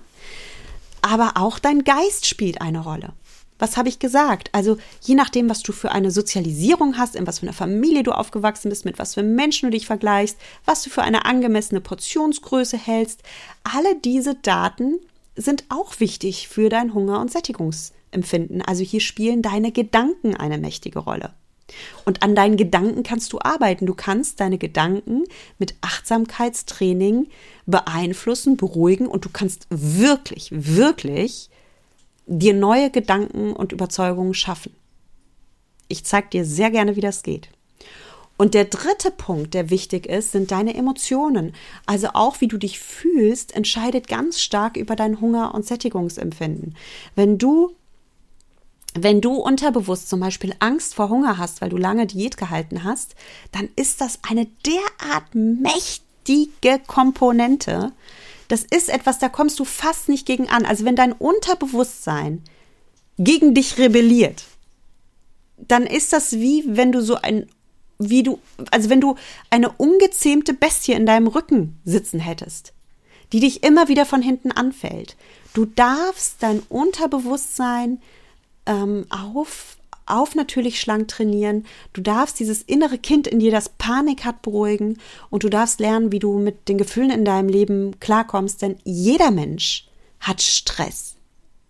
Aber 1.02 1.34
auch 1.36 1.60
dein 1.60 1.84
Geist 1.84 2.26
spielt 2.26 2.62
eine 2.62 2.80
Rolle. 2.80 3.14
Was 3.60 3.78
habe 3.78 3.88
ich 3.88 4.00
gesagt? 4.00 4.50
Also 4.52 4.78
je 5.02 5.16
nachdem, 5.16 5.50
was 5.50 5.62
du 5.62 5.72
für 5.72 5.92
eine 5.92 6.12
Sozialisierung 6.12 6.98
hast, 6.98 7.16
in 7.16 7.28
was 7.28 7.40
für 7.40 7.46
einer 7.46 7.54
Familie 7.54 8.04
du 8.04 8.12
aufgewachsen 8.12 8.70
bist, 8.70 8.84
mit 8.84 9.00
was 9.00 9.14
für 9.14 9.24
Menschen 9.24 9.68
du 9.68 9.78
dich 9.78 9.86
vergleichst, 9.86 10.38
was 10.66 10.84
du 10.84 10.90
für 10.90 11.02
eine 11.02 11.26
angemessene 11.26 11.82
Portionsgröße 11.82 12.78
hältst, 12.78 13.22
alle 13.64 13.96
diese 13.96 14.36
Daten 14.36 15.00
sind 15.36 15.66
auch 15.70 16.00
wichtig 16.00 16.48
für 16.48 16.70
dein 16.70 16.94
Hunger- 16.94 17.20
und 17.20 17.32
Sättigungsempfinden. 17.32 18.62
Also 18.62 18.84
hier 18.84 19.00
spielen 19.00 19.42
deine 19.42 19.72
Gedanken 19.72 20.36
eine 20.36 20.58
mächtige 20.58 21.00
Rolle. 21.00 21.34
Und 22.06 22.24
an 22.24 22.36
deinen 22.36 22.58
Gedanken 22.58 23.04
kannst 23.04 23.34
du 23.34 23.40
arbeiten. 23.40 23.86
Du 23.86 23.94
kannst 23.94 24.40
deine 24.40 24.58
Gedanken 24.58 25.24
mit 25.60 25.76
Achtsamkeitstraining 25.82 27.28
beeinflussen, 27.66 28.58
beruhigen 28.58 29.08
und 29.08 29.26
du 29.26 29.30
kannst 29.30 29.68
wirklich, 29.70 30.50
wirklich 30.52 31.50
dir 32.26 32.54
neue 32.54 32.90
Gedanken 32.90 33.54
und 33.54 33.72
Überzeugungen 33.72 34.34
schaffen. 34.34 34.74
Ich 35.88 36.06
zeige 36.06 36.30
dir 36.30 36.46
sehr 36.46 36.72
gerne, 36.72 36.96
wie 36.96 37.02
das 37.02 37.24
geht. 37.24 37.50
Und 38.36 38.56
der 38.56 38.66
dritte 38.66 39.12
Punkt, 39.12 39.54
der 39.54 39.70
wichtig 39.70 40.08
ist, 40.08 40.32
sind 40.32 40.52
deine 40.52 40.74
Emotionen. 40.74 41.54
Also 41.86 42.10
auch 42.14 42.42
wie 42.42 42.48
du 42.48 42.58
dich 42.58 42.80
fühlst, 42.80 43.56
entscheidet 43.56 44.08
ganz 44.08 44.42
stark 44.42 44.76
über 44.76 44.96
dein 44.96 45.22
Hunger- 45.22 45.54
und 45.54 45.66
Sättigungsempfinden. 45.66 46.76
Wenn 47.16 47.38
du 47.38 47.76
wenn 48.94 49.22
du 49.22 49.34
unterbewusst 49.34 50.10
zum 50.10 50.20
Beispiel 50.20 50.56
Angst 50.60 50.96
vor 50.96 51.10
Hunger 51.10 51.38
hast, 51.38 51.62
weil 51.62 51.70
du 51.70 51.78
lange 51.78 52.06
Diät 52.06 52.38
gehalten 52.38 52.84
hast, 52.84 53.16
dann 53.52 53.70
ist 53.76 54.02
das 54.02 54.20
eine 54.28 54.48
derart 54.66 55.34
mächtige 55.34 56.80
Komponente, 56.86 57.92
das 58.48 58.64
ist 58.64 58.90
etwas, 58.90 59.20
da 59.20 59.30
kommst 59.30 59.60
du 59.60 59.66
fast 59.66 60.10
nicht 60.10 60.28
gegen 60.28 60.48
an. 60.48 60.66
Also 60.66 60.86
wenn 60.86 60.96
dein 60.96 61.14
Unterbewusstsein 61.14 62.44
gegen 63.18 63.56
dich 63.56 63.80
rebelliert, 63.80 64.44
dann 65.58 65.88
ist 65.88 66.14
das 66.14 66.34
wie 66.34 66.64
wenn 66.68 66.92
du 66.92 67.02
so 67.02 67.16
ein 67.16 67.48
wie 67.98 68.22
du 68.22 68.40
also 68.70 68.90
wenn 68.90 69.02
du 69.02 69.16
eine 69.50 69.72
ungezähmte 69.72 70.54
Bestie 70.54 70.92
in 70.94 71.06
deinem 71.06 71.28
Rücken 71.28 71.80
sitzen 71.86 72.20
hättest, 72.20 72.74
die 73.32 73.40
dich 73.40 73.64
immer 73.64 73.88
wieder 73.88 74.06
von 74.06 74.22
hinten 74.22 74.52
anfällt. 74.52 75.16
Du 75.54 75.66
darfst 75.66 76.38
dein 76.42 76.60
Unterbewusstsein 76.70 78.02
ähm, 78.66 79.06
auf 79.10 79.78
auf 80.06 80.36
natürlich 80.36 80.80
schlank 80.80 81.08
trainieren. 81.08 81.66
Du 81.94 82.02
darfst 82.02 82.40
dieses 82.40 82.62
innere 82.62 82.98
Kind 82.98 83.28
in 83.28 83.40
dir, 83.40 83.52
das 83.52 83.70
Panik 83.70 84.26
hat, 84.26 84.42
beruhigen 84.42 85.00
und 85.30 85.44
du 85.44 85.50
darfst 85.50 85.80
lernen, 85.80 86.12
wie 86.12 86.20
du 86.20 86.40
mit 86.40 86.68
den 86.68 86.78
Gefühlen 86.78 87.12
in 87.12 87.26
deinem 87.26 87.50
Leben 87.50 88.00
klarkommst, 88.00 88.62
denn 88.62 88.78
jeder 88.84 89.32
Mensch 89.32 89.88
hat 90.20 90.42
Stress. 90.42 91.16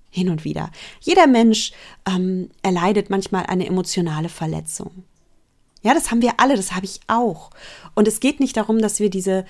Hin 0.10 0.30
und 0.30 0.44
wieder. 0.44 0.70
Jeder 1.00 1.26
Mensch 1.26 1.72
ähm, 2.08 2.52
erleidet 2.62 3.10
manchmal 3.10 3.48
eine 3.48 3.66
emotionale 3.66 4.30
Verletzung. 4.30 5.04
Ja, 5.82 5.96
das 5.96 6.12
haben 6.12 6.22
wir 6.22 6.40
alle, 6.40 6.56
das 6.56 6.74
habe 6.74 6.86
ich 6.86 7.00
auch. 7.08 7.50
Und 7.96 8.08
es 8.08 8.20
geht 8.20 8.40
nicht 8.40 8.56
darum, 8.56 8.80
dass 8.80 9.00
wir 9.00 9.10
diese, 9.10 9.44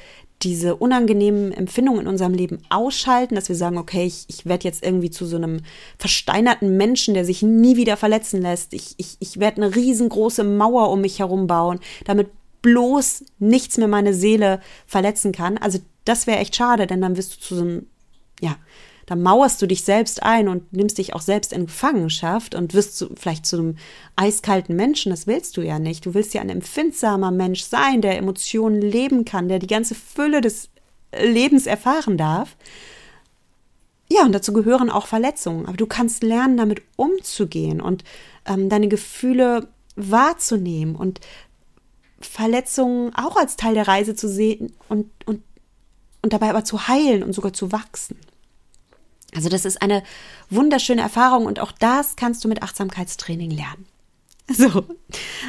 diese 0.44 0.76
unangenehmen 0.76 1.52
Empfindungen 1.52 2.02
in 2.02 2.08
unserem 2.08 2.34
Leben 2.34 2.60
ausschalten, 2.70 3.36
dass 3.36 3.50
wir 3.50 3.56
sagen, 3.56 3.78
okay, 3.78 4.06
ich, 4.06 4.26
ich 4.28 4.46
werde 4.46 4.66
jetzt 4.66 4.84
irgendwie 4.84 5.10
zu 5.10 5.26
so 5.26 5.38
einem 5.38 5.62
versteinerten 5.98 6.78
Menschen, 6.78 7.14
der 7.14 7.26
sich 7.26 7.42
nie 7.42 7.78
wieder 7.78 7.98
verletzen 7.98 8.42
lässt. 8.42 8.74
Ich, 8.74 8.96
ich, 8.98 9.18
ich 9.20 9.40
werde 9.40 9.64
eine 9.64 9.76
riesengroße 9.76 10.44
Mauer 10.44 10.90
um 10.90 11.02
mich 11.02 11.20
herum 11.20 11.48
bauen, 11.48 11.80
damit 12.06 12.30
bloß 12.62 13.26
nichts 13.40 13.78
mehr 13.78 13.88
meine 13.88 14.14
Seele 14.14 14.62
verletzen 14.88 15.32
kann. 15.32 15.58
Also 15.58 15.80
das 16.06 16.28
wäre 16.28 16.40
echt 16.40 16.56
schade, 16.56 16.88
denn 16.88 17.02
dann 17.02 17.18
wirst 17.18 17.36
du 17.36 17.40
zu 17.40 17.56
so 17.56 17.62
einem, 17.62 17.88
ja, 18.42 18.56
da 19.14 19.20
mauerst 19.20 19.62
du 19.62 19.68
dich 19.68 19.84
selbst 19.84 20.24
ein 20.24 20.48
und 20.48 20.74
nimmst 20.74 20.98
dich 20.98 21.14
auch 21.14 21.22
selbst 21.22 21.54
in 21.54 21.68
Gefangenschaft 21.68 22.56
und 22.56 22.74
wirst 22.74 22.98
zu, 22.98 23.12
vielleicht 23.16 23.46
zu 23.46 23.58
einem 23.58 23.76
eiskalten 24.16 24.76
Menschen. 24.76 25.12
Das 25.12 25.28
willst 25.28 25.56
du 25.56 25.62
ja 25.62 25.78
nicht. 25.78 26.08
Du 26.08 26.16
willst 26.16 26.34
ja 26.34 26.42
ein 26.42 26.50
empfindsamer 26.50 27.30
Mensch 27.30 27.62
sein, 27.62 28.02
der 28.02 28.18
Emotionen 28.18 28.82
leben 28.82 29.24
kann, 29.24 29.50
der 29.50 29.60
die 29.60 29.68
ganze 29.68 29.94
Fülle 29.94 30.42
des 30.42 30.70
Lebens 31.16 31.68
erfahren 31.68 32.18
darf. 32.18 32.56
Ja, 34.10 34.24
und 34.24 34.32
dazu 34.32 34.52
gehören 34.52 34.90
auch 34.90 35.06
Verletzungen. 35.06 35.68
Aber 35.68 35.78
du 35.78 35.86
kannst 35.86 36.24
lernen, 36.24 36.58
damit 36.58 36.82
umzugehen 36.96 37.82
und 37.82 38.04
ähm, 38.48 38.68
deine 38.68 38.88
Gefühle 38.88 39.68
wahrzunehmen 39.96 40.96
und 40.96 41.20
Verletzungen 42.20 43.14
auch 43.14 43.36
als 43.36 43.58
Teil 43.58 43.76
der 43.76 43.88
Reise 43.88 44.16
zu 44.16 44.28
sehen 44.28 44.74
und, 44.90 45.12
und, 45.28 45.44
und 46.24 46.34
dabei 46.34 46.50
aber 46.50 46.66
zu 46.66 46.88
heilen 46.88 47.22
und 47.22 47.34
sogar 47.34 47.54
zu 47.54 47.72
wachsen. 47.72 48.18
Also 49.36 49.50
das 49.50 49.66
ist 49.66 49.82
eine 49.82 50.04
wunderschöne 50.50 51.02
Erfahrung 51.02 51.46
und 51.46 51.60
auch 51.60 51.72
das 51.72 52.16
kannst 52.16 52.44
du 52.44 52.48
mit 52.48 52.64
Achtsamkeitstraining 52.64 53.52
lernen. 53.52 53.86
So, 54.54 54.84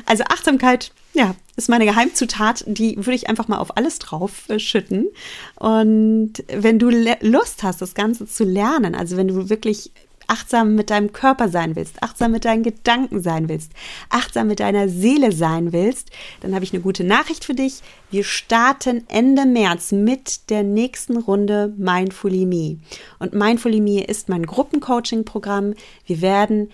also 0.06 0.22
Achtsamkeit, 0.28 0.92
ja, 1.14 1.34
ist 1.56 1.68
meine 1.68 1.84
Geheimzutat, 1.84 2.64
die 2.68 2.96
würde 2.96 3.14
ich 3.14 3.28
einfach 3.28 3.48
mal 3.48 3.58
auf 3.58 3.76
alles 3.76 3.98
drauf 3.98 4.48
äh, 4.48 4.60
schütten. 4.60 5.08
Und 5.56 6.44
wenn 6.46 6.78
du 6.78 6.90
Lust 7.20 7.64
hast, 7.64 7.82
das 7.82 7.94
Ganze 7.94 8.26
zu 8.26 8.44
lernen, 8.44 8.94
also 8.94 9.16
wenn 9.16 9.26
du 9.26 9.50
wirklich 9.50 9.90
achtsam 10.26 10.74
mit 10.74 10.90
deinem 10.90 11.12
Körper 11.12 11.48
sein 11.48 11.76
willst, 11.76 12.02
achtsam 12.02 12.32
mit 12.32 12.44
deinen 12.44 12.62
Gedanken 12.62 13.20
sein 13.20 13.48
willst, 13.48 13.72
achtsam 14.08 14.48
mit 14.48 14.60
deiner 14.60 14.88
Seele 14.88 15.32
sein 15.32 15.72
willst, 15.72 16.10
dann 16.40 16.54
habe 16.54 16.64
ich 16.64 16.72
eine 16.72 16.82
gute 16.82 17.04
Nachricht 17.04 17.44
für 17.44 17.54
dich. 17.54 17.82
Wir 18.10 18.24
starten 18.24 19.04
Ende 19.08 19.46
März 19.46 19.92
mit 19.92 20.50
der 20.50 20.62
nächsten 20.62 21.16
Runde 21.16 21.74
Mindfully 21.76 22.46
Me. 22.46 22.78
Und 23.18 23.34
Mindfully 23.34 23.80
Me 23.80 24.04
ist 24.04 24.28
mein 24.28 24.46
Gruppencoaching-Programm. 24.46 25.74
Wir 26.06 26.20
werden 26.20 26.70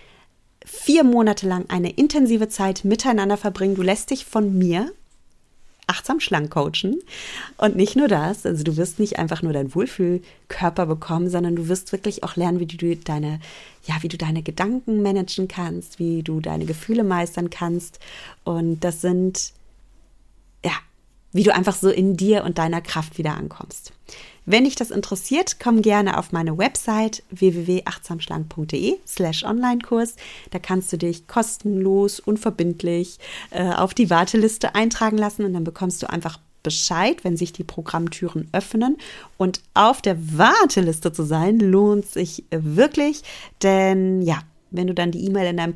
vier 0.65 1.05
Monate 1.05 1.49
lang 1.49 1.65
eine 1.69 1.91
intensive 1.91 2.49
Zeit 2.49 2.85
miteinander 2.85 3.37
verbringen. 3.37 3.75
Du 3.75 3.83
lässt 3.83 4.11
dich 4.11 4.25
von 4.25 4.57
mir 4.57 4.93
achtsam 5.91 6.21
schlank 6.21 6.51
coachen. 6.51 7.01
Und 7.59 7.77
nicht 7.77 7.97
nur 7.97 8.09
das, 8.09 8.47
also 8.47 8.63
du 8.65 8.77
wirst 8.77 8.99
nicht 8.99 9.19
einfach 9.19 9.43
nur 9.43 9.53
deinen 9.53 9.75
Wohlfühlkörper 9.75 10.87
bekommen, 10.87 11.29
sondern 11.29 11.57
du 11.57 11.69
wirst 11.69 11.93
wirklich 11.93 12.23
auch 12.23 12.37
lernen, 12.37 12.61
wie 12.61 12.67
du 12.67 12.97
deine, 12.97 13.41
ja, 13.85 13.97
wie 14.01 14.09
du 14.09 14.17
deine 14.17 14.43
Gedanken 14.43 15.03
managen 15.03 15.49
kannst, 15.49 15.99
wie 15.99 16.23
du 16.23 16.41
deine 16.41 16.65
Gefühle 16.65 17.05
meistern 17.05 17.51
kannst. 17.51 17.99
Und 18.45 18.81
das 18.81 19.01
sind, 19.01 19.53
ja, 20.65 20.73
wie 21.33 21.43
du 21.43 21.53
einfach 21.53 21.75
so 21.75 21.91
in 21.91 22.17
dir 22.17 22.45
und 22.45 22.59
deiner 22.59 22.81
Kraft 22.81 23.19
wieder 23.19 23.37
ankommst. 23.37 23.93
Wenn 24.51 24.65
dich 24.65 24.75
das 24.75 24.91
interessiert, 24.91 25.61
komm 25.63 25.81
gerne 25.81 26.19
auf 26.19 26.33
meine 26.33 26.59
Website 26.59 27.23
www.achtsamschlank.de 27.31 28.97
slash 29.07 29.45
Online-Kurs. 29.45 30.17
Da 30.51 30.59
kannst 30.59 30.93
du 30.93 30.99
dich 30.99 31.29
kostenlos, 31.29 32.19
unverbindlich 32.19 33.21
äh, 33.51 33.71
auf 33.71 33.95
die 33.95 34.11
Warteliste 34.11 34.75
eintragen 34.75 35.19
lassen 35.19 35.45
und 35.45 35.53
dann 35.53 35.63
bekommst 35.63 36.03
du 36.03 36.11
einfach 36.11 36.41
Bescheid, 36.65 37.23
wenn 37.23 37.37
sich 37.37 37.53
die 37.53 37.63
Programmtüren 37.63 38.49
öffnen. 38.51 38.97
Und 39.37 39.61
auf 39.75 40.03
der 40.03 40.17
Warteliste 40.37 41.13
zu 41.13 41.23
sein, 41.23 41.61
lohnt 41.61 42.07
sich 42.07 42.43
wirklich, 42.51 43.23
denn 43.63 44.21
ja, 44.21 44.41
wenn 44.73 44.87
du 44.87 44.95
dann 44.95 45.11
die 45.11 45.25
E-Mail 45.27 45.51
in 45.51 45.57
deinem 45.57 45.75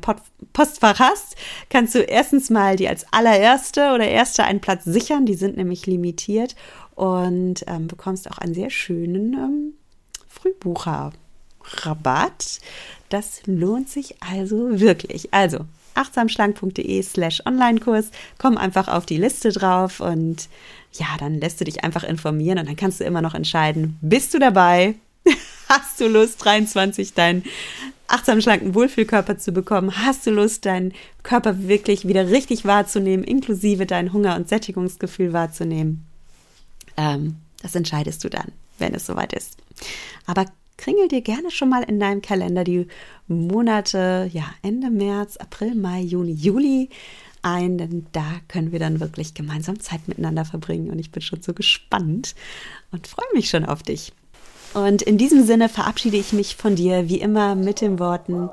Postfach 0.53 0.99
hast, 0.99 1.35
kannst 1.69 1.95
du 1.95 1.99
erstens 1.99 2.49
mal 2.49 2.75
die 2.75 2.87
als 2.87 3.05
allererste 3.11 3.93
oder 3.93 4.07
erste 4.07 4.43
einen 4.43 4.61
Platz 4.61 4.85
sichern. 4.85 5.25
Die 5.25 5.33
sind 5.33 5.57
nämlich 5.57 5.85
limitiert 5.85 6.55
und 6.95 7.63
ähm, 7.67 7.87
bekommst 7.87 8.31
auch 8.31 8.37
einen 8.37 8.53
sehr 8.53 8.69
schönen 8.69 9.33
ähm, 9.33 9.73
Frühbucher-Rabatt. 10.27 12.59
Das 13.09 13.41
lohnt 13.45 13.89
sich 13.89 14.15
also 14.21 14.79
wirklich. 14.79 15.33
Also 15.33 15.65
achtsamschlank.de 15.93 17.01
slash 17.03 17.41
Online-Kurs. 17.45 18.11
Komm 18.37 18.57
einfach 18.57 18.87
auf 18.87 19.05
die 19.05 19.17
Liste 19.17 19.51
drauf 19.51 19.99
und 19.99 20.47
ja, 20.93 21.07
dann 21.19 21.39
lässt 21.39 21.59
du 21.59 21.65
dich 21.65 21.83
einfach 21.83 22.03
informieren 22.03 22.59
und 22.59 22.67
dann 22.67 22.75
kannst 22.75 22.99
du 22.99 23.03
immer 23.03 23.21
noch 23.21 23.33
entscheiden, 23.33 23.97
bist 24.01 24.33
du 24.33 24.39
dabei? 24.39 24.95
Hast 25.67 25.99
du 25.99 26.07
Lust, 26.07 26.43
23 26.45 27.13
deinen 27.13 27.43
achtsam 28.07 28.39
schlanken 28.39 28.75
Wohlfühlkörper 28.75 29.37
zu 29.37 29.51
bekommen? 29.51 30.05
Hast 30.05 30.27
du 30.27 30.31
Lust, 30.31 30.65
deinen 30.65 30.93
Körper 31.23 31.67
wirklich 31.67 32.07
wieder 32.07 32.29
richtig 32.29 32.65
wahrzunehmen, 32.65 33.23
inklusive 33.23 33.85
dein 33.85 34.13
Hunger- 34.13 34.35
und 34.35 34.47
Sättigungsgefühl 34.47 35.33
wahrzunehmen? 35.33 36.05
Ähm, 36.97 37.37
das 37.61 37.75
entscheidest 37.75 38.23
du 38.23 38.29
dann, 38.29 38.51
wenn 38.77 38.93
es 38.93 39.05
soweit 39.05 39.33
ist. 39.33 39.57
Aber 40.25 40.45
kringel 40.77 41.07
dir 41.07 41.21
gerne 41.21 41.51
schon 41.51 41.69
mal 41.69 41.83
in 41.83 41.99
deinem 41.99 42.21
Kalender 42.21 42.63
die 42.63 42.87
Monate, 43.27 44.29
ja, 44.31 44.43
Ende 44.61 44.89
März, 44.89 45.37
April, 45.37 45.75
Mai, 45.75 46.01
Juni, 46.01 46.33
Juli 46.33 46.89
ein, 47.45 47.77
denn 47.77 48.07
da 48.11 48.25
können 48.47 48.71
wir 48.71 48.79
dann 48.79 48.99
wirklich 48.99 49.35
gemeinsam 49.35 49.79
Zeit 49.79 50.07
miteinander 50.07 50.45
verbringen 50.45 50.89
und 50.89 50.99
ich 50.99 51.11
bin 51.11 51.21
schon 51.21 51.41
so 51.41 51.53
gespannt 51.53 52.35
und 52.91 53.07
freue 53.07 53.31
mich 53.33 53.49
schon 53.49 53.65
auf 53.65 53.83
dich. 53.83 54.11
Und 54.73 55.03
in 55.03 55.17
diesem 55.17 55.45
Sinne 55.45 55.69
verabschiede 55.69 56.17
ich 56.17 56.33
mich 56.33 56.55
von 56.55 56.75
dir 56.75 57.07
wie 57.07 57.21
immer 57.21 57.55
mit 57.55 57.81
den 57.81 57.99
Worten, 57.99 58.49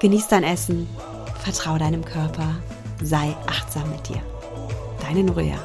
genieß 0.00 0.28
dein 0.28 0.44
Essen, 0.44 0.88
vertraue 1.42 1.78
deinem 1.78 2.04
Körper, 2.04 2.56
sei 3.02 3.36
achtsam 3.46 3.90
mit 3.90 4.08
dir. 4.08 4.22
Deine 5.02 5.24
Nuria. 5.24 5.58